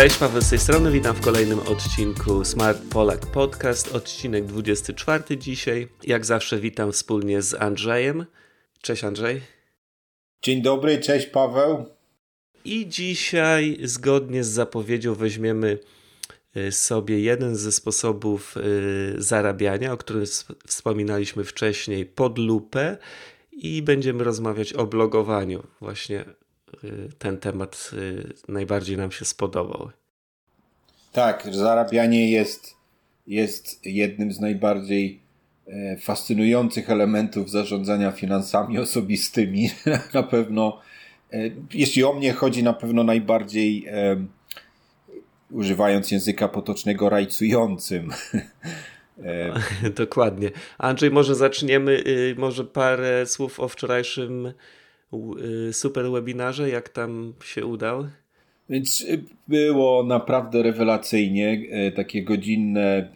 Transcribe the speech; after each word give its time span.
Cześć, 0.00 0.16
Paweł 0.16 0.42
z 0.42 0.50
tej 0.50 0.58
strony, 0.58 0.90
witam 0.90 1.16
w 1.16 1.20
kolejnym 1.20 1.58
odcinku 1.58 2.44
Smart 2.44 2.82
Polak 2.90 3.26
Podcast, 3.26 3.94
odcinek 3.94 4.44
24 4.44 5.38
dzisiaj. 5.38 5.88
Jak 6.02 6.24
zawsze 6.26 6.58
witam 6.58 6.92
wspólnie 6.92 7.42
z 7.42 7.54
Andrzejem. 7.54 8.26
Cześć 8.82 9.04
Andrzej. 9.04 9.40
Dzień 10.42 10.62
dobry, 10.62 10.98
cześć 10.98 11.26
Paweł. 11.26 11.86
I 12.64 12.88
dzisiaj, 12.88 13.78
zgodnie 13.82 14.44
z 14.44 14.48
zapowiedzią, 14.48 15.14
weźmiemy 15.14 15.78
y, 16.56 16.72
sobie 16.72 17.20
jeden 17.20 17.56
ze 17.56 17.72
sposobów 17.72 18.56
y, 18.56 19.14
zarabiania, 19.18 19.92
o 19.92 19.96
którym 19.96 20.24
wspominaliśmy 20.66 21.44
wcześniej, 21.44 22.06
pod 22.06 22.38
lupę 22.38 22.96
i 23.52 23.82
będziemy 23.82 24.24
rozmawiać 24.24 24.72
o 24.72 24.86
blogowaniu. 24.86 25.66
Właśnie 25.80 26.24
y, 26.84 27.08
ten 27.18 27.38
temat 27.38 27.90
najbardziej 28.48 28.96
nam 28.96 29.12
się 29.12 29.24
spodobał. 29.24 29.90
Tak, 31.12 31.48
zarabianie 31.52 32.30
jest, 32.30 32.76
jest 33.26 33.86
jednym 33.86 34.32
z 34.32 34.40
najbardziej 34.40 35.20
e, 35.66 35.96
fascynujących 35.96 36.90
elementów 36.90 37.50
zarządzania 37.50 38.12
finansami 38.12 38.78
osobistymi. 38.78 39.70
na 40.14 40.22
pewno, 40.22 40.80
e, 41.32 41.38
jeśli 41.74 42.04
o 42.04 42.12
mnie 42.12 42.32
chodzi, 42.32 42.62
na 42.62 42.72
pewno 42.72 43.04
najbardziej 43.04 43.86
e, 43.88 44.24
używając 45.50 46.10
języka 46.10 46.48
potocznego 46.48 47.08
rajcującym. 47.08 48.10
Dokładnie. 49.96 50.50
Andrzej, 50.78 51.10
może 51.10 51.34
zaczniemy, 51.34 52.02
y, 52.06 52.34
może 52.38 52.64
parę 52.64 53.26
słów 53.26 53.60
o 53.60 53.68
wczorajszym 53.68 54.52
y, 55.68 55.72
super 55.72 56.10
webinarze, 56.10 56.68
jak 56.68 56.88
tam 56.88 57.34
się 57.44 57.66
udał? 57.66 58.08
Więc 58.70 59.00
y, 59.00 59.22
było 59.48 60.02
naprawdę 60.02 60.62
rewelacyjnie, 60.62 61.60
e, 61.70 61.92
takie 61.92 62.22
godzinne, 62.22 62.82
e, 62.88 63.08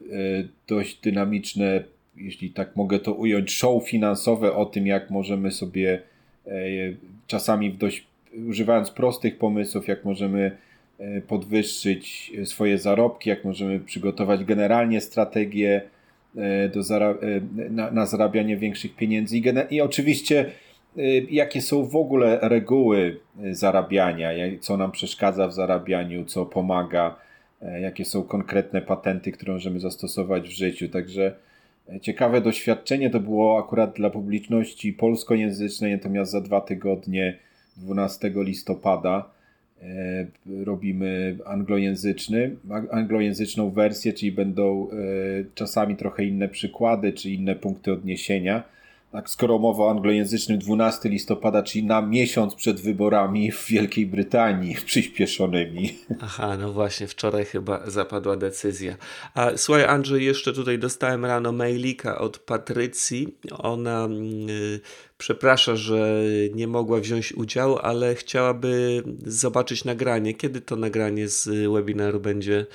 dość 0.66 1.00
dynamiczne, 1.00 1.84
jeśli 2.16 2.50
tak 2.50 2.76
mogę 2.76 2.98
to 2.98 3.12
ująć, 3.12 3.52
show 3.52 3.88
finansowe 3.88 4.54
o 4.54 4.66
tym, 4.66 4.86
jak 4.86 5.10
możemy 5.10 5.50
sobie 5.50 6.02
e, 6.46 6.50
czasami 7.26 7.70
w 7.70 7.76
dość, 7.76 8.06
używając 8.48 8.90
prostych 8.90 9.38
pomysłów, 9.38 9.88
jak 9.88 10.04
możemy 10.04 10.56
podwyższyć 11.28 12.32
swoje 12.44 12.78
zarobki, 12.78 13.30
jak 13.30 13.44
możemy 13.44 13.80
przygotować 13.80 14.44
generalnie 14.44 15.00
strategię 15.00 15.82
do 16.74 16.82
zara 16.82 17.14
na, 17.70 17.90
na 17.90 18.06
zarabianie 18.06 18.56
większych 18.56 18.96
pieniędzy 18.96 19.38
i, 19.38 19.42
i 19.70 19.80
oczywiście 19.80 20.46
Y, 20.46 20.63
jakie 21.30 21.62
są 21.62 21.84
w 21.84 21.96
ogóle 21.96 22.38
reguły 22.42 23.20
y, 23.44 23.54
zarabiania, 23.54 24.30
co 24.60 24.76
nam 24.76 24.92
przeszkadza 24.92 25.48
w 25.48 25.52
zarabianiu, 25.52 26.24
co 26.24 26.46
pomaga, 26.46 27.16
y, 27.62 27.80
jakie 27.80 28.04
są 28.04 28.22
konkretne 28.22 28.82
patenty, 28.82 29.32
które 29.32 29.52
możemy 29.52 29.80
zastosować 29.80 30.48
w 30.48 30.52
życiu. 30.52 30.88
Także 30.88 31.34
ciekawe 32.00 32.40
doświadczenie 32.40 33.10
to 33.10 33.20
było 33.20 33.58
akurat 33.58 33.96
dla 33.96 34.10
publiczności 34.10 34.92
polskojęzycznej, 34.92 35.92
natomiast 35.92 36.32
za 36.32 36.40
dwa 36.40 36.60
tygodnie, 36.60 37.38
12 37.76 38.30
listopada, 38.36 39.30
robimy 40.64 41.38
anglojęzyczny, 41.46 42.56
anglojęzyczną 42.90 43.70
wersję, 43.70 44.12
czyli 44.12 44.32
będą 44.32 44.88
czasami 45.54 45.96
trochę 45.96 46.24
inne 46.24 46.48
przykłady, 46.48 47.12
czy 47.12 47.30
inne 47.30 47.54
punkty 47.54 47.92
odniesienia 47.92 48.62
tak, 49.14 49.30
skoro 49.30 49.58
mowa 49.58 49.84
o 49.84 49.90
anglojęzycznym 49.90 50.58
12 50.58 51.08
listopada, 51.08 51.62
czyli 51.62 51.84
na 51.84 52.02
miesiąc 52.02 52.54
przed 52.54 52.80
wyborami 52.80 53.52
w 53.52 53.66
Wielkiej 53.66 54.06
Brytanii 54.06 54.76
przyspieszonymi. 54.86 55.98
Aha, 56.20 56.56
no 56.56 56.72
właśnie, 56.72 57.06
wczoraj 57.06 57.44
chyba 57.44 57.90
zapadła 57.90 58.36
decyzja. 58.36 58.96
A 59.34 59.50
słuchaj, 59.56 59.84
Andrzej, 59.84 60.24
jeszcze 60.24 60.52
tutaj 60.52 60.78
dostałem 60.78 61.24
rano 61.24 61.52
mailika 61.52 62.18
od 62.18 62.38
Patrycji. 62.38 63.38
Ona 63.58 64.08
yy, 64.46 64.80
przeprasza, 65.18 65.76
że 65.76 66.22
nie 66.54 66.66
mogła 66.66 67.00
wziąć 67.00 67.32
udziału, 67.32 67.78
ale 67.82 68.14
chciałaby 68.14 69.02
zobaczyć 69.26 69.84
nagranie. 69.84 70.34
Kiedy 70.34 70.60
to 70.60 70.76
nagranie 70.76 71.28
z 71.28 71.72
webinaru 71.72 72.20
będzie 72.20 72.66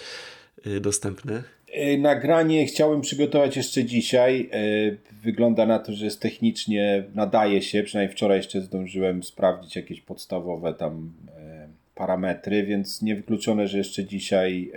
yy, 0.65 0.79
dostępne? 0.79 1.58
E, 1.71 1.97
nagranie 1.97 2.65
chciałem 2.65 3.01
przygotować 3.01 3.57
jeszcze 3.57 3.83
dzisiaj. 3.83 4.49
E, 4.53 5.11
wygląda 5.23 5.65
na 5.65 5.79
to, 5.79 5.93
że 5.93 6.05
jest 6.05 6.21
technicznie, 6.21 7.03
nadaje 7.15 7.61
się, 7.61 7.83
przynajmniej 7.83 8.15
wczoraj 8.15 8.37
jeszcze 8.37 8.61
zdążyłem 8.61 9.23
sprawdzić 9.23 9.75
jakieś 9.75 10.01
podstawowe 10.01 10.73
tam 10.73 11.13
e, 11.37 11.67
parametry, 11.95 12.63
więc 12.63 13.01
niewykluczone, 13.01 13.67
że 13.67 13.77
jeszcze 13.77 14.05
dzisiaj 14.05 14.71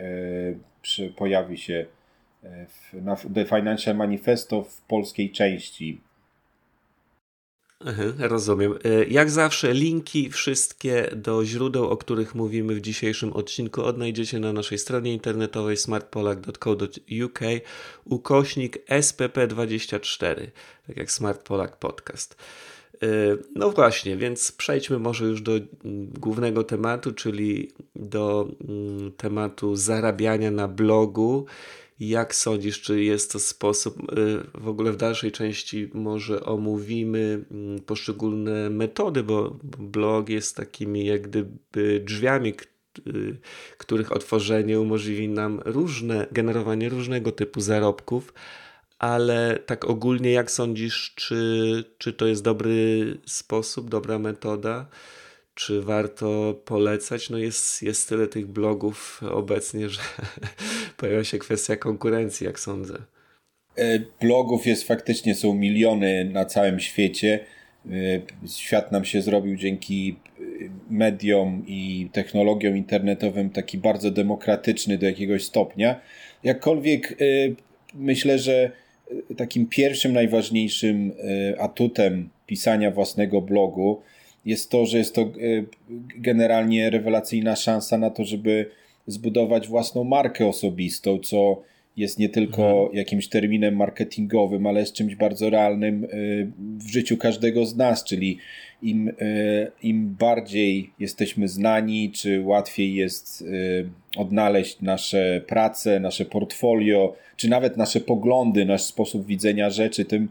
pojawi 1.17 1.59
się 1.59 1.87
na 2.93 3.17
The 3.35 3.45
Financial 3.45 3.97
Manifesto 3.97 4.63
w 4.63 4.81
polskiej 4.81 5.31
części 5.31 6.01
rozumiem. 8.19 8.79
E, 8.85 9.05
jak 9.05 9.31
zawsze, 9.31 9.73
linki 9.73 10.31
wszystkie 10.31 11.11
do 11.17 11.45
źródeł, 11.45 11.89
o 11.89 11.97
których 11.97 12.35
mówimy 12.35 12.75
w 12.75 12.81
dzisiejszym 12.81 13.33
odcinku, 13.33 13.83
odnajdziecie 13.83 14.39
na 14.41 14.53
naszej 14.53 14.79
stronie 14.79 15.13
internetowej 15.13 15.77
smartpolak.co.uk 15.77 17.41
ukośnik 18.05 18.87
SPP24, 18.87 20.47
tak 20.87 20.97
jak 20.97 21.11
Smart 21.11 21.43
Polak 21.43 21.77
Podcast. 21.77 22.37
E, 23.03 23.07
no 23.55 23.71
właśnie, 23.71 24.17
więc 24.17 24.53
przejdźmy 24.53 24.99
może 24.99 25.25
już 25.25 25.43
do 25.43 25.53
mm, 25.53 25.67
głównego 26.19 26.65
tematu, 26.65 27.13
czyli 27.13 27.73
do 27.97 28.49
mm, 28.69 29.13
tematu 29.13 29.77
zarabiania 29.77 30.51
na 30.51 30.69
blogu 30.69 31.47
jak 32.01 32.35
sądzisz, 32.35 32.81
czy 32.81 33.03
jest 33.03 33.33
to 33.33 33.39
sposób, 33.41 34.13
y, 34.19 34.41
w 34.55 34.69
ogóle 34.69 34.93
w 34.93 34.97
dalszej 34.97 35.33
części 35.33 35.91
może 35.95 36.45
omówimy 36.45 37.45
mm, 37.51 37.81
poszczególne 37.81 38.71
metody, 38.71 39.23
bo 39.23 39.59
blog 39.79 40.29
jest 40.29 40.57
takimi 40.57 41.07
jak 41.07 41.23
gdyby 41.23 42.01
drzwiami, 42.05 42.55
y, 43.07 43.37
których 43.79 44.13
otworzenie 44.13 44.81
umożliwi 44.81 45.29
nam 45.29 45.61
różne, 45.65 46.27
generowanie 46.33 46.89
różnego 46.89 47.33
typu 47.33 47.61
zarobków, 47.61 48.35
ale 48.99 49.59
tak 49.67 49.85
ogólnie 49.85 50.33
jak 50.33 50.51
sądzisz, 50.51 51.13
czy, 51.17 51.85
czy 51.99 52.13
to 52.13 52.27
jest 52.27 52.43
dobry 52.43 53.19
sposób, 53.27 53.91
dobra 53.91 54.19
metoda? 54.19 54.87
Czy 55.55 55.83
warto 55.83 56.55
polecać? 56.65 57.31
No 57.31 57.39
jest, 57.39 57.83
jest 57.83 58.09
tyle 58.09 58.27
tych 58.27 58.47
blogów 58.47 59.21
obecnie, 59.31 59.89
że 59.89 60.01
pojawia 60.97 61.25
się 61.25 61.39
kwestia 61.39 61.77
konkurencji, 61.77 62.47
jak 62.47 62.61
sądzę. 62.61 62.95
E, 63.77 63.99
blogów 64.21 64.67
jest 64.67 64.87
faktycznie, 64.87 65.35
są 65.35 65.55
miliony 65.55 66.25
na 66.25 66.45
całym 66.45 66.81
świecie. 66.81 67.41
E, 67.87 67.91
świat 68.49 68.93
nam 68.93 69.05
się 69.05 69.23
zrobił 69.23 69.57
dzięki 69.57 70.17
e, 70.27 70.43
mediom 70.91 71.65
i 71.67 72.09
technologiom 72.13 72.77
internetowym 72.77 73.51
taki 73.51 73.79
bardzo 73.79 74.11
demokratyczny 74.11 74.99
do 74.99 75.07
jakiegoś 75.07 75.45
stopnia. 75.45 76.01
Jakkolwiek 76.45 77.17
myślę, 77.95 78.39
że 78.39 78.71
takim 79.37 79.67
pierwszym, 79.67 80.13
najważniejszym 80.13 81.13
atutem 81.59 82.29
pisania 82.47 82.91
własnego 82.91 83.41
blogu 83.41 84.03
jest 84.45 84.71
to, 84.71 84.87
że 84.87 84.99
jest 84.99 85.15
to 85.15 85.23
e, 85.23 85.29
generalnie 86.17 86.91
rewelacyjna 86.91 87.57
szansa 87.57 87.99
na 87.99 88.11
to, 88.11 88.25
żeby 88.25 88.71
zbudować 89.07 89.69
własną 89.69 90.05
markę 90.05 90.47
osobistą, 90.47 91.19
co 91.19 91.63
jest 91.97 92.19
nie 92.19 92.29
tylko 92.29 92.63
mhm. 92.63 92.97
jakimś 92.97 93.29
terminem 93.29 93.77
marketingowym, 93.77 94.67
ale 94.67 94.81
jest 94.81 94.93
czymś 94.93 95.15
bardzo 95.15 95.51
realnym 95.51 96.05
e, 96.05 96.09
w 96.59 96.91
życiu 96.91 97.17
każdego 97.17 97.67
z 97.67 97.77
nas, 97.77 98.05
czyli 98.05 98.39
im, 98.83 99.09
e, 99.09 99.13
im 99.83 100.17
bardziej 100.19 100.91
jesteśmy 100.99 101.49
znani, 101.49 102.11
czy 102.11 102.43
łatwiej 102.43 102.95
jest 102.95 103.45
odnaleźć 104.17 104.81
nasze 104.81 105.43
prace, 105.47 106.01
nasze 106.01 106.25
portfolio, 106.25 107.17
czy 107.37 107.49
nawet 107.49 107.77
nasze 107.77 108.01
poglądy, 108.01 108.65
nasz 108.65 108.83
sposób 108.83 109.27
widzenia 109.27 109.71
rzeczy, 109.71 110.05
tym 110.05 110.29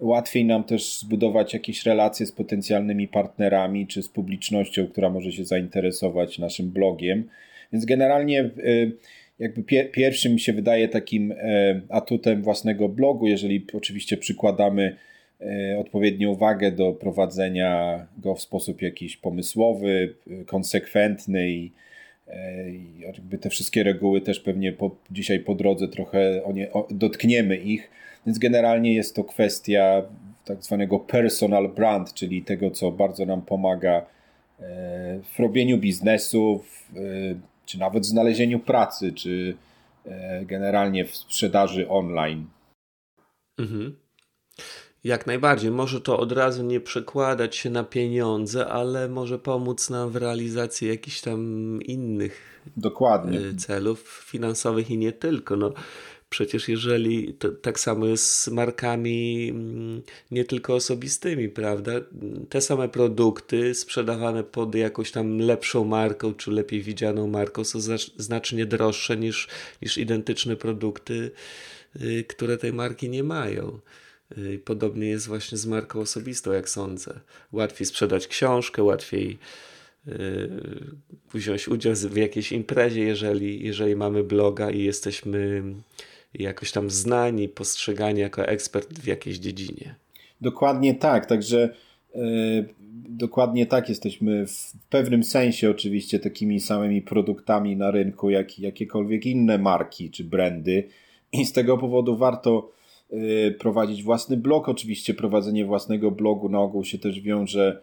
łatwiej 0.00 0.44
nam 0.44 0.64
też 0.64 0.98
zbudować 0.98 1.54
jakieś 1.54 1.86
relacje 1.86 2.26
z 2.26 2.32
potencjalnymi 2.32 3.08
partnerami 3.08 3.86
czy 3.86 4.02
z 4.02 4.08
publicznością, 4.08 4.86
która 4.86 5.10
może 5.10 5.32
się 5.32 5.44
zainteresować 5.44 6.38
naszym 6.38 6.70
blogiem. 6.70 7.28
Więc 7.72 7.84
generalnie 7.84 8.50
y, 8.58 8.92
jakby 9.38 9.62
pierwszym 9.92 10.32
mi 10.32 10.40
się 10.40 10.52
wydaje 10.52 10.88
takim 10.88 11.32
e, 11.32 11.80
atutem 11.88 12.42
własnego 12.42 12.88
blogu, 12.88 13.26
jeżeli 13.26 13.66
oczywiście 13.72 14.16
przykładamy 14.16 14.96
e, 15.40 15.78
odpowiednią 15.78 16.34
wagę 16.34 16.72
do 16.72 16.92
prowadzenia 16.92 18.06
go 18.18 18.34
w 18.34 18.40
sposób 18.40 18.82
jakiś 18.82 19.16
pomysłowy, 19.16 20.14
konsekwentny 20.46 21.40
e, 21.40 22.70
i 22.70 23.00
jakby 23.00 23.38
te 23.38 23.50
wszystkie 23.50 23.82
reguły 23.82 24.20
też 24.20 24.40
pewnie 24.40 24.72
po, 24.72 24.96
dzisiaj 25.10 25.40
po 25.40 25.54
drodze 25.54 25.88
trochę 25.88 26.44
o 26.44 26.52
nie, 26.52 26.72
o, 26.72 26.88
dotkniemy 26.90 27.56
ich 27.56 27.90
więc 28.26 28.38
generalnie 28.38 28.94
jest 28.94 29.16
to 29.16 29.24
kwestia 29.24 30.02
tak 30.44 30.62
zwanego 30.62 30.98
personal 30.98 31.68
brand, 31.68 32.14
czyli 32.14 32.42
tego, 32.42 32.70
co 32.70 32.90
bardzo 32.90 33.26
nam 33.26 33.42
pomaga 33.42 33.92
e, 33.92 34.04
w 35.34 35.38
robieniu 35.38 35.78
biznesu, 35.78 36.64
w, 36.64 36.96
e, 36.96 37.00
czy 37.66 37.78
nawet 37.78 38.02
w 38.02 38.06
znalezieniu 38.06 38.58
pracy, 38.58 39.12
czy 39.12 39.56
generalnie 40.42 41.04
w 41.04 41.16
sprzedaży 41.16 41.88
online. 41.88 42.46
Mhm. 43.58 43.96
Jak 45.04 45.26
najbardziej. 45.26 45.70
Może 45.70 46.00
to 46.00 46.18
od 46.18 46.32
razu 46.32 46.62
nie 46.62 46.80
przekładać 46.80 47.56
się 47.56 47.70
na 47.70 47.84
pieniądze, 47.84 48.66
ale 48.66 49.08
może 49.08 49.38
pomóc 49.38 49.90
nam 49.90 50.10
w 50.10 50.16
realizacji 50.16 50.88
jakichś 50.88 51.20
tam 51.20 51.78
innych 51.82 52.62
Dokładnie. 52.76 53.38
celów 53.58 54.24
finansowych 54.26 54.90
i 54.90 54.98
nie 54.98 55.12
tylko. 55.12 55.56
No, 55.56 55.72
Przecież 56.34 56.68
jeżeli 56.68 57.34
to, 57.34 57.48
tak 57.48 57.80
samo 57.80 58.06
jest 58.06 58.30
z 58.30 58.48
markami 58.48 59.48
mm, 59.50 60.02
nie 60.30 60.44
tylko 60.44 60.74
osobistymi, 60.74 61.48
prawda? 61.48 61.92
Te 62.48 62.60
same 62.60 62.88
produkty 62.88 63.74
sprzedawane 63.74 64.44
pod 64.44 64.74
jakąś 64.74 65.10
tam 65.10 65.38
lepszą 65.38 65.84
marką 65.84 66.34
czy 66.34 66.50
lepiej 66.50 66.82
widzianą 66.82 67.26
marką 67.26 67.64
są 67.64 67.78
znacznie 68.16 68.66
droższe 68.66 69.16
niż, 69.16 69.48
niż 69.82 69.98
identyczne 69.98 70.56
produkty, 70.56 71.30
y, 72.02 72.24
które 72.28 72.58
tej 72.58 72.72
marki 72.72 73.08
nie 73.08 73.24
mają. 73.24 73.80
Y, 74.38 74.60
podobnie 74.64 75.06
jest 75.06 75.26
właśnie 75.26 75.58
z 75.58 75.66
marką 75.66 76.00
osobistą, 76.00 76.52
jak 76.52 76.68
sądzę. 76.68 77.20
Łatwiej 77.52 77.86
sprzedać 77.86 78.26
książkę, 78.26 78.82
łatwiej 78.82 79.38
yy, 80.06 80.14
wziąć 81.34 81.68
udział 81.68 81.94
w 81.94 82.16
jakiejś 82.16 82.52
imprezie, 82.52 83.00
jeżeli, 83.00 83.64
jeżeli 83.64 83.96
mamy 83.96 84.24
bloga 84.24 84.70
i 84.70 84.84
jesteśmy 84.84 85.62
jakoś 86.34 86.72
tam 86.72 86.90
znani, 86.90 87.48
postrzegani 87.48 88.20
jako 88.20 88.46
ekspert 88.46 88.98
w 88.98 89.06
jakiejś 89.06 89.38
dziedzinie. 89.38 89.94
Dokładnie 90.40 90.94
tak, 90.94 91.26
także 91.26 91.74
yy, 92.14 92.68
dokładnie 93.08 93.66
tak 93.66 93.88
jesteśmy 93.88 94.46
w 94.46 94.72
pewnym 94.90 95.24
sensie 95.24 95.70
oczywiście 95.70 96.18
takimi 96.18 96.60
samymi 96.60 97.02
produktami 97.02 97.76
na 97.76 97.90
rynku, 97.90 98.30
jak 98.30 98.58
jakiekolwiek 98.58 99.26
inne 99.26 99.58
marki 99.58 100.10
czy 100.10 100.24
brandy 100.24 100.88
i 101.32 101.44
z 101.44 101.52
tego 101.52 101.78
powodu 101.78 102.16
warto 102.16 102.70
yy, 103.10 103.56
prowadzić 103.58 104.02
własny 104.02 104.36
blog. 104.36 104.68
Oczywiście 104.68 105.14
prowadzenie 105.14 105.64
własnego 105.64 106.10
blogu 106.10 106.48
na 106.48 106.60
ogół 106.60 106.84
się 106.84 106.98
też 106.98 107.20
wiąże 107.20 107.82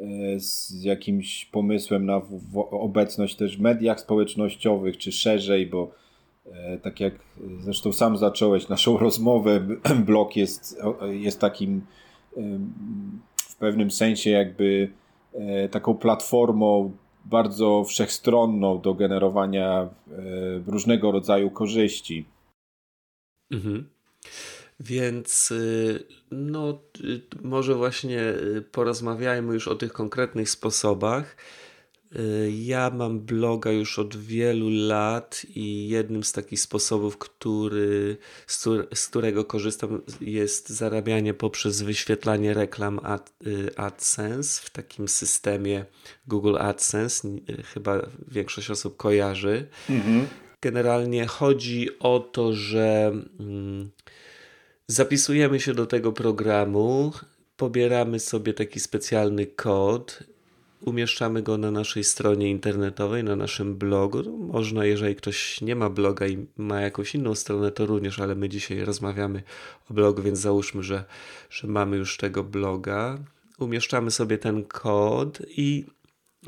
yy, 0.00 0.40
z 0.40 0.82
jakimś 0.84 1.44
pomysłem 1.44 2.06
na 2.06 2.22
obecność 2.70 3.36
też 3.36 3.56
w 3.56 3.60
mediach 3.60 4.00
społecznościowych, 4.00 4.98
czy 4.98 5.12
szerzej, 5.12 5.66
bo 5.66 6.00
E, 6.09 6.09
tak 6.82 7.00
jak 7.00 7.14
zresztą 7.60 7.92
sam 7.92 8.16
zacząłeś 8.16 8.68
naszą 8.68 8.98
rozmowę, 9.06 9.60
blog 10.06 10.36
jest, 10.36 10.80
jest 11.10 11.40
takim 11.40 11.82
w 13.36 13.56
pewnym 13.56 13.90
sensie 13.90 14.30
jakby 14.30 14.92
e, 15.32 15.68
taką 15.68 15.94
platformą 15.94 16.92
bardzo 17.24 17.84
wszechstronną 17.84 18.80
do 18.80 18.94
generowania 18.94 19.82
e, 19.82 19.88
różnego 20.66 21.12
rodzaju 21.12 21.50
korzyści. 21.50 22.24
Mhm. 23.50 23.88
Więc 24.80 25.50
y, 25.50 26.06
no, 26.30 26.78
y, 27.04 27.22
może 27.42 27.74
właśnie 27.74 28.20
y, 28.20 28.62
porozmawiajmy 28.72 29.54
już 29.54 29.68
o 29.68 29.74
tych 29.74 29.92
konkretnych 29.92 30.50
sposobach. 30.50 31.36
Y, 32.18 32.50
ja 32.52 32.90
mam 32.90 33.20
bloga 33.20 33.70
już 33.72 33.98
od 33.98 34.16
wielu 34.16 34.68
lat 34.70 35.46
i 35.54 35.88
jednym 35.88 36.24
z 36.24 36.32
takich 36.32 36.60
sposobów, 36.60 37.18
który, 37.18 38.16
z, 38.46 39.08
którego 39.08 39.44
korzystam, 39.44 40.02
jest 40.20 40.68
zarabianie 40.68 41.34
poprzez 41.34 41.82
wyświetlanie 41.82 42.54
reklam 42.54 43.00
ad, 43.02 43.32
y, 43.46 43.76
AdSense 43.76 44.62
w 44.64 44.70
takim 44.70 45.08
systemie 45.08 45.84
Google 46.26 46.56
AdSense. 46.58 47.28
Y, 47.28 47.62
chyba 47.62 48.06
większość 48.28 48.70
osób 48.70 48.96
kojarzy. 48.96 49.66
Mhm. 49.90 50.26
Generalnie 50.62 51.26
chodzi 51.26 51.88
o 51.98 52.20
to, 52.20 52.52
że 52.52 53.12
mm, 53.40 53.90
zapisujemy 54.86 55.60
się 55.60 55.74
do 55.74 55.86
tego 55.86 56.12
programu, 56.12 57.12
pobieramy 57.56 58.20
sobie 58.20 58.54
taki 58.54 58.80
specjalny 58.80 59.46
kod 59.46 60.24
umieszczamy 60.80 61.42
go 61.42 61.58
na 61.58 61.70
naszej 61.70 62.04
stronie 62.04 62.50
internetowej, 62.50 63.24
na 63.24 63.36
naszym 63.36 63.76
blogu. 63.76 64.22
No, 64.22 64.32
można, 64.32 64.84
jeżeli 64.84 65.16
ktoś 65.16 65.60
nie 65.60 65.76
ma 65.76 65.90
bloga 65.90 66.26
i 66.26 66.46
ma 66.56 66.80
jakąś 66.80 67.14
inną 67.14 67.34
stronę, 67.34 67.70
to 67.70 67.86
również, 67.86 68.18
ale 68.18 68.34
my 68.34 68.48
dzisiaj 68.48 68.80
rozmawiamy 68.80 69.42
o 69.90 69.94
blogu, 69.94 70.22
więc 70.22 70.38
załóżmy, 70.38 70.82
że, 70.82 71.04
że 71.50 71.68
mamy 71.68 71.96
już 71.96 72.16
tego 72.16 72.44
bloga. 72.44 73.18
Umieszczamy 73.58 74.10
sobie 74.10 74.38
ten 74.38 74.64
kod 74.64 75.38
i 75.56 75.84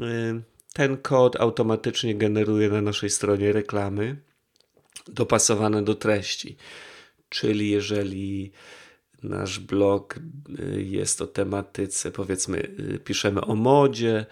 y, 0.00 0.42
ten 0.72 0.96
kod 0.96 1.40
automatycznie 1.40 2.14
generuje 2.14 2.68
na 2.68 2.82
naszej 2.82 3.10
stronie 3.10 3.52
reklamy 3.52 4.16
dopasowane 5.08 5.82
do 5.82 5.94
treści. 5.94 6.56
Czyli 7.28 7.70
jeżeli 7.70 8.52
nasz 9.22 9.58
blog 9.58 10.16
y, 10.58 10.82
jest 10.82 11.22
o 11.22 11.26
tematyce, 11.26 12.10
powiedzmy, 12.10 12.58
y, 12.94 12.98
piszemy 12.98 13.40
o 13.40 13.54
modzie 13.54 14.26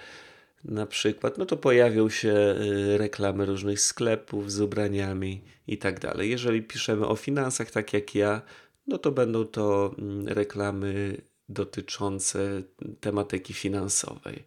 na 0.64 0.86
przykład, 0.86 1.38
no 1.38 1.46
to 1.46 1.56
pojawią 1.56 2.08
się 2.08 2.32
y, 2.32 2.98
reklamy 2.98 3.46
różnych 3.46 3.80
sklepów 3.80 4.52
z 4.52 4.60
ubraniami 4.60 5.42
i 5.66 5.78
tak 5.78 6.00
dalej. 6.00 6.30
Jeżeli 6.30 6.62
piszemy 6.62 7.06
o 7.06 7.16
finansach, 7.16 7.70
tak 7.70 7.92
jak 7.92 8.14
ja, 8.14 8.42
no 8.86 8.98
to 8.98 9.12
będą 9.12 9.44
to 9.44 9.94
mm, 9.98 10.28
reklamy 10.28 11.16
dotyczące 11.48 12.62
tematyki 13.00 13.54
finansowej. 13.54 14.44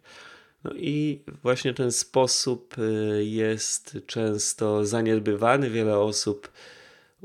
No 0.64 0.70
i 0.74 1.22
właśnie 1.42 1.74
ten 1.74 1.92
sposób 1.92 2.76
jest 3.18 3.98
często 4.06 4.86
zaniedbywany. 4.86 5.70
Wiele 5.70 5.98
osób 5.98 6.48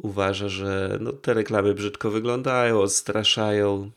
uważa, 0.02 0.50
że 0.50 0.98
no, 1.02 1.14
te 1.14 1.34
reklamy 1.34 1.74
brzydko 1.74 2.12
wyglądają, 2.12 2.82
odstraszają 2.82 3.92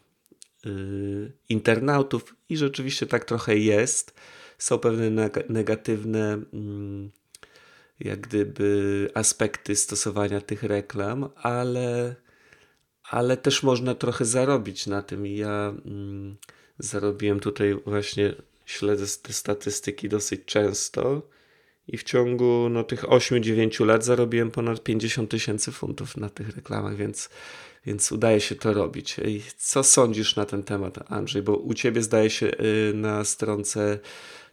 yy, 0.65 1.33
internautów 1.49 2.37
i 2.49 2.57
rzeczywiście 2.57 3.07
tak 3.07 3.25
trochę 3.25 3.57
jest. 3.57 4.15
Są 4.59 4.79
pewne 4.79 5.31
negatywne 5.49 6.43
yy, 6.53 7.11
jak 8.01 8.21
gdyby 8.21 9.11
aspekty 9.15 9.77
stosowania 9.77 10.41
tych 10.41 10.63
reklam, 10.63 11.29
ale, 11.37 12.15
ale 13.11 13.37
też 13.37 13.63
można 13.63 13.95
trochę 13.95 14.25
zarobić 14.25 14.87
na 14.87 15.03
tym. 15.03 15.27
Ja 15.27 15.75
yy, 15.85 16.37
zarobiłem 16.79 17.41
tutaj 17.41 17.75
właśnie, 17.87 18.35
śledzę 18.67 19.07
te 19.23 19.33
statystyki 19.33 20.09
dosyć 20.09 20.45
często 20.45 21.23
i 21.93 21.99
w 21.99 22.03
ciągu 22.03 22.69
no, 22.71 22.85
tych 22.85 23.03
8-9 23.03 23.87
lat 23.87 24.05
zarobiłem 24.05 24.51
ponad 24.51 24.83
50 24.83 25.31
tysięcy 25.31 25.73
funtów 25.73 26.17
na 26.17 26.29
tych 26.29 26.57
reklamach, 26.57 26.97
więc, 26.97 27.29
więc 27.87 28.13
udaje 28.13 28.41
się 28.41 28.55
to 28.55 28.73
robić. 28.73 29.17
I 29.19 29.43
co 29.59 29.85
sądzisz 29.85 30.37
na 30.37 30.45
ten 30.45 30.63
temat, 30.63 31.13
Andrzej? 31.13 31.43
Bo 31.43 31.57
u 31.57 31.75
ciebie 31.75 32.03
zdaje 32.03 32.31
się 32.31 32.47
y, 32.47 32.93
na 32.95 33.25
stronce 33.25 33.99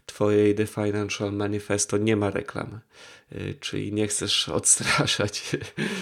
twojej 0.05 0.55
The 0.55 0.67
Financial 0.67 1.33
Manifesto 1.33 1.97
nie 1.97 2.15
ma 2.15 2.29
reklam, 2.29 2.79
y, 3.31 3.55
czyli 3.59 3.93
nie 3.93 4.07
chcesz 4.07 4.49
odstraszać 4.59 5.43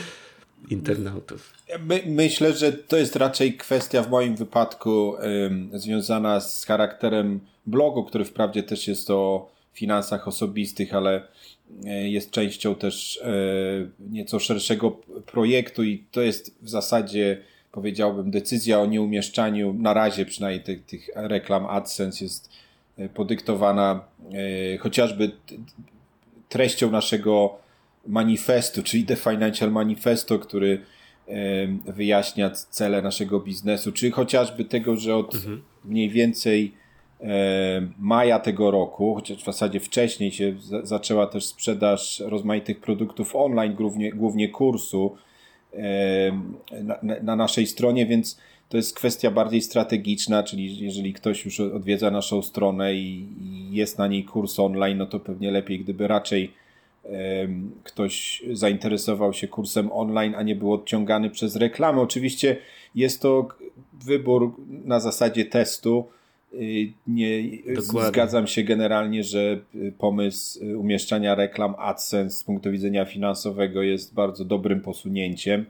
internautów. 0.70 1.53
My, 1.79 2.03
myślę, 2.06 2.53
że 2.53 2.74
to 2.74 2.98
jest 2.98 3.15
raczej 3.15 3.58
kwestia 3.58 4.03
w 4.03 4.10
moim 4.10 4.36
wypadku 4.36 5.15
związana 5.74 6.39
z 6.39 6.65
charakterem 6.65 7.39
blogu, 7.65 8.03
który 8.03 8.25
wprawdzie 8.25 8.63
też 8.63 8.88
jest 8.88 9.08
to 9.08 9.50
finansach 9.77 10.27
osobistych, 10.27 10.93
ale 10.93 11.27
e, 11.86 12.10
jest 12.10 12.31
częścią 12.31 12.75
też 12.75 13.19
e, 13.24 13.31
nieco 14.00 14.39
szerszego 14.39 14.91
projektu 15.25 15.84
i 15.84 16.03
to 16.12 16.22
jest 16.22 16.57
w 16.62 16.69
zasadzie 16.69 17.41
powiedziałbym 17.72 18.31
decyzja 18.31 18.79
o 18.79 18.86
nieumieszczaniu 18.86 19.74
na 19.74 19.93
razie 19.93 20.25
przynajmniej 20.25 20.63
tych, 20.63 20.86
tych 20.86 21.10
reklam 21.15 21.65
AdSense 21.65 22.25
jest 22.25 22.50
e, 22.98 23.10
podyktowana 23.10 24.05
chociażby 24.79 25.31
treścią 26.50 26.91
naszego 26.91 27.57
manifestu, 28.07 28.84
czyli 28.84 29.03
The 29.03 29.15
Financial 29.15 29.72
Manifesto, 29.72 30.39
który 30.39 30.81
wyjaśnia 31.86 32.50
cele 32.50 33.01
naszego 33.01 33.39
biznesu, 33.39 33.91
czy 33.91 34.12
chociażby 34.12 34.65
tego, 34.65 34.98
że 34.98 35.15
od 35.15 35.36
mhm. 35.36 35.62
mniej 35.86 36.10
więcej 36.10 36.74
maja 38.00 38.39
tego 38.39 38.71
roku, 38.71 39.15
chociaż 39.15 39.38
w 39.38 39.45
zasadzie 39.45 39.79
wcześniej 39.79 40.31
się 40.31 40.55
zaczęła 40.83 41.27
też 41.27 41.45
sprzedaż 41.45 42.19
rozmaitych 42.19 42.79
produktów 42.79 43.36
online, 43.36 43.74
głównie, 43.74 44.12
głównie 44.12 44.50
kursu 44.50 45.15
e, 45.74 46.31
na, 46.83 47.00
na 47.24 47.36
naszej 47.36 47.67
stronie, 47.67 48.05
więc 48.05 48.39
to 48.69 48.77
jest 48.77 48.95
kwestia 48.95 49.31
bardziej 49.31 49.62
strategiczna, 49.62 50.43
czyli 50.43 50.86
jeżeli 50.86 51.13
ktoś 51.13 51.45
już 51.45 51.59
odwiedza 51.59 52.12
naszą 52.12 52.41
stronę 52.41 52.93
i, 52.93 53.27
jest 53.71 53.97
na 53.97 54.07
niej 54.07 54.24
kurs 54.24 54.59
online, 54.59 54.97
no 54.97 55.05
to 55.05 55.19
pewnie 55.19 55.51
lepiej, 55.51 55.79
gdyby 55.79 56.07
raczej 56.07 56.53
ktoś 57.83 58.43
zainteresował 58.51 59.33
się 59.33 59.47
kursem 59.47 59.91
online, 59.91 60.36
a 60.36 60.43
nie 60.43 60.55
był 60.55 60.74
odciągany 60.74 61.29
przez 61.29 61.55
reklamy. 61.55 62.01
Oczywiście 62.01 62.57
jest 62.95 63.21
to 63.21 63.47
wybór 63.93 64.55
na 64.67 65.00
zasadzie 65.00 65.45
testu 65.45 66.05
nie, 67.08 67.44
zgadzam 68.08 68.48
się 68.48 68.63
generalnie, 68.63 69.24
że 69.24 69.60
pomysł 69.98 70.60
umieszczania 70.77 71.36
reklam 71.36 71.75
AdSense 71.77 72.38
z 72.38 72.44
punktu 72.44 72.72
widzenia 72.72 73.06
finansowego 73.06 73.82
jest 73.82 74.13
bardzo 74.13 74.46
dobrym 74.46 74.82
posunięciem. 74.82 75.66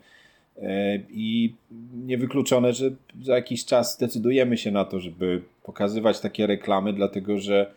I 1.09 1.53
niewykluczone, 2.05 2.73
że 2.73 2.91
za 3.21 3.35
jakiś 3.35 3.65
czas 3.65 3.95
zdecydujemy 3.95 4.57
się 4.57 4.71
na 4.71 4.85
to, 4.85 4.99
żeby 4.99 5.41
pokazywać 5.63 6.19
takie 6.19 6.47
reklamy, 6.47 6.93
dlatego 6.93 7.37
że 7.37 7.71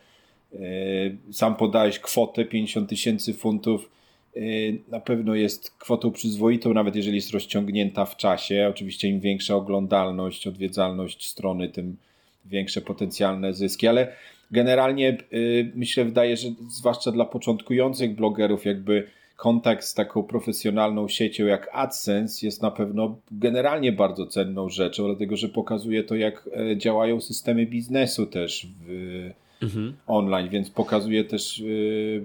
sam 1.31 1.57
podałeś 1.57 1.99
kwotę 1.99 2.45
50 2.45 2.89
tysięcy 2.89 3.35
funtów. 3.35 3.91
Y, 4.37 4.79
na 4.89 5.01
pewno 5.01 5.35
jest 5.35 5.71
kwotą 5.71 6.11
przyzwoitą, 6.13 6.75
nawet 6.75 6.97
jeżeli 6.97 7.17
jest 7.17 7.31
rozciągnięta 7.31 8.05
w 8.05 8.17
czasie. 8.17 8.67
Oczywiście 8.71 9.09
im 9.09 9.21
większa 9.21 9.55
oglądalność, 9.55 10.47
odwiedzalność 10.47 11.29
strony, 11.29 11.69
tym 11.69 11.97
większe 12.45 12.81
potencjalne 12.81 13.55
zyski, 13.55 13.89
ale 13.89 14.13
generalnie 14.51 15.19
y, 15.33 15.73
myślę, 15.75 16.05
wydaje, 16.05 16.37
że 16.37 16.49
zwłaszcza 16.71 17.13
dla 17.13 17.25
początkujących 17.25 18.15
blogerów, 18.15 18.65
jakby 18.65 19.07
kontakt 19.37 19.85
z 19.85 19.95
taką 19.95 20.23
profesjonalną 20.23 21.09
siecią 21.09 21.47
jak 21.47 21.69
AdSense 21.73 22.47
jest 22.47 22.63
na 22.63 22.71
pewno 22.71 23.17
generalnie 23.31 23.93
bardzo 23.93 24.27
cenną 24.27 24.69
rzeczą, 24.69 25.07
dlatego 25.07 25.37
że 25.37 25.49
pokazuje 25.49 26.05
to, 26.05 26.15
jak 26.15 26.49
e, 26.57 26.77
działają 26.77 27.21
systemy 27.21 27.67
biznesu 27.67 28.27
też 28.27 28.67
w, 28.87 29.31
mhm. 29.63 29.97
online, 30.07 30.49
więc 30.49 30.71
pokazuje 30.71 31.25
też 31.25 31.59
y, 31.61 32.25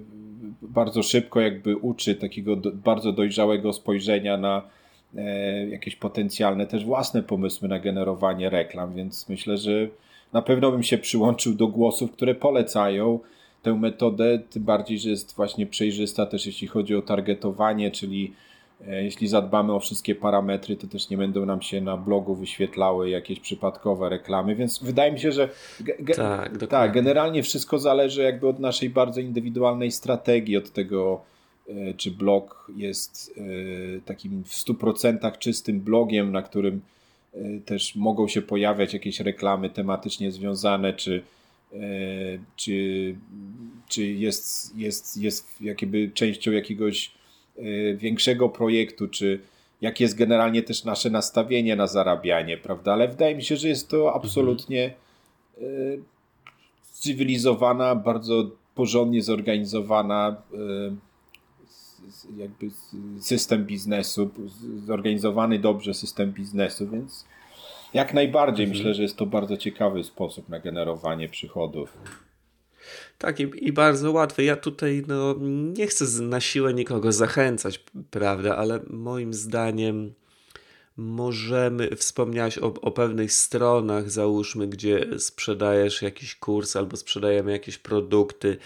bardzo 0.61 1.03
szybko 1.03 1.41
jakby 1.41 1.77
uczy 1.77 2.15
takiego 2.15 2.55
do, 2.55 2.71
bardzo 2.71 3.11
dojrzałego 3.11 3.73
spojrzenia 3.73 4.37
na 4.37 4.61
jakieś 5.69 5.95
potencjalne 5.95 6.67
też 6.67 6.85
własne 6.85 7.23
pomysły 7.23 7.67
na 7.67 7.79
generowanie 7.79 8.49
reklam, 8.49 8.95
więc 8.95 9.29
myślę, 9.29 9.57
że 9.57 9.87
na 10.33 10.41
pewno 10.41 10.71
bym 10.71 10.83
się 10.83 10.97
przyłączył 10.97 11.53
do 11.53 11.67
głosów, 11.67 12.11
które 12.11 12.35
polecają 12.35 13.19
tę 13.61 13.73
metodę, 13.73 14.39
tym 14.49 14.63
bardziej, 14.63 14.99
że 14.99 15.09
jest 15.09 15.35
właśnie 15.35 15.65
przejrzysta 15.65 16.25
też 16.25 16.45
jeśli 16.45 16.67
chodzi 16.67 16.95
o 16.95 17.01
targetowanie, 17.01 17.91
czyli 17.91 18.33
E, 18.87 19.03
jeśli 19.03 19.27
zadbamy 19.27 19.73
o 19.73 19.79
wszystkie 19.79 20.15
parametry, 20.15 20.75
to 20.75 20.87
też 20.87 21.09
nie 21.09 21.17
będą 21.17 21.45
nam 21.45 21.61
się 21.61 21.81
na 21.81 21.97
blogu 21.97 22.35
wyświetlały 22.35 23.09
jakieś 23.09 23.39
przypadkowe 23.39 24.09
reklamy, 24.09 24.55
więc 24.55 24.83
wydaje 24.83 25.11
mi 25.11 25.19
się, 25.19 25.31
że 25.31 25.49
ge 25.99 26.15
tak, 26.15 26.67
tak, 26.67 26.91
generalnie 26.91 27.43
wszystko 27.43 27.79
zależy 27.79 28.23
jakby 28.23 28.47
od 28.47 28.59
naszej 28.59 28.89
bardzo 28.89 29.21
indywidualnej 29.21 29.91
strategii, 29.91 30.57
od 30.57 30.71
tego, 30.71 31.21
e, 31.21 31.34
czy 31.97 32.11
blog 32.11 32.71
jest 32.75 33.33
e, 33.37 34.01
takim 34.01 34.43
w 34.43 34.49
100% 34.49 35.37
czystym 35.37 35.79
blogiem, 35.79 36.31
na 36.31 36.41
którym 36.41 36.81
też 37.65 37.95
mogą 37.95 38.27
się 38.27 38.41
pojawiać 38.41 38.93
jakieś 38.93 39.19
reklamy 39.19 39.69
tematycznie 39.69 40.31
związane, 40.31 40.93
czy, 40.93 41.23
czy, 42.55 43.15
czy 43.87 44.05
jest, 44.05 44.75
jest, 44.75 45.17
jest 45.17 45.61
jakby 45.61 46.11
częścią 46.13 46.51
jakiegoś 46.51 47.11
większego 47.97 48.49
projektu, 48.49 49.07
czy 49.07 49.39
jakie 49.81 50.03
jest 50.03 50.17
generalnie 50.17 50.63
też 50.63 50.83
nasze 50.83 51.09
nastawienie 51.09 51.75
na 51.75 51.87
zarabianie, 51.87 52.57
prawda? 52.57 52.93
Ale 52.93 53.07
wydaje 53.07 53.35
mi 53.35 53.43
się, 53.43 53.57
że 53.57 53.67
jest 53.67 53.89
to 53.89 54.13
absolutnie 54.13 54.93
mhm. 55.57 56.03
cywilizowana, 56.91 57.95
bardzo 57.95 58.51
porządnie 58.75 59.21
zorganizowana 59.21 60.35
jakby 62.37 62.69
system 63.19 63.65
biznesu, 63.65 64.29
zorganizowany 64.85 65.59
dobrze 65.59 65.93
system 65.93 66.31
biznesu, 66.31 66.87
więc 66.89 67.25
jak 67.93 68.13
najbardziej 68.13 68.65
mhm. 68.65 68.77
myślę, 68.77 68.93
że 68.93 69.01
jest 69.01 69.17
to 69.17 69.25
bardzo 69.25 69.57
ciekawy 69.57 70.03
sposób 70.03 70.49
na 70.49 70.59
generowanie 70.59 71.29
przychodów. 71.29 71.97
Tak, 73.17 73.39
i, 73.39 73.67
i, 73.67 73.73
bardzo 73.73 74.11
łatwe. 74.11 74.43
Ja 74.43 74.55
tutaj 74.55 75.03
no, 75.07 75.35
nie 75.77 75.87
chcę 75.87 76.21
na 76.21 76.39
siłę 76.41 76.73
nikogo 76.73 77.11
zachęcać, 77.11 77.83
prawda, 78.11 78.55
ale 78.55 78.79
moim 78.89 79.33
zdaniem 79.33 80.13
możemy, 80.97 81.95
wspomniałeś 81.95 82.57
o, 82.57 82.73
o 82.81 82.91
pewnych 82.91 83.33
stronach, 83.33 84.11
załóżmy, 84.11 84.67
gdzie 84.67 85.07
sprzedajesz 85.17 86.01
jakiś 86.01 86.35
kurs 86.35 86.75
albo 86.75 86.97
sprzedajemy 86.97 87.51
jakieś 87.51 87.77
produkty. 87.77 88.57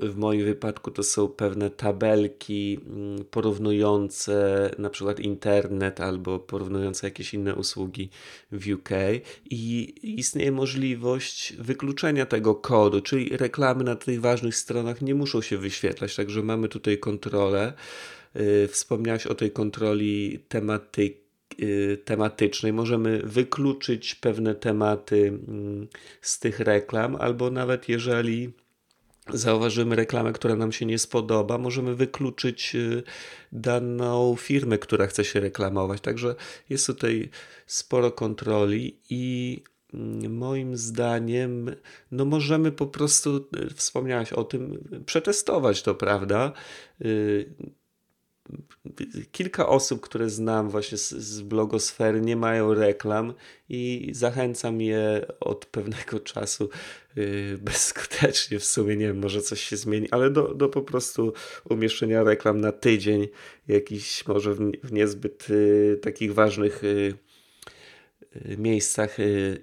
W 0.00 0.16
moim 0.16 0.44
wypadku 0.44 0.90
to 0.90 1.02
są 1.02 1.28
pewne 1.28 1.70
tabelki 1.70 2.80
mm, 2.86 3.24
porównujące 3.24 4.70
na 4.78 4.90
przykład 4.90 5.20
internet 5.20 6.00
albo 6.00 6.38
porównujące 6.38 7.06
jakieś 7.06 7.34
inne 7.34 7.54
usługi 7.54 8.10
w 8.52 8.72
UK 8.72 8.90
i 9.50 9.94
istnieje 10.02 10.52
możliwość 10.52 11.56
wykluczenia 11.58 12.26
tego 12.26 12.54
kodu, 12.54 13.00
czyli 13.00 13.36
reklamy 13.36 13.84
na 13.84 13.96
tych 13.96 14.20
ważnych 14.20 14.56
stronach 14.56 15.02
nie 15.02 15.14
muszą 15.14 15.42
się 15.42 15.58
wyświetlać, 15.58 16.16
także 16.16 16.42
mamy 16.42 16.68
tutaj 16.68 16.98
kontrolę. 16.98 17.72
Y, 18.36 18.68
wspomniałeś 18.68 19.26
o 19.26 19.34
tej 19.34 19.50
kontroli 19.50 20.38
tematyki 20.48 21.19
tematycznej. 22.04 22.72
Możemy 22.72 23.22
wykluczyć 23.24 24.14
pewne 24.14 24.54
tematy 24.54 25.28
mm, 25.48 25.88
z 26.20 26.38
tych 26.38 26.60
reklam, 26.60 27.16
albo 27.16 27.50
nawet 27.50 27.88
jeżeli 27.88 28.52
zauważymy 29.32 29.96
reklamę, 29.96 30.32
która 30.32 30.56
nam 30.56 30.72
się 30.72 30.86
nie 30.86 30.98
spodoba, 30.98 31.58
możemy 31.58 31.94
wykluczyć 31.94 32.74
y, 32.74 33.02
daną 33.52 34.36
firmę, 34.38 34.78
która 34.78 35.06
chce 35.06 35.24
się 35.24 35.40
reklamować. 35.40 36.00
Także 36.00 36.34
jest 36.70 36.86
tutaj 36.86 37.30
sporo 37.66 38.10
kontroli 38.10 39.00
i 39.10 39.62
mm, 39.94 40.36
moim 40.36 40.76
zdaniem, 40.76 41.70
no 42.10 42.24
możemy 42.24 42.72
po 42.72 42.86
prostu, 42.86 43.48
y, 43.56 43.74
wspomniałaś 43.74 44.32
o 44.32 44.44
tym, 44.44 44.88
przetestować 45.06 45.82
to, 45.82 45.94
prawda? 45.94 46.52
Kilka 49.32 49.68
osób, 49.68 50.00
które 50.00 50.30
znam 50.30 50.70
właśnie 50.70 50.98
z, 50.98 51.10
z 51.10 51.40
blogosfery, 51.40 52.20
nie 52.20 52.36
mają 52.36 52.74
reklam 52.74 53.34
i 53.68 54.10
zachęcam 54.12 54.80
je 54.80 55.26
od 55.40 55.66
pewnego 55.66 56.20
czasu 56.34 56.68
yy, 57.16 57.58
bezskutecznie 57.62 58.58
w 58.58 58.64
sumie, 58.64 58.96
nie 58.96 59.06
wiem, 59.06 59.18
może 59.18 59.42
coś 59.42 59.60
się 59.60 59.76
zmieni, 59.76 60.10
ale 60.10 60.30
do, 60.30 60.54
do 60.54 60.68
po 60.68 60.82
prostu 60.82 61.32
umieszczenia 61.70 62.22
reklam 62.22 62.60
na 62.60 62.72
tydzień, 62.72 63.28
jakiś 63.68 64.26
może 64.26 64.54
w, 64.54 64.72
w 64.84 64.92
niezbyt 64.92 65.48
yy, 65.48 65.98
takich 66.02 66.34
ważnych 66.34 66.82
yy, 66.82 67.14
miejscach 68.58 69.16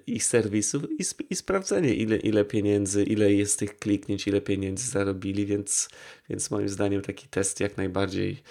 i 0.06 0.20
serwisów 0.20 0.82
i, 0.98 1.02
sp 1.10 1.18
i 1.30 1.36
sprawdzenie, 1.36 1.94
ile, 1.94 2.16
ile 2.16 2.44
pieniędzy, 2.44 3.04
ile 3.04 3.32
jest 3.32 3.58
tych 3.58 3.78
kliknięć, 3.78 4.28
ile 4.28 4.40
pieniędzy 4.40 4.90
zarobili, 4.90 5.46
więc, 5.46 5.88
więc 6.30 6.50
moim 6.50 6.68
zdaniem 6.68 7.02
taki 7.02 7.28
test 7.28 7.60
jak 7.60 7.76
najbardziej 7.76 8.42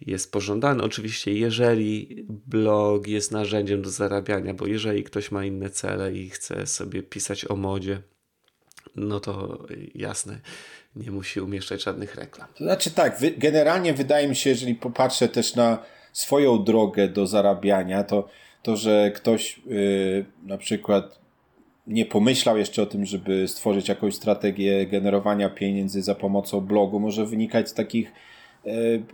jest 0.00 0.32
pożądany. 0.32 0.82
Oczywiście, 0.82 1.32
jeżeli 1.32 2.24
blog 2.28 3.06
jest 3.06 3.32
narzędziem 3.32 3.82
do 3.82 3.90
zarabiania, 3.90 4.54
bo 4.54 4.66
jeżeli 4.66 5.04
ktoś 5.04 5.30
ma 5.30 5.44
inne 5.44 5.70
cele 5.70 6.12
i 6.12 6.30
chce 6.30 6.66
sobie 6.66 7.02
pisać 7.02 7.50
o 7.50 7.56
modzie, 7.56 8.02
no 8.96 9.20
to 9.20 9.58
jasne, 9.94 10.40
nie 10.96 11.10
musi 11.10 11.40
umieszczać 11.40 11.82
żadnych 11.82 12.14
reklam. 12.14 12.48
Znaczy 12.56 12.90
tak, 12.90 13.20
generalnie 13.38 13.94
wydaje 13.94 14.28
mi 14.28 14.36
się, 14.36 14.50
jeżeli 14.50 14.74
popatrzę 14.74 15.28
też 15.28 15.54
na 15.54 15.78
swoją 16.12 16.64
drogę 16.64 17.08
do 17.08 17.26
zarabiania, 17.26 18.04
to 18.04 18.28
to, 18.62 18.76
że 18.76 19.10
ktoś 19.14 19.60
yy, 19.66 20.24
na 20.42 20.58
przykład 20.58 21.18
nie 21.86 22.06
pomyślał 22.06 22.58
jeszcze 22.58 22.82
o 22.82 22.86
tym, 22.86 23.06
żeby 23.06 23.48
stworzyć 23.48 23.88
jakąś 23.88 24.14
strategię 24.14 24.86
generowania 24.86 25.50
pieniędzy 25.50 26.02
za 26.02 26.14
pomocą 26.14 26.60
blogu, 26.60 27.00
może 27.00 27.26
wynikać 27.26 27.68
z 27.68 27.74
takich 27.74 28.12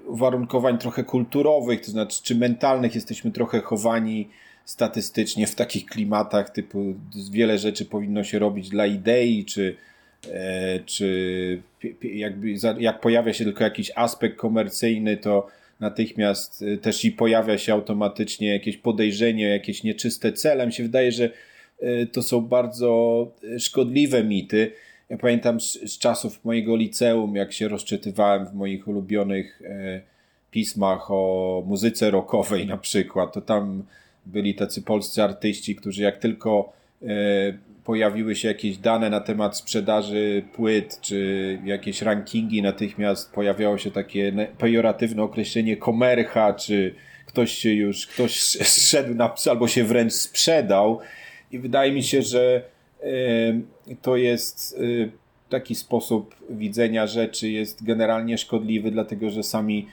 uwarunkowań 0.06 0.78
trochę 0.78 1.04
kulturowych, 1.04 1.80
to 1.80 1.90
znaczy 1.90 2.22
czy 2.22 2.34
mentalnych 2.34 2.94
jesteśmy 2.94 3.30
trochę 3.30 3.60
chowani 3.60 4.28
statystycznie 4.64 5.46
w 5.46 5.54
takich 5.54 5.86
klimatach 5.86 6.50
typu 6.50 6.94
wiele 7.30 7.58
rzeczy 7.58 7.84
powinno 7.84 8.24
się 8.24 8.38
robić 8.38 8.68
dla 8.68 8.86
idei, 8.86 9.44
czy, 9.44 9.76
e, 10.32 10.80
czy 10.80 11.62
jakby 12.02 12.54
jak 12.78 13.00
pojawia 13.00 13.32
się 13.32 13.44
tylko 13.44 13.64
jakiś 13.64 13.92
aspekt 13.94 14.36
komercyjny, 14.36 15.16
to 15.16 15.46
natychmiast 15.80 16.62
e, 16.62 16.76
też 16.76 17.04
i 17.04 17.12
pojawia 17.12 17.58
się 17.58 17.72
automatycznie 17.72 18.48
jakieś 18.48 18.76
podejrzenie, 18.76 19.48
jakieś 19.48 19.82
nieczyste 19.82 20.32
cele. 20.32 20.66
Mi 20.66 20.72
się 20.72 20.82
wydaje, 20.82 21.12
że 21.12 21.30
to 22.12 22.22
są 22.22 22.40
bardzo 22.40 23.26
szkodliwe 23.58 24.24
mity. 24.24 24.72
Ja 25.12 25.18
pamiętam 25.18 25.60
z, 25.60 25.72
z 25.72 25.98
czasów 25.98 26.44
mojego 26.44 26.76
liceum, 26.76 27.36
jak 27.36 27.52
się 27.52 27.68
rozczytywałem 27.68 28.46
w 28.46 28.54
moich 28.54 28.88
ulubionych 28.88 29.62
e, 29.64 30.00
pismach 30.50 31.10
o 31.10 31.62
muzyce 31.66 32.10
rockowej 32.10 32.66
na 32.66 32.76
przykład, 32.76 33.32
to 33.32 33.40
tam 33.40 33.82
byli 34.26 34.54
tacy 34.54 34.82
polscy 34.82 35.22
artyści, 35.22 35.76
którzy 35.76 36.02
jak 36.02 36.18
tylko 36.18 36.72
e, 37.02 37.06
pojawiły 37.84 38.36
się 38.36 38.48
jakieś 38.48 38.76
dane 38.76 39.10
na 39.10 39.20
temat 39.20 39.56
sprzedaży 39.56 40.42
płyt, 40.54 40.98
czy 41.00 41.58
jakieś 41.64 42.02
rankingi, 42.02 42.62
natychmiast 42.62 43.32
pojawiało 43.32 43.78
się 43.78 43.90
takie 43.90 44.48
pejoratywne 44.58 45.22
określenie 45.22 45.76
komercha, 45.76 46.54
czy 46.54 46.94
ktoś 47.26 47.52
się 47.52 47.72
już, 47.72 48.06
ktoś 48.06 48.32
szedł 48.90 49.14
na 49.14 49.34
albo 49.50 49.68
się 49.68 49.84
wręcz 49.84 50.12
sprzedał. 50.12 51.00
I 51.50 51.58
wydaje 51.58 51.92
mi 51.92 52.02
się, 52.02 52.22
że 52.22 52.71
to 54.02 54.16
jest 54.16 54.80
taki 55.48 55.74
sposób 55.74 56.34
widzenia 56.50 57.06
rzeczy 57.06 57.50
jest 57.50 57.84
generalnie 57.84 58.38
szkodliwy, 58.38 58.90
dlatego 58.90 59.30
że 59.30 59.42
sami 59.42 59.86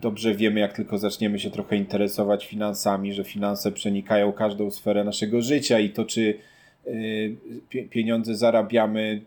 dobrze 0.00 0.34
wiemy, 0.34 0.60
jak 0.60 0.72
tylko 0.72 0.98
zaczniemy 0.98 1.38
się 1.38 1.50
trochę 1.50 1.76
interesować 1.76 2.46
finansami, 2.46 3.12
że 3.12 3.24
finanse 3.24 3.72
przenikają 3.72 4.32
każdą 4.32 4.70
sferę 4.70 5.04
naszego 5.04 5.42
życia 5.42 5.78
i 5.78 5.90
to, 5.90 6.04
czy 6.04 6.38
pieniądze 7.90 8.36
zarabiamy, 8.36 9.20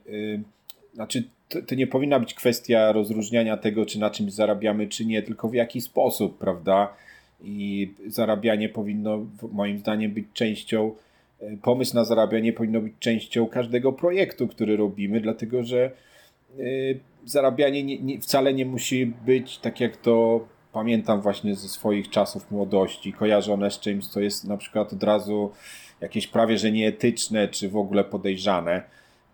znaczy 0.93 1.23
to, 1.49 1.61
to, 1.61 1.75
nie 1.75 1.87
powinna 1.87 2.19
być 2.19 2.33
kwestia 2.33 2.91
rozróżniania 2.91 3.57
tego, 3.57 3.85
czy 3.85 3.99
na 3.99 4.09
czymś 4.09 4.33
zarabiamy, 4.33 4.87
czy 4.87 5.05
nie, 5.05 5.21
tylko 5.21 5.49
w 5.49 5.53
jaki 5.53 5.81
sposób, 5.81 6.37
prawda? 6.37 6.93
I 7.43 7.91
zarabianie 8.07 8.69
powinno, 8.69 9.25
moim 9.51 9.79
zdaniem, 9.79 10.11
być 10.11 10.25
częścią, 10.33 10.95
pomysł 11.61 11.95
na 11.95 12.05
zarabianie 12.05 12.53
powinno 12.53 12.81
być 12.81 12.93
częścią 12.99 13.47
każdego 13.47 13.93
projektu, 13.93 14.47
który 14.47 14.77
robimy, 14.77 15.21
dlatego 15.21 15.63
że 15.63 15.91
y, 16.59 16.99
zarabianie 17.25 17.83
nie, 17.83 17.99
nie, 17.99 18.21
wcale 18.21 18.53
nie 18.53 18.65
musi 18.65 19.05
być 19.05 19.57
tak, 19.57 19.79
jak 19.79 19.97
to 19.97 20.45
pamiętam 20.73 21.21
właśnie 21.21 21.55
ze 21.55 21.69
swoich 21.69 22.09
czasów 22.09 22.51
młodości, 22.51 23.13
kojarzone 23.13 23.71
z 23.71 23.79
czymś, 23.79 24.07
co 24.07 24.19
jest 24.19 24.47
na 24.47 24.57
przykład 24.57 24.93
od 24.93 25.03
razu 25.03 25.51
jakieś 26.01 26.27
prawie 26.27 26.57
że 26.57 26.71
nieetyczne, 26.71 27.47
czy 27.47 27.69
w 27.69 27.77
ogóle 27.77 28.03
podejrzane 28.03 28.83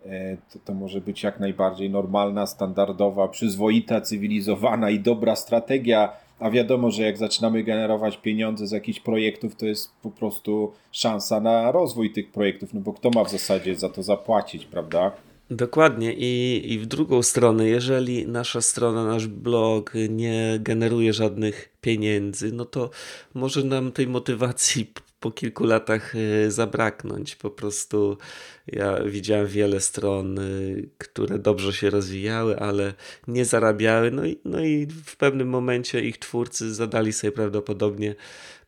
E, 0.06 0.36
to, 0.52 0.58
to 0.64 0.74
może 0.74 1.00
być 1.00 1.22
jak 1.22 1.40
najbardziej 1.40 1.90
normalna, 1.90 2.46
standardowa, 2.46 3.28
przyzwoita, 3.28 4.00
cywilizowana 4.00 4.90
i 4.90 5.00
dobra 5.00 5.36
strategia. 5.36 6.12
A 6.40 6.50
wiadomo, 6.50 6.90
że 6.90 7.02
jak 7.02 7.18
zaczynamy 7.18 7.64
generować 7.64 8.16
pieniądze 8.16 8.66
z 8.66 8.70
jakichś 8.70 9.00
projektów, 9.00 9.56
to 9.56 9.66
jest 9.66 9.92
po 10.02 10.10
prostu 10.10 10.72
szansa 10.92 11.40
na 11.40 11.72
rozwój 11.72 12.12
tych 12.12 12.32
projektów, 12.32 12.74
no 12.74 12.80
bo 12.80 12.92
kto 12.92 13.10
ma 13.10 13.24
w 13.24 13.30
zasadzie 13.30 13.74
za 13.74 13.88
to 13.88 14.02
zapłacić, 14.02 14.66
prawda? 14.66 15.12
Dokładnie 15.50 16.12
I, 16.12 16.62
i 16.72 16.78
w 16.78 16.86
drugą 16.86 17.22
stronę, 17.22 17.66
jeżeli 17.66 18.26
nasza 18.26 18.60
strona, 18.60 19.04
nasz 19.04 19.26
blog 19.26 19.92
nie 20.08 20.58
generuje 20.60 21.12
żadnych 21.12 21.76
pieniędzy, 21.80 22.52
no 22.52 22.64
to 22.64 22.90
może 23.34 23.64
nam 23.64 23.92
tej 23.92 24.06
motywacji 24.06 24.92
po 25.20 25.30
kilku 25.30 25.64
latach 25.64 26.14
y, 26.14 26.50
zabraknąć. 26.50 27.36
Po 27.36 27.50
prostu 27.50 28.18
ja 28.66 29.04
widziałem 29.04 29.46
wiele 29.46 29.80
stron, 29.80 30.38
y, 30.38 30.88
które 30.98 31.38
dobrze 31.38 31.72
się 31.72 31.90
rozwijały, 31.90 32.58
ale 32.58 32.94
nie 33.28 33.44
zarabiały. 33.44 34.10
No 34.10 34.26
i, 34.26 34.40
no 34.44 34.64
i 34.64 34.86
w 35.04 35.16
pewnym 35.16 35.48
momencie 35.48 36.00
ich 36.00 36.18
twórcy 36.18 36.74
zadali 36.74 37.12
sobie 37.12 37.32
prawdopodobnie 37.32 38.14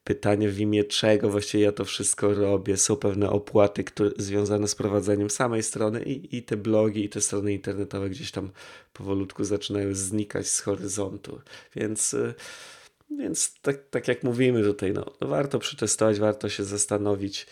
pytanie 0.05 0.49
w 0.49 0.61
imię 0.61 0.85
czego 0.85 1.31
właściwie 1.31 1.65
ja 1.65 1.73
to 1.73 1.85
wszystko 1.85 2.35
robię. 2.35 2.77
Są 2.77 2.97
pewne 2.97 3.31
opłaty 3.31 3.85
które, 3.85 4.11
związane 4.17 4.69
z 4.69 4.75
prowadzeniem 4.75 5.31
samej 5.31 5.63
strony 5.63 6.03
i, 6.03 6.37
i 6.37 6.43
te 6.43 6.57
blogi, 6.57 7.05
i 7.05 7.09
te 7.09 7.21
strony 7.21 7.53
internetowe 7.53 8.11
gdzieś 8.11 8.31
tam 8.31 8.51
powolutku 8.93 9.45
zaczynają 9.45 9.95
znikać 9.95 10.49
z 10.49 10.61
horyzontu. 10.61 11.41
Więc 11.77 12.15
y, 12.15 12.35
więc 13.19 13.55
tak, 13.63 13.77
tak 13.91 14.09
jak 14.09 14.23
mówimy 14.23 14.63
tutaj, 14.63 14.93
no, 14.93 15.05
warto 15.21 15.59
przetestować, 15.59 16.21
warto 16.21 16.49
się 16.49 16.65
zastanowić 16.65 17.47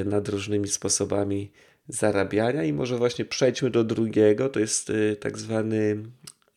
y, 0.00 0.04
nad 0.04 0.28
różnymi 0.28 0.68
sposobami 0.68 1.50
zarabiania 1.88 2.64
i 2.64 2.72
może 2.72 2.98
właśnie 2.98 3.24
przejdźmy 3.24 3.70
do 3.70 3.84
drugiego, 3.84 4.48
to 4.48 4.60
jest 4.60 4.90
y, 4.90 5.16
tak 5.20 5.38
zwany 5.38 6.02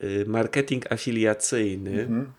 y, 0.04 0.26
marketing 0.28 0.92
afiliacyjny. 0.92 2.02
Mhm. 2.02 2.32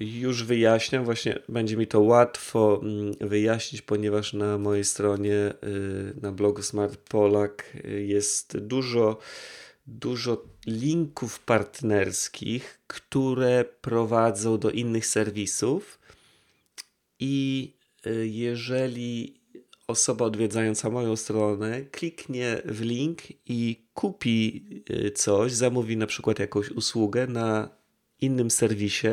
Już 0.00 0.44
wyjaśniam, 0.44 1.04
właśnie 1.04 1.38
będzie 1.48 1.76
mi 1.76 1.86
to 1.86 2.00
łatwo 2.00 2.80
mm, 2.82 3.14
wyjaśnić, 3.20 3.82
ponieważ 3.82 4.32
na 4.32 4.58
mojej 4.58 4.84
stronie 4.84 5.54
na 6.22 6.32
blogu 6.32 6.62
Smart 6.62 6.96
Polak 6.96 7.76
jest 7.84 8.58
dużo 8.58 9.18
dużo 9.88 10.44
linków 10.66 11.40
partnerskich, 11.40 12.80
które 12.86 13.64
prowadzą 13.80 14.58
do 14.58 14.70
innych 14.70 15.06
serwisów. 15.06 15.98
I 17.20 17.72
y, 18.06 18.28
jeżeli 18.28 19.40
osoba 19.86 20.24
odwiedzająca 20.24 20.90
moją 20.90 21.16
stronę 21.16 21.82
kliknie 21.82 22.62
w 22.64 22.80
link 22.80 23.22
i 23.46 23.76
kupi 23.94 24.64
y, 24.90 25.10
coś, 25.10 25.52
zamówi 25.52 25.96
na 25.96 26.06
przykład 26.06 26.38
jakąś 26.38 26.70
usługę 26.70 27.26
na 27.26 27.68
innym 28.20 28.50
serwisie, 28.50 29.08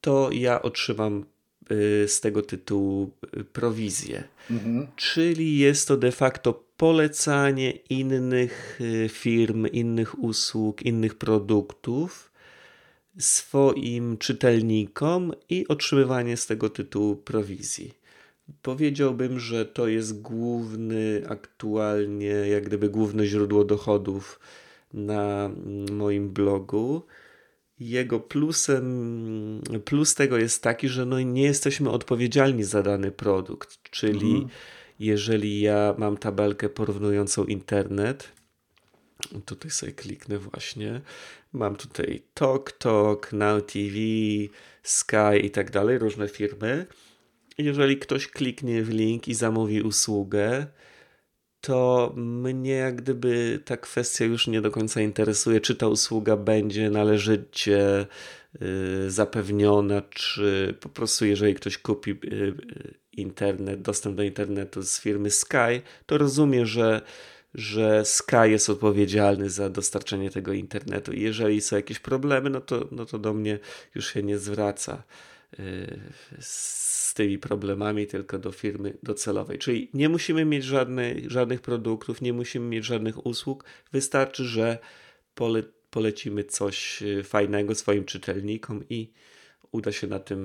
to 0.00 0.30
ja 0.32 0.62
otrzymam 0.62 1.24
y, 1.70 2.08
z 2.08 2.20
tego 2.20 2.42
tytułu 2.42 3.10
prowizję. 3.52 4.24
Mhm. 4.50 4.86
Czyli 4.96 5.58
jest 5.58 5.88
to 5.88 5.96
de 5.96 6.12
facto 6.12 6.63
polecanie 6.76 7.70
innych 7.70 8.78
y, 8.80 9.08
firm, 9.08 9.66
innych 9.66 10.18
usług, 10.18 10.82
innych 10.82 11.14
produktów 11.14 12.32
swoim 13.18 14.18
czytelnikom 14.18 15.32
i 15.48 15.68
otrzymywanie 15.68 16.36
z 16.36 16.46
tego 16.46 16.68
tytułu 16.70 17.16
prowizji. 17.16 17.94
Powiedziałbym, 18.62 19.40
że 19.40 19.66
to 19.66 19.88
jest 19.88 20.22
główny, 20.22 21.22
aktualnie, 21.28 22.26
jak 22.26 22.64
gdyby 22.64 22.88
główne 22.88 23.26
źródło 23.26 23.64
dochodów 23.64 24.40
na 24.92 25.50
moim 25.92 26.30
blogu. 26.30 27.02
Jego 27.80 28.20
plusem, 28.20 29.62
plus 29.84 30.14
tego 30.14 30.38
jest 30.38 30.62
taki, 30.62 30.88
że 30.88 31.06
no 31.06 31.20
nie 31.20 31.42
jesteśmy 31.42 31.90
odpowiedzialni 31.90 32.64
za 32.64 32.82
dany 32.82 33.10
produkt, 33.10 33.90
czyli 33.90 34.30
mhm 34.30 34.48
jeżeli 34.98 35.60
ja 35.60 35.94
mam 35.98 36.16
tabelkę 36.16 36.68
porównującą 36.68 37.44
internet, 37.44 38.32
tutaj 39.44 39.70
sobie 39.70 39.92
kliknę 39.92 40.38
właśnie, 40.38 41.00
mam 41.52 41.76
tutaj 41.76 42.22
TokTok, 42.34 43.32
Now 43.32 43.66
TV, 43.66 43.96
Sky 44.82 45.38
i 45.42 45.50
tak 45.50 45.70
dalej, 45.70 45.98
różne 45.98 46.28
firmy. 46.28 46.86
Jeżeli 47.58 47.98
ktoś 47.98 48.28
kliknie 48.28 48.82
w 48.82 48.88
link 48.88 49.28
i 49.28 49.34
zamówi 49.34 49.82
usługę, 49.82 50.66
to 51.60 52.12
mnie 52.16 52.72
jak 52.72 52.96
gdyby 52.96 53.60
ta 53.64 53.76
kwestia 53.76 54.24
już 54.24 54.46
nie 54.46 54.60
do 54.60 54.70
końca 54.70 55.00
interesuje, 55.00 55.60
czy 55.60 55.76
ta 55.76 55.88
usługa 55.88 56.36
będzie 56.36 56.90
należycie 56.90 58.06
zapewniona, 59.08 60.02
czy 60.02 60.74
po 60.80 60.88
prostu 60.88 61.26
jeżeli 61.26 61.54
ktoś 61.54 61.78
kupi 61.78 62.10
y, 62.10 62.54
internet, 63.12 63.82
dostęp 63.82 64.16
do 64.16 64.22
internetu 64.22 64.82
z 64.82 65.00
firmy 65.00 65.30
Sky, 65.30 65.82
to 66.06 66.18
rozumiem, 66.18 66.66
że, 66.66 67.02
że 67.54 68.04
Sky 68.04 68.46
jest 68.50 68.70
odpowiedzialny 68.70 69.50
za 69.50 69.70
dostarczenie 69.70 70.30
tego 70.30 70.52
internetu. 70.52 71.12
I 71.12 71.20
jeżeli 71.20 71.60
są 71.60 71.76
jakieś 71.76 71.98
problemy, 71.98 72.50
no 72.50 72.60
to, 72.60 72.88
no 72.90 73.06
to 73.06 73.18
do 73.18 73.34
mnie 73.34 73.58
już 73.94 74.12
się 74.12 74.22
nie 74.22 74.38
zwraca 74.38 75.02
z 76.40 77.14
tymi 77.14 77.38
problemami, 77.38 78.06
tylko 78.06 78.38
do 78.38 78.52
firmy 78.52 78.94
docelowej. 79.02 79.58
Czyli 79.58 79.90
nie 79.94 80.08
musimy 80.08 80.44
mieć 80.44 80.64
żadnych, 80.64 81.30
żadnych 81.30 81.60
produktów, 81.60 82.20
nie 82.20 82.32
musimy 82.32 82.66
mieć 82.66 82.84
żadnych 82.84 83.26
usług, 83.26 83.64
wystarczy, 83.92 84.44
że 84.44 84.78
pole, 85.34 85.62
polecimy 85.94 86.44
coś 86.44 87.02
yy, 87.02 87.24
fajnego 87.24 87.74
swoim 87.74 88.04
czytelnikom 88.04 88.84
i 88.90 89.08
uda 89.72 89.92
się 89.92 90.06
na 90.06 90.18
tym, 90.18 90.38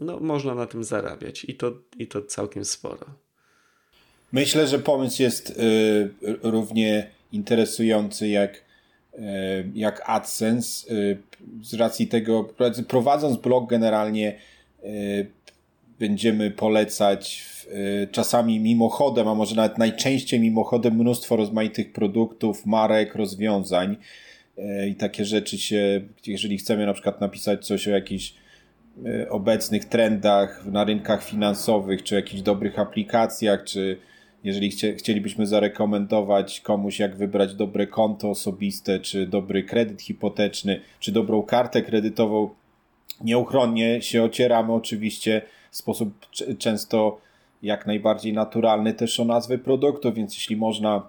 no 0.00 0.20
można 0.20 0.54
na 0.54 0.66
tym 0.66 0.84
zarabiać 0.84 1.44
i 1.44 1.54
to, 1.54 1.72
i 1.98 2.06
to 2.06 2.22
całkiem 2.22 2.64
sporo. 2.64 3.06
Myślę, 4.32 4.66
że 4.66 4.78
pomysł 4.78 5.22
jest 5.22 5.50
y, 5.50 5.54
równie 6.42 7.10
interesujący 7.32 8.28
jak, 8.28 8.64
y, 9.14 9.20
jak 9.74 10.02
AdSense. 10.06 10.94
Y, 10.94 11.18
z 11.62 11.74
racji 11.74 12.06
tego, 12.06 12.44
prowadząc 12.88 13.36
blog 13.36 13.70
generalnie 13.70 14.38
y, 14.84 15.26
będziemy 15.98 16.50
polecać 16.50 17.44
y, 18.04 18.08
czasami 18.12 18.60
mimochodem, 18.60 19.28
a 19.28 19.34
może 19.34 19.54
nawet 19.54 19.78
najczęściej 19.78 20.40
mimochodem 20.40 20.94
mnóstwo 20.94 21.36
rozmaitych 21.36 21.92
produktów, 21.92 22.66
marek, 22.66 23.14
rozwiązań 23.14 23.92
y, 23.92 23.96
i 24.88 24.94
takie 24.94 25.24
rzeczy 25.24 25.58
się, 25.58 26.00
jeżeli 26.26 26.58
chcemy 26.58 26.86
na 26.86 26.92
przykład 26.92 27.20
napisać 27.20 27.66
coś 27.66 27.88
o 27.88 27.90
jakiejś 27.90 28.34
Y, 29.06 29.30
obecnych 29.30 29.84
trendach 29.84 30.66
na 30.66 30.84
rynkach 30.84 31.24
finansowych, 31.24 32.02
czy 32.02 32.14
jakichś 32.14 32.42
dobrych 32.42 32.78
aplikacjach, 32.78 33.64
czy 33.64 33.98
jeżeli 34.44 34.70
chcie, 34.70 34.94
chcielibyśmy 34.94 35.46
zarekomendować 35.46 36.60
komuś, 36.60 36.98
jak 36.98 37.16
wybrać 37.16 37.54
dobre 37.54 37.86
konto 37.86 38.30
osobiste, 38.30 39.00
czy 39.00 39.26
dobry 39.26 39.62
kredyt 39.62 40.02
hipoteczny, 40.02 40.80
czy 41.00 41.12
dobrą 41.12 41.42
kartę 41.42 41.82
kredytową, 41.82 42.50
nieuchronnie 43.20 44.02
się 44.02 44.22
ocieramy 44.22 44.72
oczywiście 44.72 45.42
w 45.70 45.76
sposób 45.76 46.26
często 46.58 47.20
jak 47.62 47.86
najbardziej 47.86 48.32
naturalny 48.32 48.94
też 48.94 49.20
o 49.20 49.24
nazwy 49.24 49.58
produktów, 49.58 50.14
więc 50.14 50.34
jeśli 50.34 50.56
można 50.56 51.06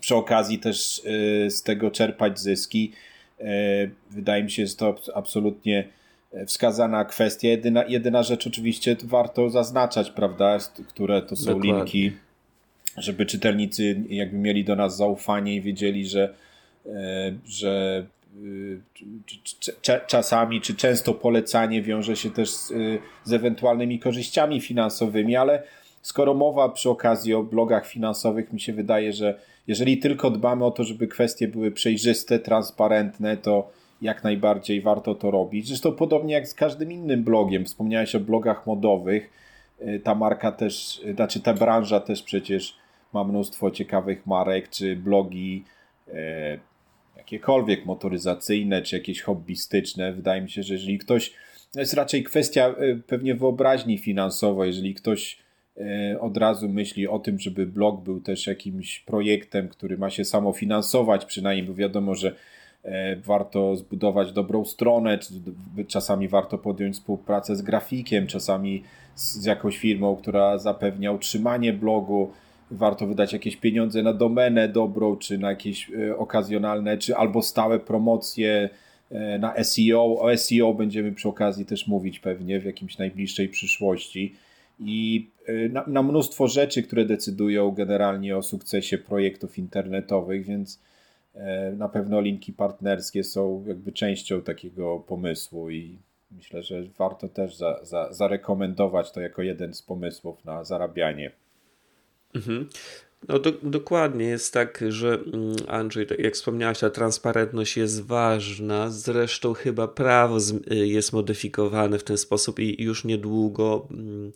przy 0.00 0.14
okazji 0.14 0.58
też 0.58 0.98
y, 1.46 1.50
z 1.50 1.62
tego 1.62 1.90
czerpać 1.90 2.40
zyski, 2.40 2.92
y, 3.40 3.44
wydaje 4.10 4.44
mi 4.44 4.50
się, 4.50 4.66
że 4.66 4.74
to 4.74 4.96
absolutnie 5.14 5.88
wskazana 6.46 7.04
kwestia. 7.04 7.48
Jedyna, 7.48 7.84
jedyna 7.84 8.22
rzecz 8.22 8.46
oczywiście 8.46 8.96
warto 9.04 9.50
zaznaczać, 9.50 10.10
prawda, 10.10 10.58
które 10.88 11.22
to 11.22 11.36
są 11.36 11.46
Dokładnie. 11.46 11.72
linki. 11.72 12.12
żeby 12.96 13.26
czytelnicy 13.26 14.02
jakby 14.08 14.38
mieli 14.38 14.64
do 14.64 14.76
nas 14.76 14.96
zaufanie 14.96 15.54
i 15.54 15.60
wiedzieli, 15.60 16.06
że, 16.06 16.34
e, 16.86 16.90
że 17.48 18.06
czasami 20.06 20.60
czy 20.60 20.74
często 20.74 21.14
polecanie 21.14 21.82
wiąże 21.82 22.16
się 22.16 22.30
też 22.30 22.50
z, 22.50 22.72
z 23.24 23.32
ewentualnymi 23.32 23.98
korzyściami 23.98 24.60
finansowymi, 24.60 25.36
ale 25.36 25.62
skoro 26.02 26.34
mowa 26.34 26.68
przy 26.68 26.90
okazji 26.90 27.34
o 27.34 27.42
blogach 27.42 27.86
finansowych, 27.86 28.52
mi 28.52 28.60
się 28.60 28.72
wydaje, 28.72 29.12
że 29.12 29.38
jeżeli 29.70 29.98
tylko 29.98 30.30
dbamy 30.30 30.64
o 30.64 30.70
to, 30.70 30.84
żeby 30.84 31.08
kwestie 31.08 31.48
były 31.48 31.70
przejrzyste, 31.70 32.38
transparentne, 32.38 33.36
to 33.36 33.70
jak 34.02 34.24
najbardziej 34.24 34.80
warto 34.80 35.14
to 35.14 35.30
robić. 35.30 35.68
Zresztą 35.68 35.92
podobnie 35.92 36.34
jak 36.34 36.48
z 36.48 36.54
każdym 36.54 36.92
innym 36.92 37.24
blogiem. 37.24 37.64
Wspomniałeś 37.64 38.14
o 38.14 38.20
blogach 38.20 38.66
modowych. 38.66 39.30
Y, 39.82 40.00
ta 40.04 40.14
marka 40.14 40.52
też, 40.52 41.00
y, 41.04 41.14
znaczy 41.14 41.40
ta 41.40 41.54
branża 41.54 42.00
też 42.00 42.22
przecież 42.22 42.76
ma 43.12 43.24
mnóstwo 43.24 43.70
ciekawych 43.70 44.26
marek, 44.26 44.68
czy 44.68 44.96
blogi 44.96 45.64
e, 46.08 46.58
jakiekolwiek 47.16 47.86
motoryzacyjne, 47.86 48.82
czy 48.82 48.96
jakieś 48.96 49.22
hobbystyczne. 49.22 50.12
Wydaje 50.12 50.42
mi 50.42 50.50
się, 50.50 50.62
że 50.62 50.74
jeżeli 50.74 50.98
ktoś, 50.98 51.32
to 51.72 51.80
jest 51.80 51.94
raczej 51.94 52.22
kwestia 52.22 52.74
pewnie 53.06 53.34
wyobraźni 53.34 53.98
finansowej, 53.98 54.66
jeżeli 54.66 54.94
ktoś 54.94 55.38
od 56.20 56.36
razu 56.36 56.68
myśli 56.68 57.08
o 57.08 57.18
tym, 57.18 57.38
żeby 57.38 57.66
blog 57.66 58.02
był 58.02 58.20
też 58.20 58.46
jakimś 58.46 59.00
projektem, 59.00 59.68
który 59.68 59.98
ma 59.98 60.10
się 60.10 60.24
samofinansować, 60.24 61.24
przynajmniej, 61.24 61.66
bo 61.66 61.74
wiadomo, 61.74 62.14
że 62.14 62.34
e, 62.82 63.16
warto 63.16 63.76
zbudować 63.76 64.32
dobrą 64.32 64.64
stronę, 64.64 65.18
czasami 65.88 66.28
warto 66.28 66.58
podjąć 66.58 66.96
współpracę 66.96 67.56
z 67.56 67.62
grafikiem, 67.62 68.26
czasami 68.26 68.82
z 69.14 69.44
jakąś 69.44 69.78
firmą, 69.78 70.16
która 70.16 70.58
zapewnia 70.58 71.12
utrzymanie 71.12 71.72
blogu, 71.72 72.30
warto 72.70 73.06
wydać 73.06 73.32
jakieś 73.32 73.56
pieniądze 73.56 74.02
na 74.02 74.12
domenę 74.12 74.68
dobrą, 74.68 75.16
czy 75.16 75.38
na 75.38 75.50
jakieś 75.50 75.90
e, 75.90 76.16
okazjonalne, 76.16 76.98
czy 76.98 77.16
albo 77.16 77.42
stałe 77.42 77.78
promocje 77.78 78.70
na 79.38 79.64
SEO. 79.64 80.20
O 80.20 80.36
SEO 80.36 80.74
będziemy 80.74 81.12
przy 81.12 81.28
okazji 81.28 81.66
też 81.66 81.88
mówić 81.88 82.18
pewnie 82.18 82.60
w 82.60 82.64
jakimś 82.64 82.98
najbliższej 82.98 83.48
przyszłości 83.48 84.34
i 84.80 85.30
y, 85.48 85.70
na, 85.72 85.84
na, 85.86 86.02
mnóstwo 86.02 86.48
rzeczy, 86.48 86.82
które 86.82 87.04
decydują 87.04 87.70
generalnie 87.70 88.36
o 88.36 88.42
sukcesie 88.42 88.98
projektów 88.98 89.58
internetowych, 89.58 90.46
więc 90.46 90.80
e, 91.34 91.72
na 91.72 91.88
pewno 91.88 92.20
linki 92.20 92.52
partnerskie 92.52 93.24
są 93.24 93.64
jakby 93.66 93.92
częścią 93.92 94.42
takiego 94.42 94.98
pomysłu 94.98 95.70
i 95.70 95.98
myślę, 96.30 96.62
że 96.62 96.82
warto 96.98 97.28
też 97.28 97.56
za, 97.56 97.84
za, 97.84 98.12
zarekomendować 98.12 99.12
to 99.12 99.20
jako 99.20 99.42
jeden 99.42 99.74
z 99.74 99.82
pomysłów 99.82 100.44
na 100.44 100.64
zarabianie. 100.64 101.30
Mhm. 102.34 102.68
No 103.28 103.38
do, 103.38 103.52
dokładnie 103.62 104.24
jest 104.24 104.54
tak, 104.54 104.84
że 104.88 105.14
mm, 105.14 105.56
Andrzej, 105.68 106.06
jak 106.18 106.34
wspomniałeś, 106.34 106.78
ta 106.78 106.90
transparentność 106.90 107.76
jest 107.76 108.02
ważna. 108.02 108.90
Zresztą 108.90 109.54
chyba 109.54 109.88
prawo 109.88 110.38
y, 110.70 110.86
jest 110.86 111.12
modyfikowane 111.12 111.98
w 111.98 112.04
ten 112.04 112.18
sposób 112.18 112.58
i 112.58 112.82
już 112.82 113.04
niedługo 113.04 113.88
mm, 113.90 114.32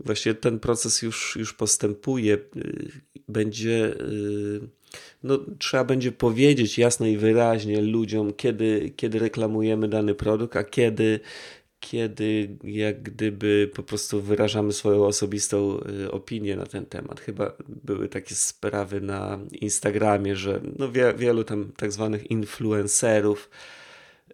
właśnie 0.00 0.34
ten 0.34 0.58
proces 0.58 1.02
już, 1.02 1.36
już 1.36 1.54
postępuje. 1.54 2.34
Y, 2.34 2.90
będzie, 3.28 3.94
y, 4.00 4.60
no, 5.22 5.38
trzeba 5.58 5.84
będzie 5.84 6.12
powiedzieć 6.12 6.78
jasno 6.78 7.06
i 7.06 7.16
wyraźnie 7.16 7.80
ludziom, 7.80 8.32
kiedy, 8.32 8.92
kiedy 8.96 9.18
reklamujemy 9.18 9.88
dany 9.88 10.14
produkt, 10.14 10.56
a 10.56 10.64
kiedy 10.64 11.20
kiedy 11.80 12.58
jak 12.64 13.02
gdyby 13.02 13.70
po 13.74 13.82
prostu 13.82 14.22
wyrażamy 14.22 14.72
swoją 14.72 15.04
osobistą 15.04 15.80
y, 16.04 16.10
opinię 16.10 16.56
na 16.56 16.66
ten 16.66 16.86
temat. 16.86 17.20
Chyba 17.20 17.52
były 17.68 18.08
takie 18.08 18.34
sprawy 18.34 19.00
na 19.00 19.38
Instagramie, 19.52 20.36
że 20.36 20.60
no 20.78 20.92
wie, 20.92 21.14
wielu 21.18 21.44
tam 21.44 21.72
tak 21.76 21.92
zwanych 21.92 22.30
influencerów 22.30 23.50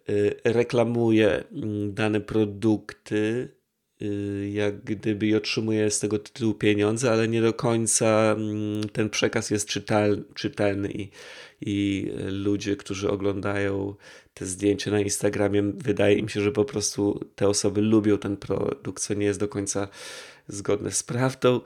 y, 0.09 0.35
reklamuje 0.43 1.43
mm, 1.51 1.93
dane 1.93 2.21
produkty, 2.21 3.49
y, 4.01 4.49
jak 4.53 4.83
gdyby 4.83 5.27
i 5.27 5.35
otrzymuje 5.35 5.91
z 5.91 5.99
tego 5.99 6.19
tytułu 6.19 6.53
pieniądze, 6.53 7.11
ale 7.11 7.27
nie 7.27 7.41
do 7.41 7.53
końca 7.53 8.35
mm, 8.37 8.89
ten 8.89 9.09
przekaz 9.09 9.49
jest 9.51 9.67
czytelny, 9.67 10.23
czytelny 10.33 10.91
i, 10.91 11.09
i 11.61 12.07
ludzie, 12.29 12.75
którzy 12.75 13.09
oglądają 13.09 13.95
te 14.39 14.45
zdjęcia 14.45 14.91
na 14.91 14.99
Instagramie, 14.99 15.63
wydaje 15.63 16.17
im 16.17 16.29
się, 16.29 16.41
że 16.41 16.51
po 16.51 16.65
prostu 16.65 17.25
te 17.35 17.47
osoby 17.47 17.81
lubią 17.81 18.17
ten 18.17 18.37
produkt, 18.37 19.03
co 19.03 19.13
nie 19.13 19.25
jest 19.25 19.39
do 19.39 19.47
końca 19.47 19.87
zgodne 20.47 20.91
z 20.91 21.03
prawdą. 21.03 21.61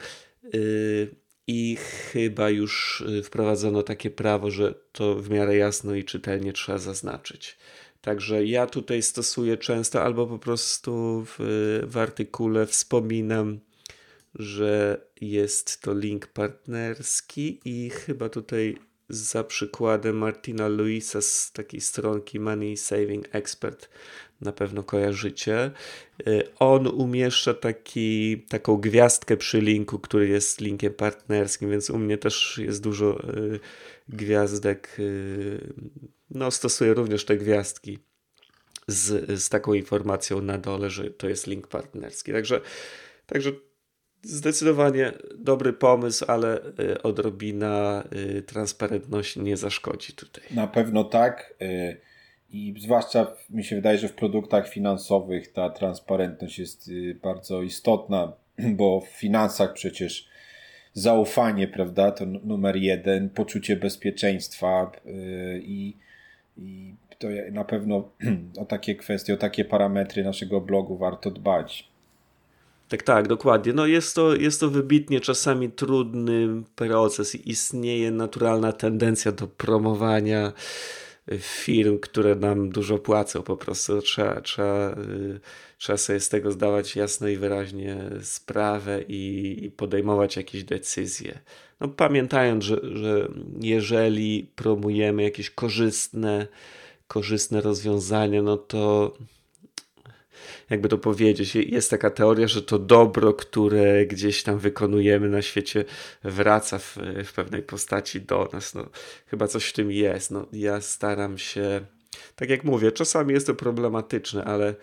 Y, 0.56 1.16
I 1.48 1.78
chyba 2.12 2.50
już 2.50 3.02
y, 3.02 3.24
wprowadzono 3.24 3.84
takie 3.84 4.12
prawo, 4.12 4.52
że 4.52 4.74
to 4.92 5.16
w 5.16 5.30
miarę 5.30 5.58
jasno 5.58 5.96
i 5.96 6.04
czytelnie 6.04 6.54
trzeba 6.54 6.78
zaznaczyć. 6.78 7.58
Także 8.02 8.46
ja 8.46 8.68
tutaj 8.68 9.02
stosuję 9.02 9.58
często 9.58 10.04
albo 10.04 10.28
po 10.28 10.40
prostu 10.40 11.26
w, 11.26 11.36
w 11.88 11.98
artykule 11.98 12.66
wspominam, 12.68 13.60
że 14.36 15.02
jest 15.22 15.82
to 15.82 15.94
link 15.94 16.28
partnerski 16.28 17.60
i 17.66 17.90
chyba 17.90 18.30
tutaj 18.30 18.78
za 19.12 19.44
przykładem 19.44 20.18
Martina 20.18 20.68
Luisa 20.68 21.22
z 21.22 21.52
takiej 21.52 21.82
stronki 21.82 22.40
Money 22.40 22.78
Saving 22.78 23.36
Expert, 23.36 23.90
na 24.42 24.52
pewno 24.52 24.84
kojarzycie. 24.84 25.72
Y, 26.28 26.44
on 26.60 26.88
umieszcza 26.88 27.54
taki, 27.54 28.38
taką 28.50 28.78
gwiazdkę 28.78 29.38
przy 29.38 29.62
linku, 29.62 30.00
który 30.00 30.28
jest 30.28 30.62
linkiem 30.62 30.94
partnerskim, 30.94 31.72
więc 31.72 31.90
u 31.90 31.98
mnie 31.98 32.18
też 32.18 32.60
jest 32.64 32.84
dużo 32.84 33.30
y, 33.30 33.60
gwiazdek. 34.10 34.96
Y, 35.00 35.74
no, 36.30 36.52
stosuję 36.52 36.94
również 36.94 37.26
te 37.26 37.38
gwiazdki 37.38 38.00
z, 38.88 39.42
z 39.42 39.50
taką 39.50 39.74
informacją 39.74 40.42
na 40.42 40.58
dole, 40.58 40.90
że 40.90 41.10
to 41.10 41.30
jest 41.30 41.48
link 41.48 41.68
partnerski. 41.68 42.32
Także, 42.32 42.62
także 43.26 43.52
Zdecydowanie 44.24 45.12
dobry 45.38 45.74
pomysł, 45.74 46.26
ale 46.28 46.60
y, 46.80 47.02
odrobina 47.04 48.04
y, 48.38 48.42
transparentności 48.42 49.42
nie 49.42 49.58
zaszkodzi 49.58 50.14
tutaj. 50.14 50.44
Na 50.52 50.68
pewno 50.68 51.04
tak. 51.04 51.54
Y, 51.62 51.98
I 52.50 52.74
zwłaszcza 52.80 53.36
mi 53.50 53.64
się 53.64 53.76
wydaje, 53.76 53.98
że 53.98 54.08
w 54.08 54.14
produktach 54.14 54.70
finansowych 54.70 55.54
ta 55.54 55.70
transparentność 55.70 56.60
jest 56.60 56.92
bardzo 57.22 57.62
istotna, 57.62 58.34
bo 58.80 59.02
w 59.02 59.08
finansach 59.08 59.74
przecież 59.74 60.28
zaufanie, 60.94 61.68
prawda, 61.68 62.12
to 62.12 62.26
numer 62.26 62.76
jeden, 62.76 63.30
poczucie 63.30 63.76
bezpieczeństwa 63.76 64.92
i, 65.62 65.98
i 66.58 66.96
to 67.20 67.28
na 67.52 67.64
pewno 67.64 68.10
o 68.62 68.66
takie 68.66 68.96
kwestie, 68.96 69.34
o 69.34 69.38
takie 69.38 69.66
parametry 69.66 70.24
naszego 70.24 70.62
blogu 70.62 70.98
warto 70.98 71.32
dbać. 71.32 71.91
Tak, 72.92 73.04
tak, 73.04 73.28
dokładnie. 73.28 73.74
No 73.74 73.86
jest 73.86 74.16
to, 74.16 74.36
jest 74.36 74.60
to 74.60 74.70
wybitnie 74.70 75.20
czasami 75.20 75.70
trudny 75.72 76.64
proces 76.76 77.36
i 77.36 77.50
istnieje 77.50 78.12
naturalna 78.12 78.72
tendencja 78.72 79.32
do 79.32 79.48
promowania 79.48 80.54
firm, 81.40 82.00
które 82.00 82.36
nam 82.36 82.70
dużo 82.70 82.98
płacą. 82.98 83.42
Po 83.42 83.58
prostu 83.58 84.02
trzeba, 84.02 84.42
trzeba, 84.42 84.92
y, 84.92 85.40
trzeba 85.78 85.98
sobie 85.98 86.20
z 86.20 86.30
tego 86.30 86.52
zdawać 86.52 86.96
jasno 86.96 87.28
i 87.28 87.38
wyraźnie 87.38 87.98
sprawę 88.22 89.02
i, 89.08 89.58
i 89.66 89.72
podejmować 89.72 90.36
jakieś 90.38 90.64
decyzje. 90.64 91.40
No, 91.80 91.88
pamiętając, 91.88 92.64
że, 92.64 92.80
że 92.94 93.28
jeżeli 93.62 94.52
promujemy 94.56 95.24
jakieś 95.24 95.50
korzystne, 95.50 96.48
korzystne 97.08 97.62
rozwiązania, 97.62 98.42
no 98.42 98.58
to 98.58 99.14
jakby 100.70 100.90
to 100.90 100.98
powiedzieć, 100.98 101.56
jest 101.56 101.90
taka 101.90 102.10
teoria, 102.10 102.48
że 102.48 102.62
to 102.62 102.80
dobro, 102.80 103.34
które 103.34 104.06
gdzieś 104.06 104.44
tam 104.44 104.60
wykonujemy 104.60 105.30
na 105.30 105.42
świecie, 105.42 105.86
wraca 106.24 106.80
w, 106.80 106.98
w 107.26 107.34
pewnej 107.34 107.64
postaci 107.64 108.22
do 108.22 108.50
nas. 108.54 108.74
No, 108.74 108.90
chyba 109.28 109.48
coś 109.48 109.66
w 109.66 109.74
tym 109.74 109.92
jest. 109.92 110.32
No, 110.32 110.48
ja 110.54 110.82
staram 110.82 111.38
się, 111.38 111.86
tak 112.36 112.50
jak 112.50 112.64
mówię, 112.64 112.92
czasami 112.92 113.34
jest 113.34 113.48
to 113.48 113.56
problematyczne, 113.56 114.44
ale, 114.44 114.76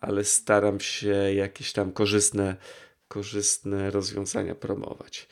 ale 0.00 0.24
staram 0.24 0.80
się 0.80 1.14
jakieś 1.34 1.72
tam 1.72 1.92
korzystne, 1.92 2.56
korzystne 3.08 3.90
rozwiązania 3.90 4.54
promować. 4.54 5.28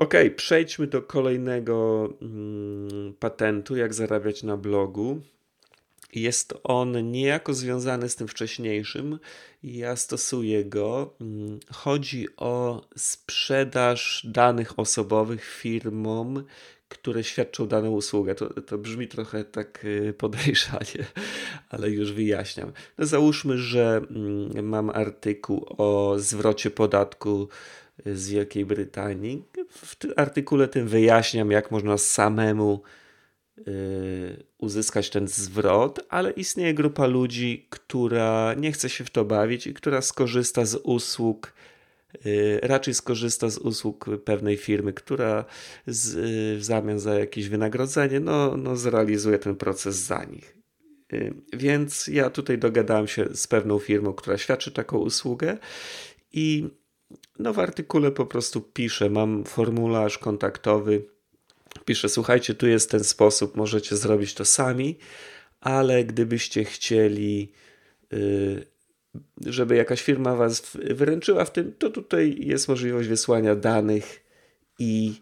Ok, 0.00 0.14
przejdźmy 0.36 0.86
do 0.86 1.02
kolejnego 1.02 2.08
mm, 2.22 3.14
patentu, 3.14 3.76
jak 3.76 3.94
zarabiać 3.94 4.42
na 4.42 4.56
blogu. 4.56 5.20
Jest 6.14 6.54
on 6.64 7.10
niejako 7.10 7.54
związany 7.54 8.08
z 8.08 8.16
tym 8.16 8.28
wcześniejszym. 8.28 9.18
Ja 9.62 9.96
stosuję 9.96 10.64
go. 10.64 11.14
Mm, 11.20 11.60
chodzi 11.72 12.36
o 12.36 12.82
sprzedaż 12.96 14.26
danych 14.30 14.78
osobowych 14.78 15.44
firmom, 15.44 16.44
które 16.88 17.24
świadczą 17.24 17.66
daną 17.66 17.90
usługę. 17.90 18.34
To, 18.34 18.62
to 18.62 18.78
brzmi 18.78 19.08
trochę 19.08 19.44
tak 19.44 19.84
y, 19.84 20.14
podejrzanie, 20.18 21.04
ale 21.70 21.90
już 21.90 22.12
wyjaśniam. 22.12 22.72
No 22.98 23.06
załóżmy, 23.06 23.58
że 23.58 24.00
mm, 24.10 24.68
mam 24.68 24.90
artykuł 24.90 25.66
o 25.68 26.14
zwrocie 26.18 26.70
podatku 26.70 27.48
z 28.06 28.28
Wielkiej 28.28 28.64
Brytanii. 28.66 29.42
W 29.68 29.96
artykule 30.16 30.68
tym 30.68 30.88
wyjaśniam, 30.88 31.50
jak 31.50 31.70
można 31.70 31.98
samemu 31.98 32.82
uzyskać 34.58 35.10
ten 35.10 35.28
zwrot, 35.28 36.00
ale 36.08 36.30
istnieje 36.30 36.74
grupa 36.74 37.06
ludzi, 37.06 37.66
która 37.70 38.54
nie 38.54 38.72
chce 38.72 38.88
się 38.88 39.04
w 39.04 39.10
to 39.10 39.24
bawić 39.24 39.66
i 39.66 39.74
która 39.74 40.02
skorzysta 40.02 40.64
z 40.64 40.74
usług 40.74 41.52
Y, 42.26 42.60
raczej 42.62 42.94
skorzysta 42.94 43.50
z 43.50 43.58
usług 43.58 44.06
pewnej 44.24 44.56
firmy, 44.56 44.92
która 44.92 45.44
z, 45.86 46.14
y, 46.14 46.58
w 46.58 46.64
zamian 46.64 46.98
za 46.98 47.14
jakieś 47.14 47.48
wynagrodzenie 47.48 48.20
no, 48.20 48.56
no 48.56 48.76
zrealizuje 48.76 49.38
ten 49.38 49.56
proces 49.56 49.96
za 49.96 50.24
nich. 50.24 50.56
Y, 51.12 51.34
więc 51.52 52.08
ja 52.08 52.30
tutaj 52.30 52.58
dogadałem 52.58 53.06
się 53.06 53.28
z 53.34 53.46
pewną 53.46 53.78
firmą, 53.78 54.12
która 54.12 54.38
świadczy 54.38 54.72
taką 54.72 54.98
usługę 54.98 55.58
i 56.32 56.68
no 57.38 57.52
w 57.52 57.58
artykule 57.58 58.10
po 58.10 58.26
prostu 58.26 58.60
piszę, 58.60 59.10
mam 59.10 59.44
formularz 59.44 60.18
kontaktowy, 60.18 61.06
piszę, 61.84 62.08
słuchajcie, 62.08 62.54
tu 62.54 62.66
jest 62.66 62.90
ten 62.90 63.04
sposób, 63.04 63.56
możecie 63.56 63.96
zrobić 63.96 64.34
to 64.34 64.44
sami, 64.44 64.98
ale 65.60 66.04
gdybyście 66.04 66.64
chcieli 66.64 67.52
żeby 69.46 69.76
jakaś 69.76 70.02
firma 70.02 70.36
was 70.36 70.62
wyręczyła 70.74 71.44
w 71.44 71.52
tym, 71.52 71.72
to 71.78 71.90
tutaj 71.90 72.36
jest 72.38 72.68
możliwość 72.68 73.08
wysłania 73.08 73.54
danych 73.54 74.24
i 74.78 75.12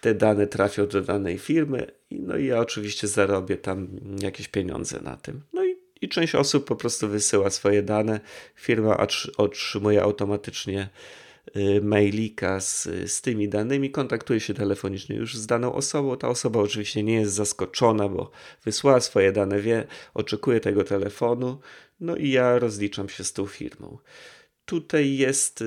te 0.00 0.14
dane 0.14 0.46
trafią 0.46 0.86
do 0.86 1.00
danej 1.00 1.38
firmy. 1.38 1.86
No 2.10 2.36
i 2.36 2.46
ja 2.46 2.58
oczywiście 2.58 3.08
zarobię 3.08 3.56
tam 3.56 3.88
jakieś 4.22 4.48
pieniądze 4.48 5.00
na 5.00 5.16
tym. 5.16 5.40
No 5.52 5.64
i, 5.64 5.76
i 6.00 6.08
część 6.08 6.34
osób 6.34 6.64
po 6.64 6.76
prostu 6.76 7.08
wysyła 7.08 7.50
swoje 7.50 7.82
dane. 7.82 8.20
Firma 8.54 9.06
otrzymuje 9.36 10.02
automatycznie 10.02 10.82
y, 10.82 11.21
mailika 11.82 12.60
z, 12.60 12.88
z 13.06 13.20
tymi 13.20 13.48
danymi, 13.48 13.90
kontaktuje 13.90 14.40
się 14.40 14.54
telefonicznie 14.54 15.16
już 15.16 15.36
z 15.36 15.46
daną 15.46 15.72
osobą. 15.72 16.16
Ta 16.16 16.28
osoba 16.28 16.60
oczywiście 16.60 17.02
nie 17.02 17.14
jest 17.14 17.34
zaskoczona, 17.34 18.08
bo 18.08 18.30
wysłała 18.64 19.00
swoje 19.00 19.32
dane, 19.32 19.60
wie, 19.60 19.86
oczekuje 20.14 20.60
tego 20.60 20.84
telefonu. 20.84 21.58
No 22.00 22.16
i 22.16 22.30
ja 22.30 22.58
rozliczam 22.58 23.08
się 23.08 23.24
z 23.24 23.32
tą 23.32 23.46
firmą. 23.46 23.98
Tutaj 24.64 25.16
jest, 25.16 25.64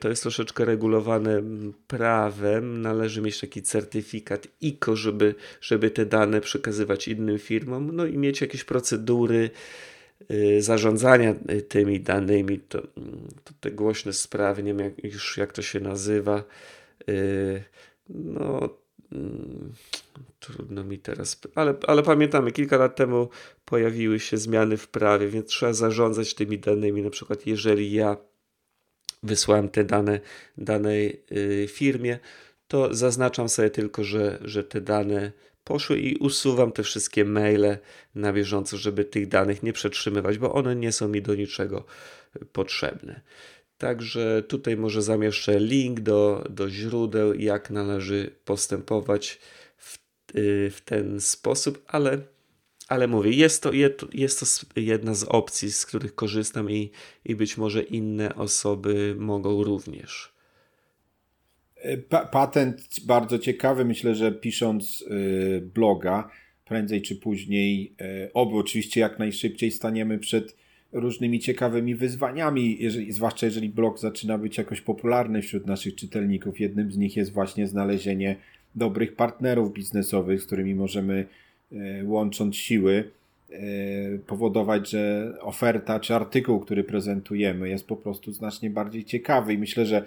to 0.00 0.08
jest 0.08 0.22
troszeczkę 0.22 0.64
regulowane 0.64 1.42
prawem. 1.86 2.82
Należy 2.82 3.20
mieć 3.20 3.40
taki 3.40 3.62
certyfikat 3.62 4.48
ICO, 4.60 4.96
żeby, 4.96 5.34
żeby 5.60 5.90
te 5.90 6.06
dane 6.06 6.40
przekazywać 6.40 7.08
innym 7.08 7.38
firmom, 7.38 7.96
no 7.96 8.06
i 8.06 8.18
mieć 8.18 8.40
jakieś 8.40 8.64
procedury 8.64 9.36
y, 9.36 9.50
zarządzania 10.58 11.34
y, 11.50 11.62
tymi 11.62 12.00
danymi. 12.00 12.58
To, 12.58 12.82
to 13.44 13.52
te 13.60 13.70
głośne 13.70 14.12
sprawy, 14.12 14.62
nie 14.62 14.74
wiem 14.74 14.86
jak, 14.86 15.04
już 15.04 15.36
jak 15.36 15.52
to 15.52 15.62
się 15.62 15.80
nazywa. 15.80 16.44
Y, 17.08 17.64
no, 18.08 18.68
mm, 19.12 19.72
Trudno 20.40 20.84
mi 20.84 20.98
teraz, 20.98 21.40
ale, 21.54 21.74
ale 21.86 22.02
pamiętamy, 22.02 22.52
kilka 22.52 22.76
lat 22.76 22.96
temu 22.96 23.28
pojawiły 23.64 24.20
się 24.20 24.36
zmiany 24.36 24.76
w 24.76 24.88
prawie, 24.88 25.28
więc 25.28 25.46
trzeba 25.46 25.72
zarządzać 25.72 26.34
tymi 26.34 26.58
danymi. 26.58 27.02
Na 27.02 27.10
przykład, 27.10 27.46
jeżeli 27.46 27.92
ja 27.92 28.16
wysłałem 29.22 29.68
te 29.68 29.84
dane 29.84 30.20
danej 30.58 31.22
y, 31.32 31.66
firmie, 31.68 32.18
to 32.68 32.94
zaznaczam 32.94 33.48
sobie 33.48 33.70
tylko, 33.70 34.04
że, 34.04 34.38
że 34.42 34.64
te 34.64 34.80
dane 34.80 35.32
poszły 35.68 35.98
i 35.98 36.16
usuwam 36.16 36.72
te 36.72 36.82
wszystkie 36.82 37.24
maile 37.24 37.78
na 38.14 38.32
bieżąco, 38.32 38.76
żeby 38.76 39.04
tych 39.04 39.28
danych 39.28 39.62
nie 39.62 39.72
przetrzymywać, 39.72 40.38
bo 40.38 40.52
one 40.52 40.76
nie 40.76 40.92
są 40.92 41.08
mi 41.08 41.22
do 41.22 41.34
niczego 41.34 41.84
potrzebne. 42.52 43.20
Także 43.78 44.42
tutaj 44.48 44.76
może 44.76 45.02
zamieszczę 45.02 45.60
link 45.60 46.00
do, 46.00 46.44
do 46.50 46.70
źródeł, 46.70 47.34
jak 47.34 47.70
należy 47.70 48.30
postępować 48.44 49.38
Y, 50.36 50.70
w 50.70 50.80
ten 50.80 51.20
sposób, 51.20 51.84
ale, 51.86 52.18
ale 52.88 53.08
mówię, 53.08 53.30
jest 53.30 53.62
to, 53.62 53.72
jest 54.12 54.40
to 54.40 54.80
jedna 54.80 55.14
z 55.14 55.24
opcji, 55.24 55.72
z 55.72 55.86
których 55.86 56.14
korzystam 56.14 56.70
i, 56.70 56.90
i 57.24 57.36
być 57.36 57.56
może 57.56 57.82
inne 57.82 58.34
osoby 58.34 59.16
mogą 59.18 59.64
również. 59.64 60.32
E, 61.82 61.96
pa 61.96 62.26
patent 62.26 63.00
bardzo 63.06 63.38
ciekawy. 63.38 63.84
Myślę, 63.84 64.14
że 64.14 64.32
pisząc 64.32 65.02
y, 65.02 65.62
bloga, 65.74 66.30
prędzej 66.64 67.02
czy 67.02 67.16
później, 67.16 67.92
y, 68.26 68.32
oby 68.32 68.56
oczywiście 68.56 69.00
jak 69.00 69.18
najszybciej 69.18 69.70
staniemy 69.70 70.18
przed 70.18 70.56
różnymi 70.92 71.40
ciekawymi 71.40 71.94
wyzwaniami, 71.94 72.76
jeżeli, 72.80 73.12
zwłaszcza 73.12 73.46
jeżeli 73.46 73.68
blog 73.68 73.98
zaczyna 73.98 74.38
być 74.38 74.58
jakoś 74.58 74.80
popularny 74.80 75.42
wśród 75.42 75.66
naszych 75.66 75.94
czytelników. 75.94 76.60
Jednym 76.60 76.92
z 76.92 76.96
nich 76.96 77.16
jest 77.16 77.32
właśnie 77.32 77.66
znalezienie 77.66 78.36
dobrych 78.74 79.16
partnerów 79.16 79.72
biznesowych, 79.72 80.42
z 80.42 80.46
którymi 80.46 80.74
możemy 80.74 81.26
e, 81.72 82.04
łącząc 82.04 82.56
siły 82.56 83.10
e, 83.50 83.58
powodować, 84.26 84.90
że 84.90 85.32
oferta 85.40 86.00
czy 86.00 86.14
artykuł, 86.14 86.60
który 86.60 86.84
prezentujemy 86.84 87.68
jest 87.68 87.86
po 87.86 87.96
prostu 87.96 88.32
znacznie 88.32 88.70
bardziej 88.70 89.04
ciekawy 89.04 89.54
i 89.54 89.58
myślę, 89.58 89.86
że 89.86 89.96
e, 89.96 90.04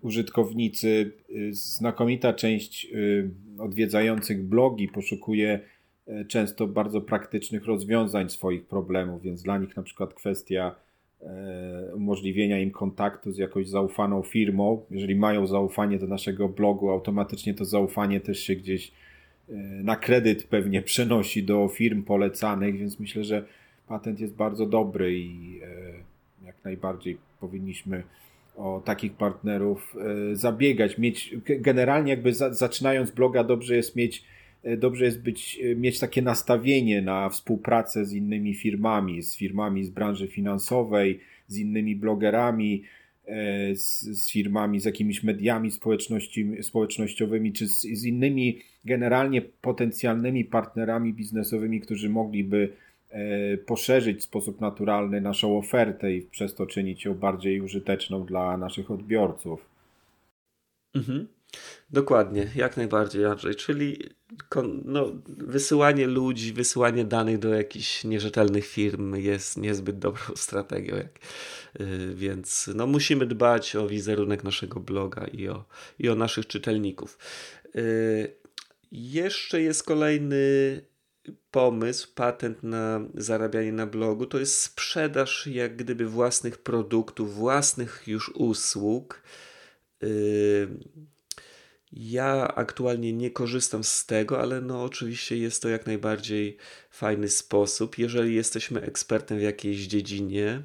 użytkownicy, 0.00 1.12
znakomita 1.50 2.32
część 2.32 2.88
odwiedzających 3.58 4.44
blogi 4.44 4.88
poszukuje 4.88 5.60
często 6.28 6.66
bardzo 6.66 7.00
praktycznych 7.00 7.64
rozwiązań 7.64 8.30
swoich 8.30 8.66
problemów, 8.66 9.22
więc 9.22 9.42
dla 9.42 9.58
nich 9.58 9.76
na 9.76 9.82
przykład 9.82 10.14
kwestia 10.14 10.74
E, 11.24 11.94
umożliwienia 11.94 12.58
im 12.58 12.70
kontaktu 12.70 13.32
z 13.32 13.38
jakąś 13.38 13.68
zaufaną 13.68 14.22
firmą. 14.22 14.84
Jeżeli 14.90 15.16
mają 15.16 15.46
zaufanie 15.46 15.98
do 15.98 16.06
naszego 16.06 16.48
blogu, 16.48 16.90
automatycznie 16.90 17.54
to 17.54 17.64
zaufanie 17.64 18.20
też 18.20 18.40
się 18.40 18.56
gdzieś 18.56 18.92
e, 19.48 19.52
na 19.82 19.96
kredyt 19.96 20.44
pewnie 20.44 20.82
przenosi 20.82 21.42
do 21.42 21.68
firm 21.68 22.02
polecanych, 22.02 22.78
więc 22.78 23.00
myślę, 23.00 23.24
że 23.24 23.44
patent 23.88 24.20
jest 24.20 24.34
bardzo 24.34 24.66
dobry 24.66 25.18
i 25.18 25.60
e, 25.62 26.46
jak 26.46 26.56
najbardziej 26.64 27.18
powinniśmy 27.40 28.02
o 28.56 28.82
takich 28.84 29.12
partnerów 29.12 29.96
zabiegać. 30.32 30.98
Mieć, 30.98 31.34
generalnie 31.44 32.10
jakby 32.10 32.32
zaczynając 32.32 33.10
bloga 33.10 33.44
dobrze 33.44 33.76
jest 33.76 33.96
mieć 33.96 34.24
E, 34.64 34.76
dobrze 34.76 35.04
jest 35.04 35.22
być, 35.22 35.60
e, 35.62 35.76
mieć 35.76 35.98
takie 35.98 36.22
nastawienie 36.22 37.02
na 37.02 37.28
współpracę 37.28 38.04
z 38.04 38.12
innymi 38.12 38.54
firmami, 38.54 39.22
z 39.22 39.36
firmami 39.36 39.84
z 39.84 39.90
branży 39.90 40.28
finansowej, 40.28 41.20
z 41.46 41.58
innymi 41.58 41.96
blogerami, 41.96 42.82
e, 43.26 43.76
z, 43.76 44.00
z 44.00 44.30
firmami, 44.30 44.80
z 44.80 44.84
jakimiś 44.84 45.22
mediami 45.22 45.70
społecznościowymi, 46.62 47.52
czy 47.52 47.68
z, 47.68 47.80
z 47.80 48.04
innymi 48.04 48.58
generalnie 48.84 49.42
potencjalnymi 49.42 50.44
partnerami 50.44 51.12
biznesowymi, 51.12 51.80
którzy 51.80 52.10
mogliby 52.10 52.72
poszerzyć 53.66 54.20
w 54.20 54.24
sposób 54.24 54.60
naturalny 54.60 55.20
naszą 55.20 55.58
ofertę 55.58 56.12
i 56.12 56.22
przez 56.22 56.54
to 56.54 56.66
czynić 56.66 57.04
ją 57.04 57.14
bardziej 57.14 57.60
użyteczną 57.60 58.24
dla 58.24 58.56
naszych 58.56 58.90
odbiorców. 58.90 59.66
Mhm. 60.94 61.28
Dokładnie, 61.90 62.50
jak 62.56 62.76
najbardziej, 62.76 63.24
Andrzej. 63.24 63.54
Czyli 63.54 63.98
no, 64.84 65.12
wysyłanie 65.26 66.06
ludzi, 66.06 66.52
wysyłanie 66.52 67.04
danych 67.04 67.38
do 67.38 67.54
jakichś 67.54 68.04
nierzetelnych 68.04 68.66
firm 68.66 69.16
jest 69.16 69.56
niezbyt 69.56 69.98
dobrą 69.98 70.22
strategią. 70.36 70.96
Jak, 70.96 71.18
yy, 71.78 72.14
więc 72.14 72.70
no, 72.74 72.86
musimy 72.86 73.26
dbać 73.26 73.76
o 73.76 73.88
wizerunek 73.88 74.44
naszego 74.44 74.80
bloga 74.80 75.26
i 75.26 75.48
o, 75.48 75.64
i 75.98 76.08
o 76.08 76.14
naszych 76.14 76.46
czytelników. 76.46 77.18
Yy, 77.74 78.34
jeszcze 78.92 79.62
jest 79.62 79.82
kolejny 79.82 80.36
pomysł, 81.50 82.08
patent 82.14 82.62
na 82.62 83.00
zarabianie 83.14 83.72
na 83.72 83.86
blogu, 83.86 84.26
to 84.26 84.38
jest 84.38 84.60
sprzedaż 84.60 85.46
jak 85.46 85.76
gdyby 85.76 86.06
własnych 86.06 86.58
produktów, 86.58 87.34
własnych 87.34 88.02
już 88.06 88.28
usług. 88.28 89.22
Yy, 90.02 90.68
ja 91.92 92.54
aktualnie 92.54 93.12
nie 93.12 93.30
korzystam 93.30 93.84
z 93.84 94.06
tego, 94.06 94.40
ale 94.40 94.60
no 94.60 94.84
oczywiście 94.84 95.36
jest 95.38 95.62
to 95.62 95.68
jak 95.68 95.86
najbardziej 95.86 96.56
fajny 96.90 97.28
sposób. 97.28 97.98
Jeżeli 97.98 98.34
jesteśmy 98.34 98.80
ekspertem 98.82 99.38
w 99.38 99.42
jakiejś 99.42 99.86
dziedzinie, 99.86 100.62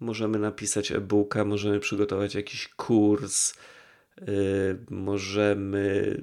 możemy 0.00 0.38
napisać 0.38 0.92
e-booka, 0.92 1.44
możemy 1.44 1.80
przygotować 1.80 2.34
jakiś 2.34 2.68
kurs, 2.68 3.54
yy, 4.20 4.26
możemy 4.90 6.16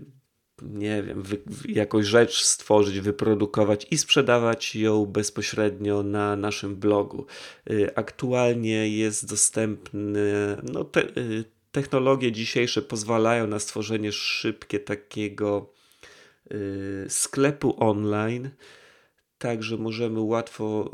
nie 0.61 1.03
wiem, 1.03 1.23
wy, 1.23 1.37
jakąś 1.69 2.05
rzecz 2.05 2.43
stworzyć, 2.43 2.99
wyprodukować 2.99 3.87
i 3.91 3.97
sprzedawać 3.97 4.75
ją 4.75 5.05
bezpośrednio 5.05 6.03
na 6.03 6.35
naszym 6.35 6.75
blogu. 6.75 7.25
Yy, 7.69 7.95
aktualnie 7.95 8.89
jest 8.97 9.29
dostępny 9.29 10.57
no, 10.63 10.83
te, 10.83 11.01
yy, 11.01 11.43
technologie 11.71 12.31
dzisiejsze 12.31 12.81
pozwalają 12.81 13.47
na 13.47 13.59
stworzenie 13.59 14.11
szybkie 14.11 14.79
takiego 14.79 15.73
y, 16.51 17.05
sklepu 17.09 17.75
online, 17.83 18.49
także 19.37 19.77
możemy 19.77 20.21
łatwo 20.21 20.91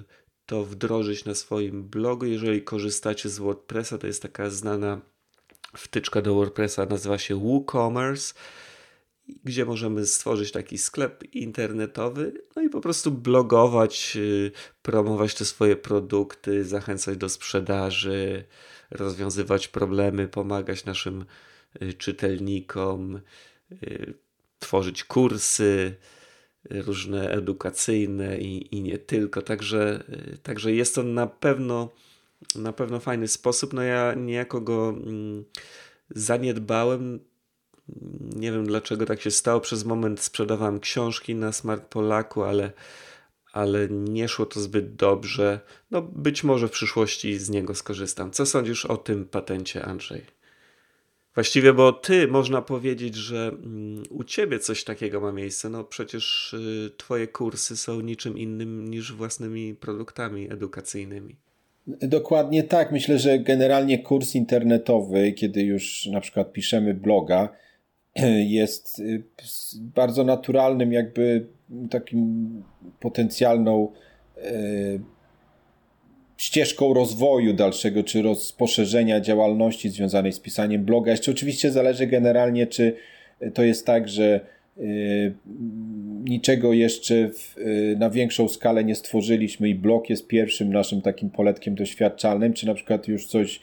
y, 0.00 0.04
to 0.46 0.64
wdrożyć 0.64 1.24
na 1.24 1.34
swoim 1.34 1.84
blogu. 1.84 2.26
Jeżeli 2.26 2.62
korzystacie 2.62 3.28
z 3.28 3.38
WordPressa, 3.38 3.98
to 3.98 4.06
jest 4.06 4.22
taka 4.22 4.50
znana 4.50 5.00
wtyczka 5.76 6.22
do 6.22 6.34
WordPressa 6.34 6.86
nazywa 6.86 7.18
się 7.18 7.36
WooCommerce, 7.36 8.34
gdzie 9.44 9.64
możemy 9.64 10.06
stworzyć 10.06 10.52
taki 10.52 10.78
sklep 10.78 11.34
internetowy, 11.34 12.32
no 12.56 12.62
i 12.62 12.68
po 12.68 12.80
prostu 12.80 13.10
blogować, 13.10 14.16
y, 14.16 14.52
promować 14.82 15.34
te 15.34 15.44
swoje 15.44 15.76
produkty, 15.76 16.64
zachęcać 16.64 17.16
do 17.16 17.28
sprzedaży, 17.28 18.44
rozwiązywać 18.90 19.68
problemy, 19.68 20.28
pomagać 20.28 20.84
naszym 20.84 21.24
y, 21.82 21.94
czytelnikom, 21.94 23.20
y, 23.72 24.14
tworzyć 24.58 25.04
kursy 25.04 25.94
różne 26.70 27.30
edukacyjne 27.30 28.38
i, 28.38 28.76
i 28.76 28.82
nie 28.82 28.98
tylko. 28.98 29.42
Także, 29.42 30.04
także 30.42 30.72
jest 30.72 30.94
to 30.94 31.02
na 31.02 31.26
pewno 31.26 31.90
na 32.54 32.72
pewno 32.72 33.00
fajny 33.00 33.28
sposób. 33.28 33.72
No 33.72 33.82
ja 33.82 34.14
niejako 34.14 34.60
go 34.60 34.88
mm, 34.88 35.44
zaniedbałem. 36.10 37.20
Nie 38.36 38.52
wiem 38.52 38.66
dlaczego 38.66 39.06
tak 39.06 39.20
się 39.20 39.30
stało. 39.30 39.60
Przez 39.60 39.84
moment 39.84 40.20
sprzedawałem 40.20 40.80
książki 40.80 41.34
na 41.34 41.52
Smart 41.52 41.84
Polaku, 41.84 42.42
ale, 42.42 42.72
ale 43.52 43.88
nie 43.88 44.28
szło 44.28 44.46
to 44.46 44.60
zbyt 44.60 44.96
dobrze. 44.96 45.60
No 45.90 46.02
być 46.02 46.44
może 46.44 46.68
w 46.68 46.70
przyszłości 46.70 47.38
z 47.38 47.50
niego 47.50 47.74
skorzystam. 47.74 48.30
Co 48.30 48.46
sądzisz 48.46 48.86
o 48.86 48.96
tym 48.96 49.24
patencie, 49.24 49.84
Andrzej? 49.84 50.36
Właściwie, 51.36 51.72
bo 51.72 51.92
ty 51.92 52.28
można 52.28 52.62
powiedzieć, 52.62 53.14
że 53.14 53.48
mm, 53.48 54.02
u 54.10 54.24
ciebie 54.24 54.58
coś 54.58 54.84
takiego 54.84 55.20
ma 55.20 55.32
miejsce. 55.32 55.68
No 55.68 55.84
przecież 55.84 56.54
y, 56.54 56.90
twoje 56.96 57.26
kursy 57.26 57.76
są 57.76 58.00
niczym 58.00 58.38
innym 58.38 58.90
niż 58.90 59.12
własnymi 59.12 59.74
produktami 59.74 60.52
edukacyjnymi. 60.52 61.36
Dokładnie 61.86 62.64
tak. 62.64 62.92
Myślę, 62.92 63.18
że 63.18 63.38
generalnie 63.38 63.98
kurs 63.98 64.34
internetowy, 64.34 65.32
kiedy 65.32 65.62
już 65.62 66.06
na 66.06 66.20
przykład 66.20 66.52
piszemy 66.52 66.94
bloga, 66.94 67.48
jest 68.58 68.98
y, 68.98 69.22
bardzo 69.76 70.24
naturalnym, 70.24 70.92
jakby 70.92 71.46
takim 71.90 72.62
potencjalną 73.00 73.92
y, 74.38 75.00
ścieżką 76.36 76.94
rozwoju 76.94 77.52
dalszego, 77.52 78.04
czy 78.04 78.22
rozposzerzenia 78.22 79.20
działalności 79.20 79.88
związanej 79.88 80.32
z 80.32 80.40
pisaniem 80.40 80.84
bloga. 80.84 81.10
Jeszcze 81.10 81.30
oczywiście 81.30 81.70
zależy 81.70 82.06
generalnie, 82.06 82.66
czy 82.66 82.96
to 83.54 83.62
jest 83.62 83.86
tak, 83.86 84.08
że 84.08 84.40
y, 84.78 85.34
niczego 86.24 86.72
jeszcze 86.72 87.28
w, 87.28 87.54
na 87.98 88.10
większą 88.10 88.48
skalę 88.48 88.84
nie 88.84 88.94
stworzyliśmy 88.94 89.68
i 89.68 89.74
blog 89.74 90.10
jest 90.10 90.26
pierwszym 90.26 90.72
naszym 90.72 91.02
takim 91.02 91.30
poletkiem 91.30 91.74
doświadczalnym, 91.74 92.52
czy 92.52 92.66
na 92.66 92.74
przykład 92.74 93.08
już 93.08 93.26
coś 93.26 93.60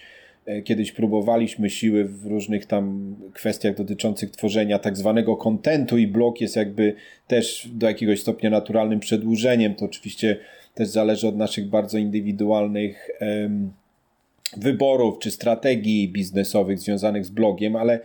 kiedyś 0.63 0.91
próbowaliśmy 0.91 1.69
siły 1.69 2.05
w 2.05 2.25
różnych 2.25 2.65
tam 2.65 3.15
kwestiach 3.33 3.75
dotyczących 3.75 4.31
tworzenia 4.31 4.79
tak 4.79 4.97
zwanego 4.97 5.37
kontentu 5.37 5.97
i 5.97 6.07
blog 6.07 6.41
jest 6.41 6.55
jakby 6.55 6.95
też 7.27 7.69
do 7.73 7.87
jakiegoś 7.87 8.21
stopnia 8.21 8.49
naturalnym 8.49 8.99
przedłużeniem. 8.99 9.75
To 9.75 9.85
oczywiście 9.85 10.37
też 10.73 10.87
zależy 10.87 11.27
od 11.27 11.37
naszych 11.37 11.69
bardzo 11.69 11.97
indywidualnych 11.97 13.09
wyborów 14.57 15.19
czy 15.19 15.31
strategii 15.31 16.09
biznesowych 16.09 16.79
związanych 16.79 17.25
z 17.25 17.29
blogiem, 17.29 17.75
ale 17.75 17.99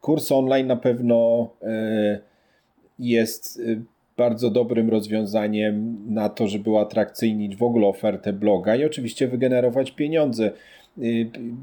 kurs 0.00 0.32
online 0.32 0.66
na 0.66 0.76
pewno 0.76 1.48
e, 1.62 2.18
jest 2.98 3.60
e, 3.60 3.82
bardzo 4.16 4.50
dobrym 4.50 4.90
rozwiązaniem 4.90 5.96
na 6.08 6.28
to, 6.28 6.48
żeby 6.48 6.70
uatrakcyjnić 6.70 7.56
w 7.56 7.62
ogóle 7.62 7.86
ofertę 7.86 8.32
bloga 8.32 8.76
i 8.76 8.84
oczywiście 8.84 9.28
wygenerować 9.28 9.90
pieniądze. 9.90 10.50
E, 10.98 11.02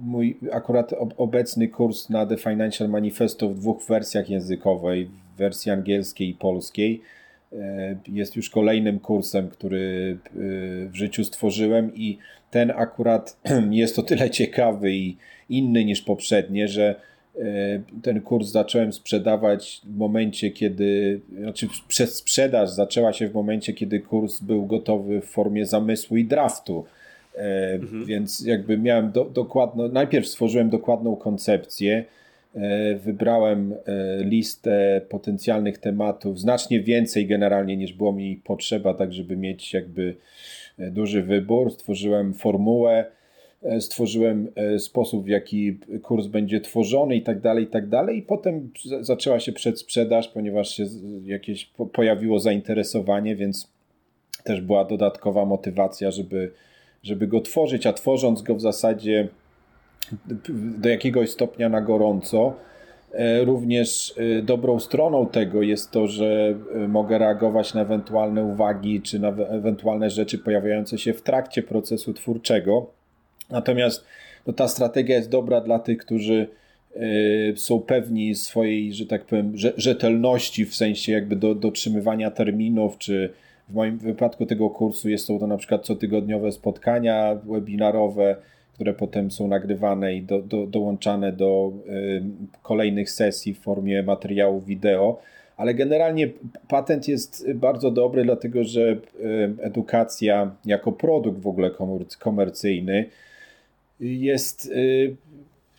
mój 0.03 0.37
akurat 0.51 0.93
obecny 1.17 1.67
kurs 1.67 2.09
na 2.09 2.25
The 2.25 2.37
Financial 2.37 2.89
Manifesto 2.89 3.49
w 3.49 3.55
dwóch 3.55 3.85
wersjach 3.87 4.29
językowej, 4.29 5.05
w 5.05 5.37
wersji 5.37 5.71
angielskiej 5.71 6.29
i 6.29 6.33
polskiej, 6.33 7.01
E, 7.53 7.95
jest 8.07 8.35
już 8.35 8.49
kolejnym 8.49 8.99
kursem, 8.99 9.49
który 9.49 10.17
e, 10.25 10.29
w 10.89 10.95
życiu 10.95 11.23
stworzyłem 11.23 11.95
i 11.95 12.17
ten 12.51 12.71
akurat 12.75 13.37
jest 13.71 13.99
o 13.99 14.03
tyle 14.03 14.29
ciekawy 14.29 14.93
i 14.93 15.17
inny 15.49 15.85
niż 15.85 16.01
poprzednie, 16.01 16.67
że 16.67 16.95
ten 18.03 18.21
kurs 18.21 18.47
zacząłem 18.47 18.93
sprzedawać 18.93 19.81
w 19.83 19.97
momencie, 19.97 20.51
kiedy, 20.51 21.21
znaczy 21.39 21.67
przez 21.87 22.15
sprzedaż 22.15 22.69
zaczęła 22.69 23.13
się 23.13 23.29
w 23.29 23.33
momencie, 23.33 23.73
kiedy 23.73 23.99
kurs 23.99 24.39
był 24.39 24.65
gotowy 24.65 25.21
w 25.21 25.25
formie 25.25 25.65
zamysłu 25.65 26.17
i 26.17 26.25
draftu. 26.25 26.85
Mhm. 27.35 28.05
Więc 28.05 28.45
jakby 28.45 28.77
miałem 28.77 29.11
do, 29.11 29.25
dokładno, 29.25 29.87
najpierw 29.87 30.27
stworzyłem 30.27 30.69
dokładną 30.69 31.15
koncepcję, 31.15 32.05
E, 32.55 32.95
wybrałem 32.95 33.73
e, 33.73 34.23
listę 34.23 35.01
potencjalnych 35.09 35.77
tematów, 35.77 36.39
znacznie 36.39 36.81
więcej 36.81 37.27
generalnie 37.27 37.77
niż 37.77 37.93
było 37.93 38.13
mi 38.13 38.35
potrzeba, 38.35 38.93
tak 38.93 39.13
żeby 39.13 39.37
mieć 39.37 39.73
jakby 39.73 40.15
e, 40.79 40.91
duży 40.91 41.23
wybór. 41.23 41.71
Stworzyłem 41.71 42.33
formułę, 42.33 43.05
stworzyłem 43.79 44.47
sposób, 44.77 45.25
w 45.25 45.27
jaki 45.27 45.77
kurs 46.01 46.27
będzie 46.27 46.61
tworzony 46.61 47.15
i 47.15 47.21
tak 47.21 47.39
dalej, 47.39 47.63
i 47.63 47.67
tak 47.67 47.87
dalej. 47.87 48.17
I 48.17 48.21
potem 48.21 48.69
zaczęła 49.01 49.39
się 49.39 49.51
przedsprzedaż, 49.51 50.27
ponieważ 50.27 50.75
się 50.75 50.85
jakieś 51.25 51.65
pojawiło 51.93 52.39
zainteresowanie, 52.39 53.35
więc 53.35 53.71
też 54.43 54.61
była 54.61 54.85
dodatkowa 54.85 55.45
motywacja, 55.45 56.11
żeby, 56.11 56.51
żeby 57.03 57.27
go 57.27 57.41
tworzyć, 57.41 57.85
a 57.87 57.93
tworząc 57.93 58.41
go 58.41 58.55
w 58.55 58.61
zasadzie 58.61 59.27
do 60.77 60.89
jakiegoś 60.89 61.29
stopnia 61.29 61.69
na 61.69 61.81
gorąco. 61.81 62.53
E, 63.13 63.45
również 63.45 64.13
e, 64.17 64.41
dobrą 64.41 64.79
stroną 64.79 65.27
tego 65.27 65.61
jest 65.61 65.91
to, 65.91 66.07
że 66.07 66.55
e, 66.75 66.87
mogę 66.87 67.17
reagować 67.17 67.73
na 67.73 67.81
ewentualne 67.81 68.43
uwagi 68.43 69.01
czy 69.01 69.19
na 69.19 69.27
ewentualne 69.29 70.09
rzeczy 70.09 70.37
pojawiające 70.37 70.97
się 70.97 71.13
w 71.13 71.21
trakcie 71.21 71.63
procesu 71.63 72.13
twórczego. 72.13 72.87
Natomiast 73.49 74.05
no, 74.47 74.53
ta 74.53 74.67
strategia 74.67 75.15
jest 75.15 75.29
dobra 75.29 75.61
dla 75.61 75.79
tych, 75.79 75.97
którzy 75.97 76.47
są 77.55 77.79
pewni 77.79 78.35
swojej, 78.35 78.93
że 78.93 79.05
tak 79.05 79.25
powiem, 79.25 79.53
rzetelności 79.77 80.65
w 80.65 80.75
sensie 80.75 81.11
jakby 81.11 81.35
do, 81.35 81.55
dotrzymywania 81.55 82.31
terminów, 82.31 82.97
czy 82.97 83.33
w 83.71 83.73
moim 83.73 83.97
wypadku 83.97 84.45
tego 84.45 84.69
kursu 84.69 85.09
jest 85.09 85.27
to, 85.27 85.39
to 85.39 85.47
na 85.47 85.57
przykład 85.57 85.85
cotygodniowe 85.85 86.51
spotkania 86.51 87.35
webinarowe, 87.43 88.35
które 88.73 88.93
potem 88.93 89.31
są 89.31 89.47
nagrywane 89.47 90.15
i 90.15 90.21
do, 90.21 90.41
do, 90.41 90.67
dołączane 90.67 91.31
do 91.31 91.73
y, 91.87 92.23
kolejnych 92.61 93.11
sesji 93.11 93.53
w 93.53 93.59
formie 93.59 94.03
materiału 94.03 94.61
wideo. 94.61 95.19
Ale 95.57 95.73
generalnie 95.73 96.29
patent 96.67 97.07
jest 97.07 97.51
bardzo 97.53 97.91
dobry, 97.91 98.23
dlatego 98.23 98.63
że 98.63 98.91
y, 98.91 98.97
edukacja 99.61 100.55
jako 100.65 100.91
produkt 100.91 101.41
w 101.41 101.47
ogóle 101.47 101.71
komercyjny 102.19 103.05
jest 103.99 104.65
y, 104.65 105.15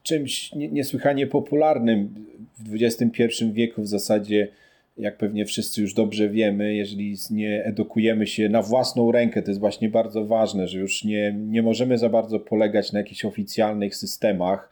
czymś 0.03 0.53
niesłychanie 0.55 1.27
popularnym 1.27 2.15
w 2.59 2.75
XXI 2.83 3.45
wieku 3.53 3.83
w 3.83 3.89
zasadzie 3.89 4.49
jak 4.97 5.19
pewnie 5.19 5.45
wszyscy 5.45 5.81
już 5.81 5.95
dobrze 5.95 6.29
wiemy, 6.29 6.75
jeżeli 6.75 7.17
nie 7.31 7.65
edukujemy 7.65 8.27
się 8.27 8.49
na 8.49 8.63
własną 8.63 9.13
rękę, 9.13 9.43
to 9.43 9.51
jest 9.51 9.61
właśnie 9.61 9.89
bardzo 9.89 10.25
ważne, 10.25 10.69
że 10.69 10.79
już 10.79 11.05
nie, 11.05 11.35
nie 11.39 11.63
możemy 11.63 11.99
za 11.99 12.09
bardzo 12.09 12.41
polegać 12.41 12.93
na 12.93 12.99
jakichś 12.99 13.25
oficjalnych 13.25 13.97
systemach, 13.97 14.69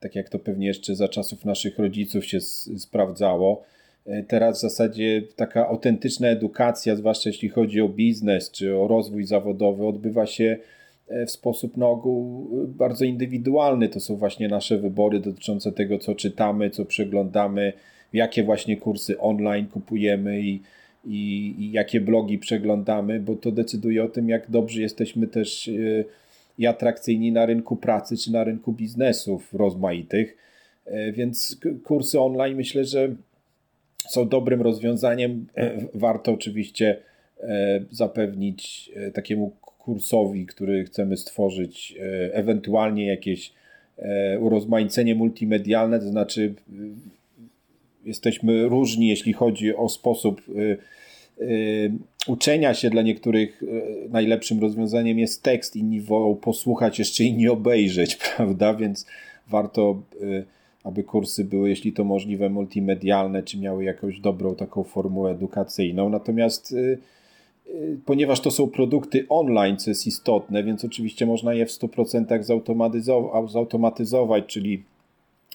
tak 0.00 0.14
jak 0.14 0.28
to 0.28 0.38
pewnie 0.38 0.66
jeszcze 0.66 0.94
za 0.94 1.08
czasów 1.08 1.44
naszych 1.44 1.78
rodziców 1.78 2.26
się 2.26 2.40
sprawdzało. 2.78 3.64
E, 4.06 4.22
teraz 4.22 4.58
w 4.58 4.60
zasadzie 4.60 5.22
taka 5.36 5.68
autentyczna 5.68 6.28
edukacja, 6.28 6.96
zwłaszcza 6.96 7.30
jeśli 7.30 7.48
chodzi 7.48 7.80
o 7.80 7.88
biznes 7.88 8.50
czy 8.50 8.76
o 8.76 8.88
rozwój 8.88 9.24
zawodowy, 9.24 9.86
odbywa 9.86 10.26
się 10.26 10.56
e, 11.08 11.26
w 11.26 11.30
sposób 11.30 11.76
na 11.76 11.86
ogół 11.86 12.48
bardzo 12.66 13.04
indywidualny. 13.04 13.88
To 13.88 14.00
są 14.00 14.16
właśnie 14.16 14.48
nasze 14.48 14.78
wybory 14.78 15.20
dotyczące 15.20 15.72
tego, 15.72 15.98
co 15.98 16.14
czytamy, 16.14 16.70
co 16.70 16.84
przeglądamy 16.84 17.72
jakie 18.12 18.42
właśnie 18.42 18.76
kursy 18.76 19.20
online 19.20 19.66
kupujemy 19.66 20.40
i, 20.40 20.60
i, 21.04 21.54
i 21.58 21.72
jakie 21.72 22.00
blogi 22.00 22.38
przeglądamy, 22.38 23.20
bo 23.20 23.36
to 23.36 23.52
decyduje 23.52 24.04
o 24.04 24.08
tym, 24.08 24.28
jak 24.28 24.50
dobrzy 24.50 24.82
jesteśmy 24.82 25.26
też 25.26 25.68
e, 25.68 25.72
i 26.58 26.66
atrakcyjni 26.66 27.32
na 27.32 27.46
rynku 27.46 27.76
pracy 27.76 28.16
czy 28.16 28.32
na 28.32 28.44
rynku 28.44 28.72
biznesów 28.72 29.54
rozmaitych. 29.54 30.36
E, 30.84 31.12
więc 31.12 31.60
kursy 31.84 32.20
online 32.20 32.56
myślę, 32.56 32.84
że 32.84 33.14
są 34.08 34.28
dobrym 34.28 34.62
rozwiązaniem. 34.62 35.46
E, 35.56 35.78
warto 35.94 36.32
oczywiście 36.32 36.96
zapewnić 37.90 38.90
takiemu 39.14 39.50
kursowi, 39.60 40.46
który 40.46 40.84
chcemy 40.84 41.16
stworzyć, 41.16 41.94
ewentualnie 42.32 43.06
jakieś 43.06 43.52
urozmaicenie 44.40 45.14
multimedialne, 45.14 45.98
to 45.98 46.08
znaczy 46.08 46.54
jesteśmy 48.08 48.68
różni, 48.68 49.08
jeśli 49.08 49.32
chodzi 49.32 49.76
o 49.76 49.88
sposób 49.88 50.42
y, 50.48 50.78
y, 51.44 51.92
uczenia 52.26 52.74
się. 52.74 52.90
Dla 52.90 53.02
niektórych 53.02 53.62
y, 53.62 53.66
najlepszym 54.10 54.60
rozwiązaniem 54.60 55.18
jest 55.18 55.42
tekst, 55.42 55.76
inni 55.76 56.00
wolą 56.00 56.34
posłuchać, 56.34 56.98
jeszcze 56.98 57.24
inni 57.24 57.48
obejrzeć, 57.48 58.16
prawda? 58.36 58.74
Więc 58.74 59.06
warto 59.48 60.02
aby 60.84 61.04
kursy 61.04 61.44
były, 61.44 61.68
jeśli 61.68 61.92
to 61.92 62.04
możliwe, 62.04 62.48
multimedialne, 62.48 63.42
czy 63.42 63.58
miały 63.58 63.84
jakąś 63.84 64.20
dobrą 64.20 64.54
taką 64.54 64.82
formułę 64.84 65.30
edukacyjną. 65.30 66.08
Natomiast 66.08 66.74
ponieważ 68.06 68.40
to 68.40 68.50
są 68.50 68.68
produkty 68.68 69.26
online, 69.28 69.76
co 69.76 69.90
jest 69.90 70.06
istotne, 70.06 70.64
więc 70.64 70.84
oczywiście 70.84 71.26
można 71.26 71.54
je 71.54 71.66
w 71.66 71.70
100% 71.70 72.42
zautomatyzować, 72.42 73.50
zautomatyzować 73.50 74.44
czyli 74.46 74.82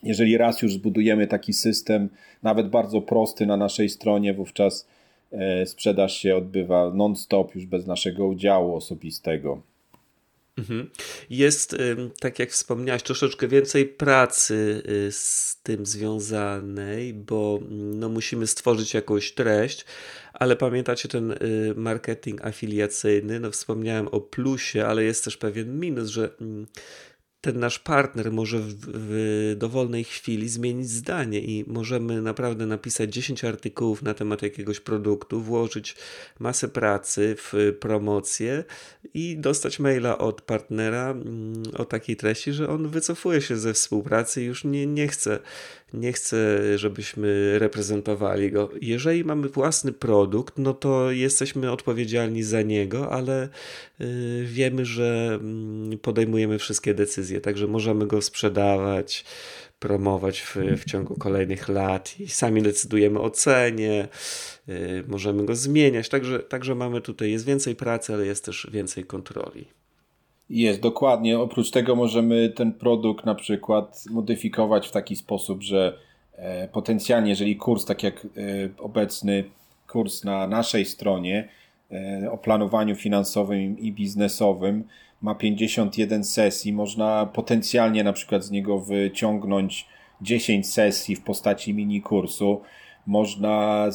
jeżeli 0.04 0.38
raz 0.38 0.62
już 0.62 0.74
zbudujemy 0.74 1.28
taki 1.28 1.54
system, 1.54 2.10
nawet 2.44 2.70
bardzo 2.70 3.02
prosty 3.02 3.46
na 3.46 3.58
naszej 3.58 3.90
stronie, 3.90 4.34
wówczas 4.34 4.88
e, 5.32 5.66
sprzedaż 5.66 6.18
się 6.18 6.36
odbywa 6.36 6.92
non-stop, 6.94 7.56
już 7.56 7.66
bez 7.66 7.88
naszego 7.88 8.28
udziału 8.28 8.76
osobistego. 8.76 9.62
Mhm. 10.58 10.90
Jest, 11.30 11.76
tak 12.20 12.40
jak 12.40 12.50
wspomniałeś, 12.50 13.04
troszeczkę 13.04 13.48
więcej 13.48 13.86
pracy 13.86 14.84
y, 14.90 15.12
z 15.12 15.58
tym 15.64 15.86
związanej, 15.86 17.14
bo 17.14 17.60
mm, 17.62 18.00
no, 18.00 18.10
musimy 18.10 18.48
stworzyć 18.48 18.94
jakąś 18.94 19.32
treść, 19.32 19.86
ale 20.34 20.56
pamiętacie 20.56 21.10
ten 21.10 21.32
y, 21.32 21.38
marketing 21.76 22.46
afiliacyjny? 22.46 23.40
No, 23.40 23.52
wspomniałem 23.52 24.08
o 24.08 24.22
plusie, 24.22 24.86
ale 24.86 25.04
jest 25.04 25.24
też 25.24 25.38
pewien 25.38 25.80
minus, 25.80 26.10
że 26.10 26.30
mm, 26.42 26.68
ten 27.44 27.60
nasz 27.60 27.80
partner 27.80 28.32
może 28.32 28.60
w, 28.60 28.74
w, 28.86 29.56
dowolnej 29.58 30.04
chwili 30.04 30.50
zmienić 30.50 30.90
zdanie 30.90 31.40
i 31.40 31.66
możemy 31.68 32.22
naprawdę 32.22 32.66
napisać 32.66 33.14
10 33.14 33.44
artykułów 33.44 34.02
na 34.02 34.14
temat 34.14 34.42
jakiegoś 34.42 34.80
produktu, 34.80 35.42
włożyć 35.42 35.96
masę 36.40 36.68
pracy 36.68 37.36
w 37.38 37.78
promocję 37.80 38.64
i 39.14 39.38
dostać 39.38 39.80
maila 39.80 40.18
od 40.18 40.42
partnera 40.42 41.12
mm, 41.12 41.64
o 41.78 41.86
takiej 41.86 42.16
treści, 42.16 42.54
że 42.54 42.70
on 42.70 42.88
wycofuje 42.88 43.42
się 43.42 43.58
ze 43.58 43.74
współpracy 43.74 44.42
i 44.42 44.46
już 44.46 44.64
nie, 44.64 44.88
nie 44.88 45.08
chce 45.08 45.40
nie 45.94 46.14
chcę, 46.14 46.60
żebyśmy 46.78 47.60
reprezentowali 47.60 48.52
go. 48.52 48.70
Jeżeli 48.82 49.24
mamy 49.24 49.50
własny 49.50 49.92
produkt, 49.92 50.58
no 50.58 50.74
to 50.74 51.12
jesteśmy 51.12 51.72
odpowiedzialni 51.72 52.44
za 52.44 52.62
niego, 52.62 53.12
ale 53.12 53.50
y, 54.02 54.44
wiemy, 54.46 54.86
że 54.86 55.40
mm, 55.42 56.00
podejmujemy 56.00 56.60
wszystkie 56.60 56.94
decyzje, 56.94 57.42
także 57.42 57.68
możemy 57.68 58.08
go 58.08 58.22
sprzedawać, 58.22 59.26
promować 59.80 60.42
w, 60.42 60.56
w 60.56 60.86
ciągu 60.86 61.16
kolejnych 61.16 61.70
lat 61.70 62.20
i 62.20 62.28
sami 62.28 62.62
decydujemy 62.62 63.20
o 63.20 63.30
cenie, 63.30 64.08
y, 64.70 65.04
możemy 65.08 65.46
go 65.46 65.56
zmieniać, 65.56 66.10
także, 66.10 66.40
także 66.40 66.76
mamy 66.76 67.02
tutaj, 67.02 67.32
jest 67.32 67.46
więcej 67.46 67.76
pracy, 67.76 68.14
ale 68.14 68.26
jest 68.26 68.46
też 68.46 68.68
więcej 68.72 69.04
kontroli. 69.04 69.83
Jest, 70.50 70.82
dokładnie. 70.82 71.40
Oprócz 71.40 71.72
tego 71.72 71.96
możemy 71.96 72.50
ten 72.50 72.74
produkt 72.74 73.26
na 73.26 73.36
przykład 73.36 74.04
modyfikować 74.12 74.88
w 74.88 74.92
taki 74.92 75.16
sposób, 75.16 75.64
że 75.64 75.98
e, 76.36 76.68
potencjalnie, 76.68 77.30
jeżeli 77.30 77.56
kurs, 77.56 77.86
tak 77.86 78.04
jak 78.04 78.26
e, 78.26 78.28
obecny 78.78 79.44
kurs 79.88 80.24
na 80.24 80.48
naszej 80.48 80.86
stronie 80.86 81.50
e, 81.92 82.32
o 82.32 82.38
planowaniu 82.38 82.96
finansowym 82.96 83.80
i 83.80 83.92
biznesowym 83.92 84.84
ma 85.22 85.36
51 85.36 86.24
sesji, 86.24 86.74
można 86.74 87.26
potencjalnie 87.26 88.04
na 88.04 88.14
przykład 88.14 88.44
z 88.44 88.52
niego 88.52 88.80
wyciągnąć 88.80 89.88
10 90.22 90.74
sesji 90.74 91.16
w 91.16 91.24
postaci 91.24 91.74
mini 91.74 92.02
kursu 92.02 92.62
można 93.08 93.88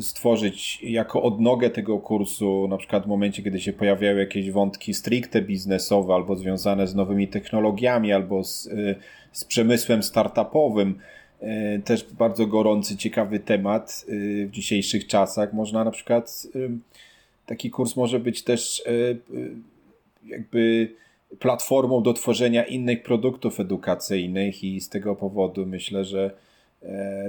stworzyć 0.00 0.78
jako 0.82 1.22
odnogę 1.22 1.70
tego 1.70 1.98
kursu, 1.98 2.68
na 2.68 2.76
przykład 2.76 3.04
w 3.04 3.08
momencie, 3.08 3.42
kiedy 3.42 3.60
się 3.60 3.72
pojawiają 3.72 4.16
jakieś 4.16 4.50
wątki 4.50 4.94
stricte 4.94 5.42
biznesowe 5.42 6.14
albo 6.14 6.36
związane 6.36 6.86
z 6.86 6.94
nowymi 6.94 7.28
technologiami, 7.28 8.12
albo 8.12 8.44
z, 8.44 8.66
y, 8.66 8.94
z 9.32 9.44
przemysłem 9.44 10.02
startupowym. 10.02 10.98
Y, 11.42 11.82
też 11.84 12.04
bardzo 12.12 12.46
gorący, 12.46 12.96
ciekawy 12.96 13.38
temat 13.38 14.04
y, 14.08 14.46
w 14.46 14.50
dzisiejszych 14.50 15.06
czasach. 15.06 15.52
Można 15.52 15.84
na 15.84 15.90
przykład, 15.90 16.46
taki 17.46 17.70
kurs 17.70 17.96
może 17.96 18.20
być 18.20 18.42
też 18.42 18.82
jakby 20.26 20.94
platformą 21.38 22.02
do 22.02 22.12
tworzenia 22.12 22.64
innych 22.64 23.02
produktów 23.02 23.60
edukacyjnych 23.60 24.64
i 24.64 24.80
z 24.80 24.88
tego 24.88 25.16
powodu 25.16 25.66
myślę, 25.66 26.04
że 26.04 26.30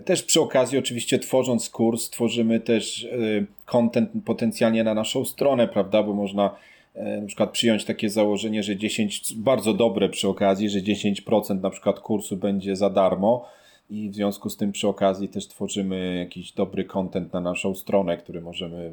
też 0.05 0.23
przy 0.23 0.41
okazji, 0.41 0.77
oczywiście, 0.77 1.19
tworząc 1.19 1.69
kurs, 1.69 2.09
tworzymy 2.09 2.59
też 2.59 3.03
e, 3.03 3.45
content 3.65 4.09
potencjalnie 4.25 4.83
na 4.83 4.93
naszą 4.93 5.25
stronę, 5.25 5.67
prawda? 5.67 6.03
Bo 6.03 6.13
można 6.13 6.55
e, 6.93 7.21
na 7.21 7.27
przykład 7.27 7.51
przyjąć 7.51 7.85
takie 7.85 8.09
założenie, 8.09 8.63
że 8.63 8.77
10, 8.77 9.33
bardzo 9.33 9.73
dobre 9.73 10.09
przy 10.09 10.27
okazji, 10.27 10.69
że 10.69 10.79
10% 10.79 11.61
na 11.61 11.69
przykład 11.69 11.99
kursu 11.99 12.37
będzie 12.37 12.75
za 12.75 12.89
darmo 12.89 13.45
i 13.89 14.09
w 14.09 14.15
związku 14.15 14.49
z 14.49 14.57
tym 14.57 14.71
przy 14.71 14.87
okazji 14.87 15.29
też 15.29 15.47
tworzymy 15.47 16.17
jakiś 16.19 16.51
dobry 16.51 16.83
content 16.83 17.33
na 17.33 17.41
naszą 17.41 17.75
stronę, 17.75 18.17
który 18.17 18.41
możemy 18.41 18.91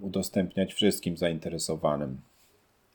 udostępniać 0.00 0.74
wszystkim 0.74 1.16
zainteresowanym. 1.16 2.20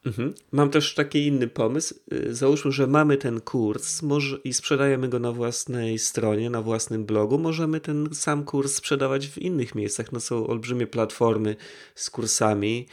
Mhm. 0.05 0.33
Mam 0.51 0.69
też 0.69 0.93
taki 0.93 1.27
inny 1.27 1.47
pomysł. 1.47 1.95
Y, 2.13 2.35
załóżmy, 2.35 2.71
że 2.71 2.87
mamy 2.87 3.17
ten 3.17 3.41
kurs 3.41 4.01
może, 4.01 4.37
i 4.43 4.53
sprzedajemy 4.53 5.09
go 5.09 5.19
na 5.19 5.31
własnej 5.31 5.99
stronie, 5.99 6.49
na 6.49 6.61
własnym 6.61 7.05
blogu. 7.05 7.39
Możemy 7.39 7.79
ten 7.79 8.09
sam 8.13 8.43
kurs 8.43 8.75
sprzedawać 8.75 9.27
w 9.27 9.37
innych 9.37 9.75
miejscach. 9.75 10.11
No 10.11 10.19
są 10.19 10.47
olbrzymie 10.47 10.87
platformy 10.87 11.55
z 11.95 12.09
kursami, 12.09 12.87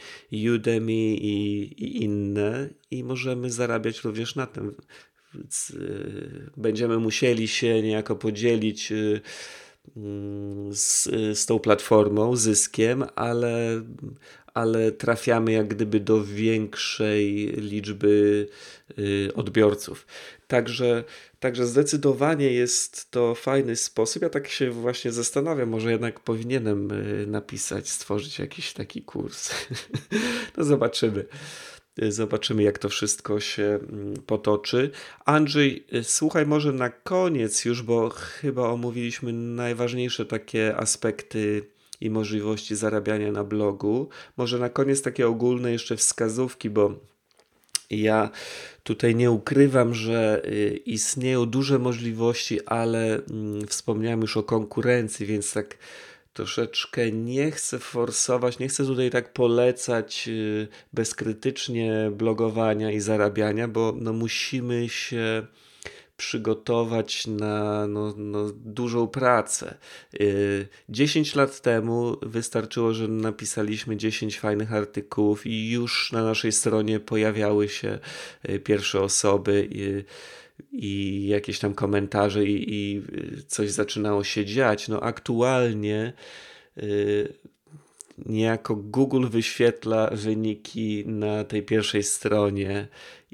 Udemy 0.55 0.93
i, 0.93 1.61
i 1.83 2.03
inne, 2.03 2.69
i 2.91 3.03
możemy 3.03 3.51
zarabiać 3.51 4.03
również 4.03 4.35
na 4.35 4.47
tym. 4.47 4.75
Y, 5.73 6.49
będziemy 6.57 6.97
musieli 6.97 7.47
się 7.47 7.81
niejako 7.81 8.15
podzielić. 8.15 8.91
Y, 8.91 9.21
mm, 9.97 10.73
z, 10.73 11.03
z 11.39 11.45
tą 11.45 11.59
platformą, 11.59 12.35
zyskiem, 12.35 13.03
ale, 13.15 13.81
ale 14.53 14.91
trafiamy 14.91 15.51
jak 15.51 15.67
gdyby 15.67 15.99
do 15.99 16.23
większej 16.23 17.47
liczby 17.57 18.47
y, 18.99 19.31
odbiorców. 19.35 20.07
Także, 20.47 21.03
także 21.39 21.67
zdecydowanie 21.67 22.53
jest 22.53 23.11
to 23.11 23.35
fajny 23.35 23.75
sposób. 23.75 24.21
Ja 24.21 24.29
tak 24.29 24.47
się 24.47 24.71
właśnie 24.71 25.11
zastanawiam, 25.11 25.69
może 25.69 25.91
jednak 25.91 26.19
powinienem 26.19 26.91
y, 26.91 27.27
napisać, 27.27 27.89
stworzyć 27.89 28.39
jakiś 28.39 28.73
taki 28.73 29.01
kurs. 29.01 29.51
no 30.57 30.63
zobaczymy. 30.63 31.25
Y, 32.03 32.11
zobaczymy, 32.11 32.63
jak 32.63 32.79
to 32.79 32.89
wszystko 32.89 33.39
się 33.39 33.63
mm, 33.63 34.13
potoczy. 34.13 34.91
Andrzej, 35.25 35.85
słuchaj, 36.03 36.45
może 36.45 36.73
na 36.73 36.89
koniec 36.89 37.65
już, 37.65 37.81
bo 37.81 38.09
chyba 38.09 38.69
omówiliśmy 38.69 39.33
najważniejsze 39.33 40.25
takie 40.25 40.77
aspekty 40.77 41.71
i 42.01 42.09
możliwości 42.09 42.75
zarabiania 42.75 43.31
na 43.31 43.43
blogu. 43.43 44.09
Może 44.37 44.59
na 44.59 44.69
koniec 44.69 45.01
takie 45.01 45.27
ogólne 45.27 45.71
jeszcze 45.71 45.97
wskazówki, 45.97 46.69
bo 46.69 46.93
ja 47.89 48.29
tutaj 48.83 49.15
nie 49.15 49.31
ukrywam, 49.31 49.93
że 49.93 50.41
y, 50.45 50.81
istnieją 50.85 51.45
duże 51.45 51.79
możliwości, 51.79 52.65
ale 52.65 53.15
mm, 53.15 53.67
wspomniałem 53.67 54.21
już 54.21 54.37
o 54.37 54.43
konkurencji, 54.43 55.25
więc 55.25 55.53
tak 55.53 55.77
troszeczkę 56.33 57.11
nie 57.11 57.51
chcę 57.51 57.79
forsować, 57.79 58.59
nie 58.59 58.67
chcę 58.67 58.85
tutaj 58.85 59.09
tak 59.09 59.33
polecać 59.33 60.27
y, 60.27 60.67
bezkrytycznie 60.93 62.11
blogowania 62.13 62.91
i 62.91 62.99
zarabiania, 62.99 63.67
bo 63.67 63.93
no 63.97 64.13
musimy 64.13 64.89
się 64.89 65.47
przygotować 66.21 67.27
na 67.27 67.87
no, 67.87 68.13
no, 68.17 68.49
dużą 68.51 69.07
pracę. 69.07 69.77
10 70.89 71.33
y, 71.33 71.37
lat 71.37 71.61
temu 71.61 72.17
wystarczyło, 72.21 72.93
że 72.93 73.07
napisaliśmy 73.07 73.97
10 73.97 74.39
fajnych 74.39 74.73
artykułów 74.73 75.47
i 75.47 75.71
już 75.71 76.11
na 76.11 76.23
naszej 76.23 76.51
stronie 76.51 76.99
pojawiały 76.99 77.69
się 77.69 77.99
y, 78.49 78.59
pierwsze 78.59 79.01
osoby 79.01 79.67
i, 79.71 80.03
i 80.71 81.27
jakieś 81.27 81.59
tam 81.59 81.73
komentarze 81.73 82.45
i, 82.45 82.65
i 82.67 83.01
coś 83.47 83.71
zaczynało 83.71 84.23
się 84.23 84.45
dziać. 84.45 84.87
No 84.87 85.01
aktualnie 85.01 86.13
y, 86.77 87.33
niejako 88.25 88.75
Google 88.75 89.27
wyświetla 89.27 90.09
wyniki 90.11 91.03
na 91.07 91.43
tej 91.43 91.63
pierwszej 91.63 92.03
stronie 92.03 92.87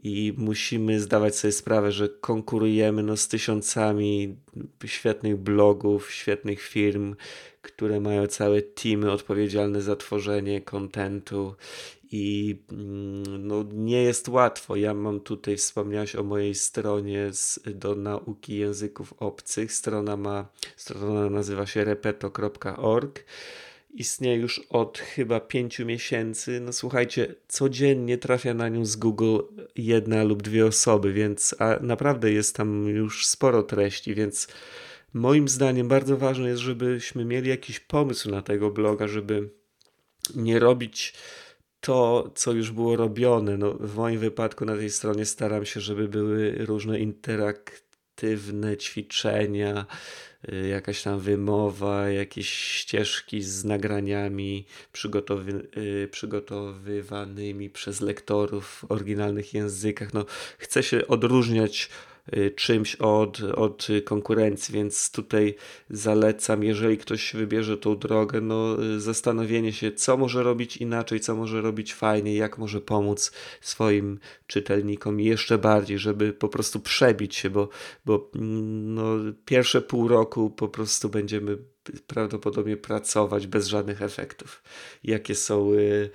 i 0.04 0.34
musimy 0.38 1.00
zdawać 1.00 1.36
sobie 1.36 1.52
sprawę, 1.52 1.92
że 1.92 2.10
konkurujemy 2.10 3.04
no, 3.04 3.18
z 3.18 3.28
tysiącami 3.28 4.36
świetnych 4.86 5.38
blogów, 5.38 6.12
świetnych 6.12 6.62
firm, 6.62 7.16
które 7.62 8.00
mają 8.00 8.28
całe 8.28 8.62
teamy 8.62 9.12
odpowiedzialne 9.12 9.82
za 9.82 9.96
tworzenie 9.96 10.62
kontentu 10.62 11.56
i 12.12 12.58
mm, 12.72 13.48
no, 13.48 13.66
nie 13.74 14.04
jest 14.04 14.30
łatwo. 14.30 14.76
Ja 14.76 14.94
mam 14.94 15.20
tutaj, 15.20 15.58
wspomniałeś 15.58 16.16
o 16.16 16.24
mojej 16.24 16.56
stronie 16.56 17.34
z, 17.34 17.60
do 17.66 17.96
nauki 17.96 18.58
języków 18.58 19.14
obcych. 19.14 19.74
Strona 19.74 20.18
ma, 20.18 20.48
strona 20.76 21.30
nazywa 21.30 21.66
się 21.66 21.84
repeto.org 21.84 23.24
istnieje 23.98 24.38
już 24.38 24.62
od 24.70 24.98
chyba 24.98 25.40
pięciu 25.40 25.86
miesięcy. 25.86 26.60
No 26.60 26.74
słuchajcie, 26.74 27.36
codziennie 27.48 28.18
trafia 28.18 28.54
na 28.54 28.70
nią 28.70 28.86
z 28.86 28.96
Google 28.96 29.40
jedna 29.76 30.24
lub 30.24 30.44
dwie 30.44 30.66
osoby, 30.66 31.14
więc 31.14 31.56
a 31.60 31.78
naprawdę 31.82 32.32
jest 32.32 32.56
tam 32.56 32.88
już 32.88 33.28
sporo 33.28 33.64
treści, 33.64 34.16
więc 34.16 34.48
moim 35.14 35.48
zdaniem 35.48 35.88
bardzo 35.88 36.18
ważne 36.18 36.50
jest, 36.50 36.62
żebyśmy 36.62 37.26
mieli 37.26 37.50
jakiś 37.50 37.80
pomysł 37.80 38.32
na 38.32 38.42
tego 38.42 38.72
bloga, 38.72 39.08
żeby 39.08 39.50
nie 40.36 40.60
robić 40.60 41.14
to, 41.80 42.32
co 42.36 42.52
już 42.52 42.72
było 42.72 42.96
robione. 42.96 43.58
No, 43.58 43.74
w 43.74 43.96
moim 43.96 44.20
wypadku 44.20 44.66
na 44.66 44.76
tej 44.76 44.90
stronie 44.90 45.26
staram 45.26 45.66
się, 45.66 45.82
żeby 45.82 46.08
były 46.08 46.56
różne 46.66 47.00
interaktywne 47.00 48.78
ćwiczenia, 48.78 49.86
jakaś 50.70 51.04
tam 51.04 51.20
wymowa, 51.20 52.10
jakieś 52.10 52.50
ścieżki 52.50 53.42
z 53.42 53.66
nagraniami 53.66 54.66
przygotowy, 54.92 55.68
y, 55.78 56.08
przygotowywanymi 56.12 57.70
przez 57.70 58.02
lektorów 58.02 58.66
w 58.68 58.92
oryginalnych 58.92 59.54
językach. 59.54 60.14
No, 60.14 60.26
chcę 60.58 60.84
się 60.84 61.08
odróżniać 61.08 61.90
Y, 61.90 62.07
czymś 62.56 62.96
od, 62.96 63.42
od 63.42 63.88
konkurencji, 64.06 64.74
więc 64.74 65.12
tutaj 65.12 65.56
zalecam, 65.90 66.64
jeżeli 66.64 66.98
ktoś 66.98 67.34
wybierze 67.34 67.78
tą 67.78 67.98
drogę, 67.98 68.42
no 68.42 68.84
y, 68.84 69.02
zastanowienie 69.02 69.74
się, 69.74 69.92
co 69.92 70.18
może 70.18 70.44
robić 70.44 70.78
inaczej, 70.78 71.20
co 71.20 71.36
może 71.36 71.62
robić 71.62 71.94
fajnie, 71.94 72.36
jak 72.36 72.58
może 72.58 72.82
pomóc 72.82 73.32
swoim 73.62 74.20
czytelnikom 74.48 75.20
jeszcze 75.20 75.58
bardziej, 75.58 75.98
żeby 75.98 76.34
po 76.34 76.50
prostu 76.50 76.80
przebić 76.80 77.36
się, 77.36 77.50
bo, 77.50 77.70
bo 78.06 78.32
mm, 78.36 78.94
no, 78.94 79.04
pierwsze 79.46 79.82
pół 79.82 80.08
roku 80.08 80.50
po 80.50 80.68
prostu 80.68 81.10
będziemy 81.10 81.58
prawdopodobnie 82.08 82.78
pracować 82.78 83.48
bez 83.48 83.68
żadnych 83.68 84.02
efektów. 84.02 84.64
Jakie 85.04 85.36
są 85.36 85.74
y, 85.74 86.10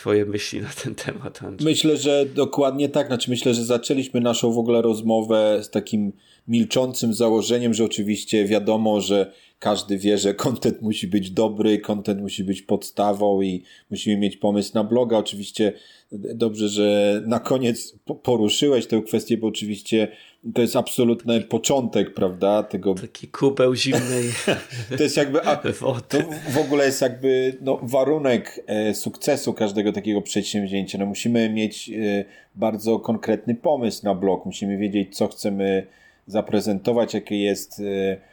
Twoje 0.00 0.26
myśli 0.26 0.60
na 0.60 0.68
ten 0.84 0.94
temat, 0.94 1.42
Andrzej? 1.42 1.72
Myślę, 1.72 1.96
że 1.96 2.26
dokładnie 2.26 2.88
tak. 2.88 3.06
Znaczy, 3.06 3.30
myślę, 3.30 3.54
że 3.54 3.64
zaczęliśmy 3.64 4.20
naszą 4.20 4.52
w 4.52 4.58
ogóle 4.58 4.82
rozmowę 4.82 5.58
z 5.62 5.70
takim 5.70 6.12
milczącym 6.48 7.14
założeniem, 7.14 7.74
że 7.74 7.84
oczywiście 7.84 8.44
wiadomo, 8.44 9.00
że 9.00 9.32
każdy 9.60 9.98
wie, 9.98 10.18
że 10.18 10.34
content 10.34 10.82
musi 10.82 11.08
być 11.08 11.30
dobry, 11.30 11.78
content 11.78 12.20
musi 12.20 12.44
być 12.44 12.62
podstawą 12.62 13.42
i 13.42 13.62
musimy 13.90 14.16
mieć 14.16 14.36
pomysł 14.36 14.70
na 14.74 14.84
bloga. 14.84 15.18
Oczywiście 15.18 15.72
dobrze, 16.12 16.68
że 16.68 17.20
na 17.26 17.40
koniec 17.40 17.94
poruszyłeś 18.22 18.86
tę 18.86 19.02
kwestię, 19.06 19.36
bo 19.36 19.46
oczywiście 19.46 20.08
to 20.54 20.62
jest 20.62 20.76
absolutny 20.76 21.40
początek, 21.40 22.14
prawda, 22.14 22.62
tego... 22.62 22.94
Taki 22.94 23.28
kubeł 23.28 23.74
zimnej 23.74 24.24
To 24.96 25.02
jest 25.02 25.16
jakby... 25.16 25.42
A, 25.42 25.56
to 26.08 26.18
w 26.50 26.58
ogóle 26.58 26.86
jest 26.86 27.02
jakby 27.02 27.58
no, 27.60 27.80
warunek 27.82 28.64
e, 28.66 28.94
sukcesu 28.94 29.52
każdego 29.52 29.92
takiego 29.92 30.22
przedsięwzięcia. 30.22 30.98
No, 30.98 31.06
musimy 31.06 31.50
mieć 31.50 31.90
e, 31.90 32.24
bardzo 32.54 32.98
konkretny 32.98 33.54
pomysł 33.54 34.04
na 34.04 34.14
blog, 34.14 34.46
musimy 34.46 34.78
wiedzieć, 34.78 35.16
co 35.16 35.28
chcemy 35.28 35.86
zaprezentować, 36.26 37.14
jaki 37.14 37.40
jest 37.40 37.80
e, 37.80 38.30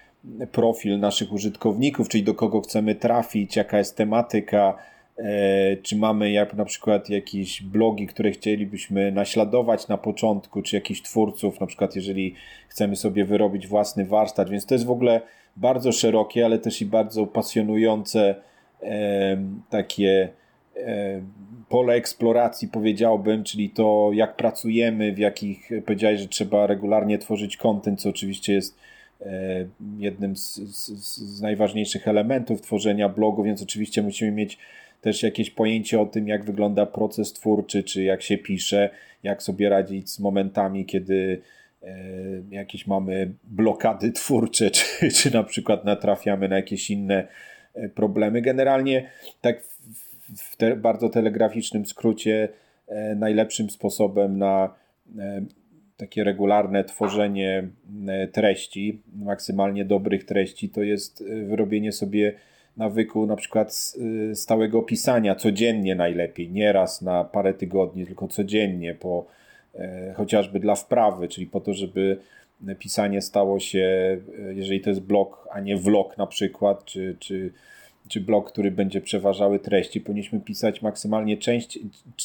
profil 0.52 1.00
naszych 1.00 1.34
użytkowników, 1.34 2.10
czyli 2.10 2.24
do 2.24 2.34
kogo 2.34 2.62
chcemy 2.62 2.96
trafić, 2.96 3.56
jaka 3.56 3.78
jest 3.78 3.98
tematyka, 3.98 4.78
E, 5.18 5.78
czy 5.78 5.96
mamy 5.96 6.32
jak 6.32 6.54
na 6.54 6.66
przykład 6.66 7.10
jakieś 7.10 7.64
blogi, 7.64 8.08
które 8.08 8.32
chcielibyśmy 8.32 9.12
naśladować 9.12 9.88
na 9.88 9.98
początku, 9.98 10.62
czy 10.62 10.76
jakichś 10.76 11.02
twórców, 11.02 11.60
na 11.60 11.68
przykład 11.68 11.96
jeżeli 11.96 12.36
chcemy 12.70 12.96
sobie 12.96 13.26
wyrobić 13.26 13.68
własny 13.68 14.06
warsztat, 14.06 14.50
więc 14.50 14.66
to 14.66 14.76
jest 14.76 14.86
w 14.86 14.92
ogóle 14.92 15.22
bardzo 15.56 15.92
szerokie, 15.92 16.46
ale 16.46 16.60
też 16.60 16.82
i 16.82 16.86
bardzo 16.86 17.28
pasjonujące 17.28 18.36
e, 18.82 19.38
takie 19.70 20.30
e, 20.76 21.22
pole 21.70 21.94
eksploracji 21.94 22.68
powiedziałbym, 22.68 23.44
czyli 23.44 23.70
to 23.70 24.10
jak 24.14 24.36
pracujemy, 24.36 25.14
w 25.14 25.18
jakich 25.18 25.70
powiedziałeś, 25.86 26.22
że 26.22 26.28
trzeba 26.28 26.68
regularnie 26.68 27.18
tworzyć 27.18 27.58
content, 27.58 28.02
co 28.02 28.10
oczywiście 28.10 28.54
jest 28.54 28.80
jednym 29.98 30.36
z, 30.36 30.56
z, 30.56 30.88
z 30.88 31.42
najważniejszych 31.42 32.08
elementów 32.08 32.62
tworzenia 32.62 33.10
blogu, 33.10 33.44
więc 33.44 33.64
oczywiście 33.64 34.02
musimy 34.02 34.32
mieć 34.32 34.58
też 35.02 35.24
jakieś 35.24 35.50
pojęcie 35.50 36.02
o 36.02 36.06
tym, 36.06 36.28
jak 36.28 36.46
wygląda 36.46 36.86
proces 36.86 37.34
twórczy, 37.34 37.84
czy 37.84 38.04
jak 38.04 38.22
się 38.22 38.38
pisze, 38.38 38.90
jak 39.24 39.44
sobie 39.44 39.70
radzić 39.70 40.10
z 40.10 40.20
momentami, 40.20 40.86
kiedy 40.86 41.42
e, 41.84 41.96
jakieś 42.52 42.88
mamy 42.88 43.32
blokady 43.44 44.12
twórcze, 44.12 44.72
czy, 44.76 45.12
czy 45.12 45.34
na 45.34 45.44
przykład 45.44 45.86
natrafiamy 45.86 46.48
na 46.48 46.56
jakieś 46.56 46.90
inne 46.90 47.28
e, 47.74 47.90
problemy. 47.90 48.42
Generalnie, 48.42 49.10
tak 49.42 49.64
w 50.38 50.56
te, 50.58 50.76
bardzo 50.76 51.10
telegraficznym 51.10 51.86
skrócie, 51.86 52.50
e, 52.88 53.16
najlepszym 53.16 53.70
sposobem 53.70 54.38
na 54.38 54.74
takie 55.98 56.24
regularne 56.24 56.84
tworzenie 56.84 57.68
treści, 58.32 59.02
maksymalnie 59.16 59.86
dobrych 59.86 60.24
treści, 60.24 60.70
to 60.70 60.84
jest 60.84 61.24
wyrobienie 61.48 61.92
sobie 61.92 62.34
nawyku 62.78 63.26
na 63.26 63.36
przykład 63.36 63.94
y, 64.32 64.36
stałego 64.36 64.82
pisania 64.82 65.36
codziennie 65.36 65.96
najlepiej, 65.96 66.52
nie 66.52 66.74
raz 66.74 67.02
na 67.02 67.24
parę 67.24 67.54
tygodni, 67.54 68.06
tylko 68.06 68.28
codziennie, 68.28 68.96
po, 68.96 69.26
e, 69.76 70.14
chociażby 70.18 70.60
dla 70.60 70.76
wprawy, 70.76 71.28
czyli 71.28 71.48
po 71.48 71.62
to, 71.62 71.74
żeby 71.74 72.18
pisanie 72.80 73.22
stało 73.22 73.60
się, 73.60 74.18
e, 74.50 74.54
jeżeli 74.54 74.82
to 74.82 74.90
jest 74.90 75.02
blog, 75.02 75.48
a 75.52 75.60
nie 75.60 75.78
vlog 75.78 76.18
na 76.18 76.28
przykład, 76.28 76.86
czy, 76.86 77.16
czy, 77.20 77.52
czy 78.08 78.22
blog, 78.22 78.52
który 78.52 78.72
będzie 78.72 79.02
przeważały 79.02 79.60
treści, 79.60 80.02
powinniśmy 80.02 80.40
pisać 80.40 80.82
maksymalnie 80.82 81.38
część, 81.38 81.80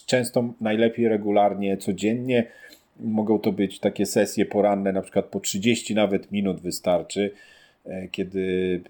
często, 0.07 0.55
najlepiej 0.61 1.09
regularnie, 1.09 1.77
codziennie. 1.77 2.47
Mogą 3.01 3.39
to 3.39 3.53
być 3.53 3.79
takie 3.79 4.07
sesje 4.07 4.47
poranne, 4.47 4.93
na 4.93 5.03
przykład 5.03 5.25
po 5.25 5.41
30 5.41 5.95
nawet 5.95 6.33
minut 6.33 6.61
wystarczy 6.61 7.31
E, 7.87 8.09
kiedy 8.09 8.81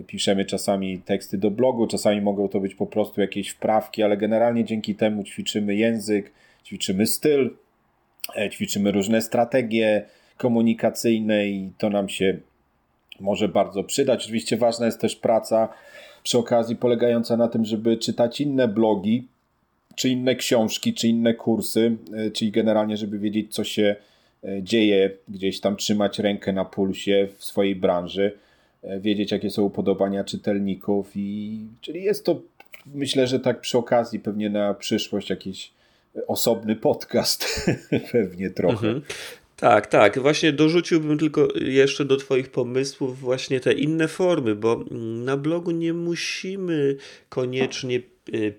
e, 0.00 0.02
piszemy 0.02 0.44
czasami 0.44 0.98
teksty 0.98 1.38
do 1.38 1.50
blogu, 1.50 1.86
czasami 1.86 2.20
mogą 2.20 2.48
to 2.48 2.60
być 2.60 2.74
po 2.74 2.86
prostu 2.86 3.20
jakieś 3.20 3.48
wprawki, 3.48 4.02
ale 4.02 4.16
generalnie 4.16 4.64
dzięki 4.64 4.94
temu 4.94 5.24
ćwiczymy 5.24 5.74
język, 5.74 6.32
ćwiczymy 6.64 7.06
styl, 7.06 7.50
e, 8.36 8.50
ćwiczymy 8.50 8.92
różne 8.92 9.22
strategie 9.22 10.04
komunikacyjne 10.36 11.46
i 11.46 11.70
to 11.78 11.90
nam 11.90 12.08
się 12.08 12.38
może 13.20 13.48
bardzo 13.48 13.84
przydać. 13.84 14.24
Oczywiście 14.24 14.56
ważna 14.56 14.86
jest 14.86 15.00
też 15.00 15.16
praca 15.16 15.68
przy 16.22 16.38
okazji 16.38 16.76
polegająca 16.76 17.36
na 17.36 17.48
tym, 17.48 17.64
żeby 17.64 17.96
czytać 17.96 18.40
inne 18.40 18.68
blogi, 18.68 19.28
czy 19.96 20.08
inne 20.08 20.34
książki, 20.34 20.94
czy 20.94 21.08
inne 21.08 21.34
kursy, 21.34 21.96
czyli 22.32 22.50
generalnie, 22.50 22.96
żeby 22.96 23.18
wiedzieć, 23.18 23.54
co 23.54 23.64
się 23.64 23.96
E, 24.44 24.62
dzieje, 24.62 25.10
gdzieś 25.28 25.60
tam 25.60 25.76
trzymać 25.76 26.18
rękę 26.18 26.52
na 26.52 26.64
pulsie 26.64 27.28
w 27.36 27.44
swojej 27.44 27.76
branży, 27.76 28.32
e, 28.82 29.00
wiedzieć 29.00 29.32
jakie 29.32 29.50
są 29.50 29.62
upodobania 29.62 30.24
czytelników 30.24 31.10
i 31.14 31.58
czyli 31.80 32.02
jest 32.02 32.24
to 32.24 32.40
myślę, 32.94 33.26
że 33.26 33.40
tak 33.40 33.60
przy 33.60 33.78
okazji 33.78 34.20
pewnie 34.20 34.50
na 34.50 34.74
przyszłość 34.74 35.30
jakiś 35.30 35.72
osobny 36.26 36.76
podcast 36.76 37.66
pewnie 38.12 38.50
trochę. 38.50 38.86
Mhm. 38.86 39.02
Tak, 39.56 39.86
tak. 39.86 40.18
Właśnie 40.18 40.52
dorzuciłbym 40.52 41.18
tylko 41.18 41.48
jeszcze 41.60 42.04
do 42.04 42.16
Twoich 42.16 42.50
pomysłów 42.50 43.20
właśnie 43.20 43.60
te 43.60 43.72
inne 43.72 44.08
formy, 44.08 44.54
bo 44.54 44.84
na 45.24 45.36
blogu 45.36 45.70
nie 45.70 45.92
musimy 45.92 46.96
koniecznie 47.28 48.00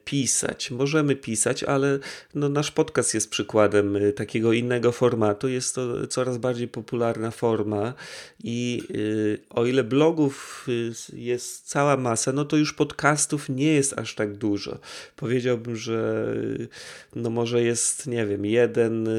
pisać. 0.05 0.71
Możemy 0.71 1.15
pisać, 1.15 1.63
ale 1.63 1.99
no 2.35 2.49
nasz 2.49 2.71
podcast 2.71 3.13
jest 3.13 3.29
przykładem 3.29 3.95
y, 3.95 4.13
takiego 4.13 4.53
innego 4.53 4.91
formatu. 4.91 5.47
Jest 5.47 5.75
to 5.75 6.07
coraz 6.07 6.37
bardziej 6.37 6.67
popularna 6.67 7.31
forma 7.31 7.93
i 8.43 8.83
y, 8.95 9.39
o 9.49 9.65
ile 9.65 9.83
blogów 9.83 10.67
jest 11.13 11.67
cała 11.67 11.97
masa, 11.97 12.31
no 12.31 12.45
to 12.45 12.57
już 12.57 12.73
podcastów 12.73 13.49
nie 13.49 13.73
jest 13.73 13.99
aż 13.99 14.15
tak 14.15 14.37
dużo. 14.37 14.79
Powiedziałbym, 15.15 15.75
że 15.75 16.25
no 17.15 17.29
może 17.29 17.63
jest, 17.63 18.07
nie 18.07 18.25
wiem, 18.25 18.45
jeden 18.45 19.09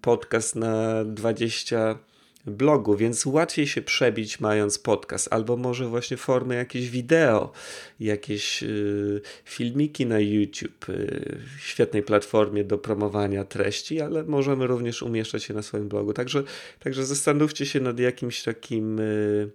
podcast 0.00 0.56
na 0.56 1.04
20 1.04 1.98
blogu, 2.46 2.96
więc 2.96 3.26
łatwiej 3.26 3.66
się 3.66 3.82
przebić 3.82 4.40
mając 4.40 4.78
podcast, 4.78 5.28
albo 5.30 5.56
może 5.56 5.86
właśnie 5.86 6.16
formy 6.16 6.54
jakieś 6.54 6.90
wideo, 6.90 7.52
jakieś 8.00 8.62
y, 8.62 9.20
filmiki 9.44 10.06
na 10.06 10.20
YouTube, 10.20 10.88
y, 10.88 11.38
świetnej 11.60 12.02
platformie 12.02 12.64
do 12.64 12.78
promowania 12.78 13.44
treści, 13.44 14.00
ale 14.00 14.24
możemy 14.24 14.66
również 14.66 15.02
umieszczać 15.02 15.48
je 15.48 15.54
na 15.54 15.62
swoim 15.62 15.88
blogu. 15.88 16.12
Także, 16.12 16.42
także 16.80 17.06
zastanówcie 17.06 17.66
się 17.66 17.80
nad 17.80 17.98
jakimś 17.98 18.42
takim 18.42 19.00
y, 19.00 19.50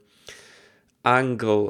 angle 1.03 1.67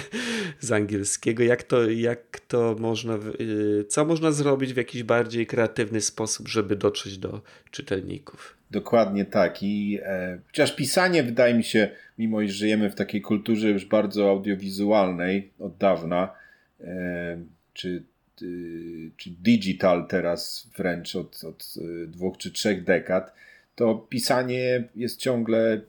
z 0.60 0.72
angielskiego, 0.72 1.42
jak 1.42 1.62
to, 1.62 1.90
jak 1.90 2.40
to 2.40 2.76
można, 2.78 3.18
y, 3.40 3.84
co 3.88 4.04
można 4.04 4.32
zrobić 4.32 4.74
w 4.74 4.76
jakiś 4.76 5.02
bardziej 5.02 5.46
kreatywny 5.46 6.00
sposób, 6.00 6.48
żeby 6.48 6.76
dotrzeć 6.76 7.18
do 7.18 7.40
czytelników. 7.70 8.56
Dokładnie 8.70 9.24
tak. 9.24 9.62
I 9.62 9.98
e, 10.02 10.38
chociaż 10.46 10.76
pisanie 10.76 11.22
wydaje 11.22 11.54
mi 11.54 11.64
się, 11.64 11.88
mimo 12.18 12.40
iż 12.40 12.52
żyjemy 12.52 12.90
w 12.90 12.94
takiej 12.94 13.20
kulturze 13.20 13.70
już 13.70 13.84
bardzo 13.84 14.30
audiowizualnej 14.30 15.50
od 15.58 15.76
dawna, 15.76 16.34
czy, 17.72 18.02
czy 19.16 19.30
digital 19.30 20.06
teraz 20.06 20.70
wręcz 20.76 21.16
od, 21.16 21.44
od 21.44 21.74
dwóch 22.06 22.38
czy 22.38 22.50
trzech 22.52 22.84
dekad, 22.84 23.34
to 23.74 23.94
pisanie 23.94 24.84
jest 24.96 25.20
ciągle 25.20 25.80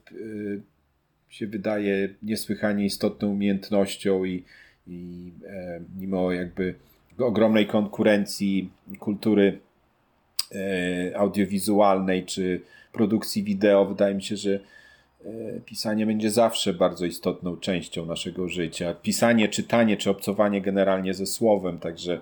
się 1.34 1.48
wydaje 1.48 2.10
niesłychanie 2.24 2.86
istotną 2.86 3.30
umiejętnością 3.30 4.26
i, 4.26 4.44
i 4.88 5.32
e, 5.48 5.80
mimo 6.00 6.32
jakby 6.32 6.76
ogromnej 7.18 7.68
konkurencji 7.68 8.70
kultury 9.00 9.60
e, 10.56 11.18
audiowizualnej 11.18 12.26
czy 12.26 12.62
produkcji 12.92 13.44
wideo, 13.44 13.86
wydaje 13.86 14.16
mi 14.16 14.24
się, 14.24 14.38
że 14.38 14.60
e, 15.26 15.30
pisanie 15.66 16.06
będzie 16.06 16.32
zawsze 16.32 16.74
bardzo 16.74 17.06
istotną 17.06 17.58
częścią 17.58 18.06
naszego 18.06 18.50
życia. 18.50 18.94
Pisanie, 18.94 19.48
czytanie 19.48 19.98
czy 19.98 20.10
obcowanie 20.10 20.62
generalnie 20.62 21.14
ze 21.14 21.26
słowem, 21.26 21.80
także 21.80 22.22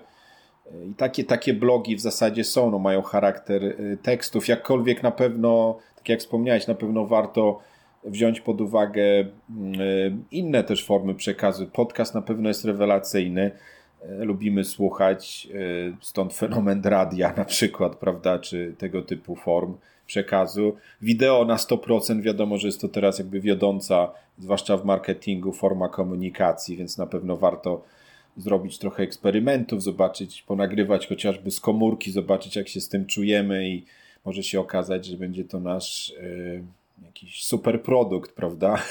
e, 0.72 0.86
i 0.86 0.94
takie, 0.94 1.24
takie 1.24 1.54
blogi 1.54 1.96
w 1.96 2.00
zasadzie 2.00 2.44
są, 2.44 2.70
no, 2.70 2.78
mają 2.78 3.02
charakter 3.02 3.64
e, 3.64 3.96
tekstów, 3.96 4.48
jakkolwiek 4.48 5.02
na 5.02 5.10
pewno, 5.10 5.78
tak 5.96 6.08
jak 6.08 6.20
wspomniałeś, 6.20 6.66
na 6.66 6.74
pewno 6.74 7.06
warto 7.06 7.71
wziąć 8.04 8.40
pod 8.40 8.60
uwagę 8.60 9.02
mm, 9.50 10.24
inne 10.30 10.64
też 10.64 10.84
formy 10.84 11.14
przekazu. 11.14 11.66
Podcast 11.66 12.14
na 12.14 12.22
pewno 12.22 12.48
jest 12.48 12.64
rewelacyjny. 12.64 13.50
E, 14.02 14.24
lubimy 14.24 14.64
słuchać, 14.64 15.48
e, 15.54 15.96
stąd 16.00 16.34
fenomen 16.34 16.82
radia 16.84 17.32
na 17.36 17.44
przykład, 17.44 17.96
prawda, 17.96 18.38
czy 18.38 18.74
tego 18.78 19.02
typu 19.02 19.36
form 19.36 19.74
przekazu. 20.06 20.76
Wideo 21.02 21.44
na 21.44 21.56
100%, 21.56 22.22
wiadomo, 22.22 22.58
że 22.58 22.68
jest 22.68 22.80
to 22.80 22.88
teraz 22.88 23.18
jakby 23.18 23.40
wiodąca, 23.40 24.12
zwłaszcza 24.38 24.76
w 24.76 24.84
marketingu, 24.84 25.52
forma 25.52 25.88
komunikacji, 25.88 26.76
więc 26.76 26.98
na 26.98 27.06
pewno 27.06 27.36
warto 27.36 27.82
zrobić 28.36 28.78
trochę 28.78 29.02
eksperymentów, 29.02 29.82
zobaczyć, 29.82 30.42
ponagrywać 30.42 31.06
chociażby 31.06 31.50
z 31.50 31.60
komórki, 31.60 32.12
zobaczyć 32.12 32.56
jak 32.56 32.68
się 32.68 32.80
z 32.80 32.88
tym 32.88 33.06
czujemy 33.06 33.68
i 33.68 33.84
może 34.24 34.42
się 34.42 34.60
okazać, 34.60 35.06
że 35.06 35.16
będzie 35.16 35.44
to 35.44 35.60
nasz 35.60 36.14
jakiś 37.04 37.44
super 37.44 37.82
produkt, 37.82 38.32
prawda? 38.32 38.82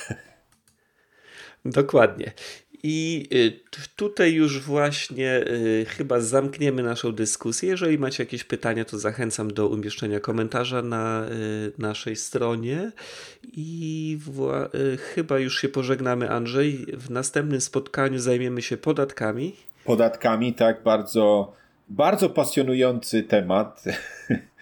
Dokładnie. 1.66 2.34
I 2.84 3.28
y, 3.34 3.60
tutaj 3.96 4.34
już 4.34 4.60
właśnie 4.60 5.44
y, 5.48 5.86
chyba 5.90 6.20
zamkniemy 6.20 6.84
naszą 6.84 7.12
dyskusję. 7.12 7.70
Jeżeli 7.70 7.98
macie 7.98 8.24
jakieś 8.24 8.44
pytania, 8.44 8.86
to 8.86 9.00
zachęcam 9.00 9.54
do 9.54 9.68
umieszczenia 9.68 10.20
komentarza 10.20 10.82
na 10.82 11.26
y, 11.26 11.72
naszej 11.78 12.16
stronie. 12.16 12.92
I 13.54 14.20
chyba 15.16 15.40
już 15.40 15.62
się 15.62 15.70
pożegnamy, 15.70 16.30
Andrzej. 16.30 16.86
W 16.94 17.10
następnym 17.10 17.62
spotkaniu 17.62 18.20
zajmiemy 18.20 18.62
się 18.62 18.78
podatkami. 18.78 19.56
Podatkami, 19.86 20.54
tak, 20.54 20.84
bardzo, 20.84 21.54
bardzo 21.90 22.30
pasjonujący 22.30 23.24
temat. 23.24 23.84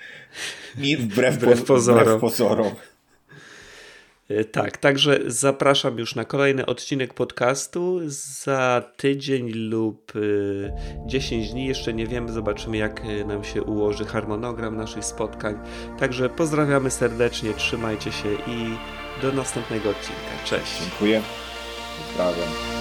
Mi 0.78 0.97
wbrew, 0.97 1.36
wbrew 1.36 1.64
pozorom. 1.64 2.04
Wbrew 2.04 2.22
pozorom. 2.22 2.72
E, 4.30 4.43
tak, 4.43 4.77
także 4.77 5.19
zapraszam 5.27 5.97
już 5.97 6.15
na 6.15 6.25
kolejny 6.25 6.65
odcinek 6.65 7.13
podcastu. 7.13 7.99
Za 8.43 8.84
tydzień 8.97 9.51
lub 9.51 10.13
10 11.05 11.47
e, 11.47 11.51
dni, 11.51 11.65
jeszcze 11.65 11.93
nie 11.93 12.07
wiemy, 12.07 12.32
zobaczymy 12.32 12.77
jak 12.77 13.01
e, 13.05 13.25
nam 13.25 13.43
się 13.43 13.63
ułoży 13.63 14.05
harmonogram 14.05 14.77
naszych 14.77 15.05
spotkań. 15.05 15.59
Także 15.99 16.30
pozdrawiamy 16.30 16.91
serdecznie, 16.91 17.53
trzymajcie 17.53 18.11
się 18.11 18.34
i 18.34 18.77
do 19.21 19.32
następnego 19.32 19.89
odcinka. 19.89 20.43
Cześć. 20.45 20.80
Dziękuję. 20.80 21.21
Pozdrawiam. 22.07 22.78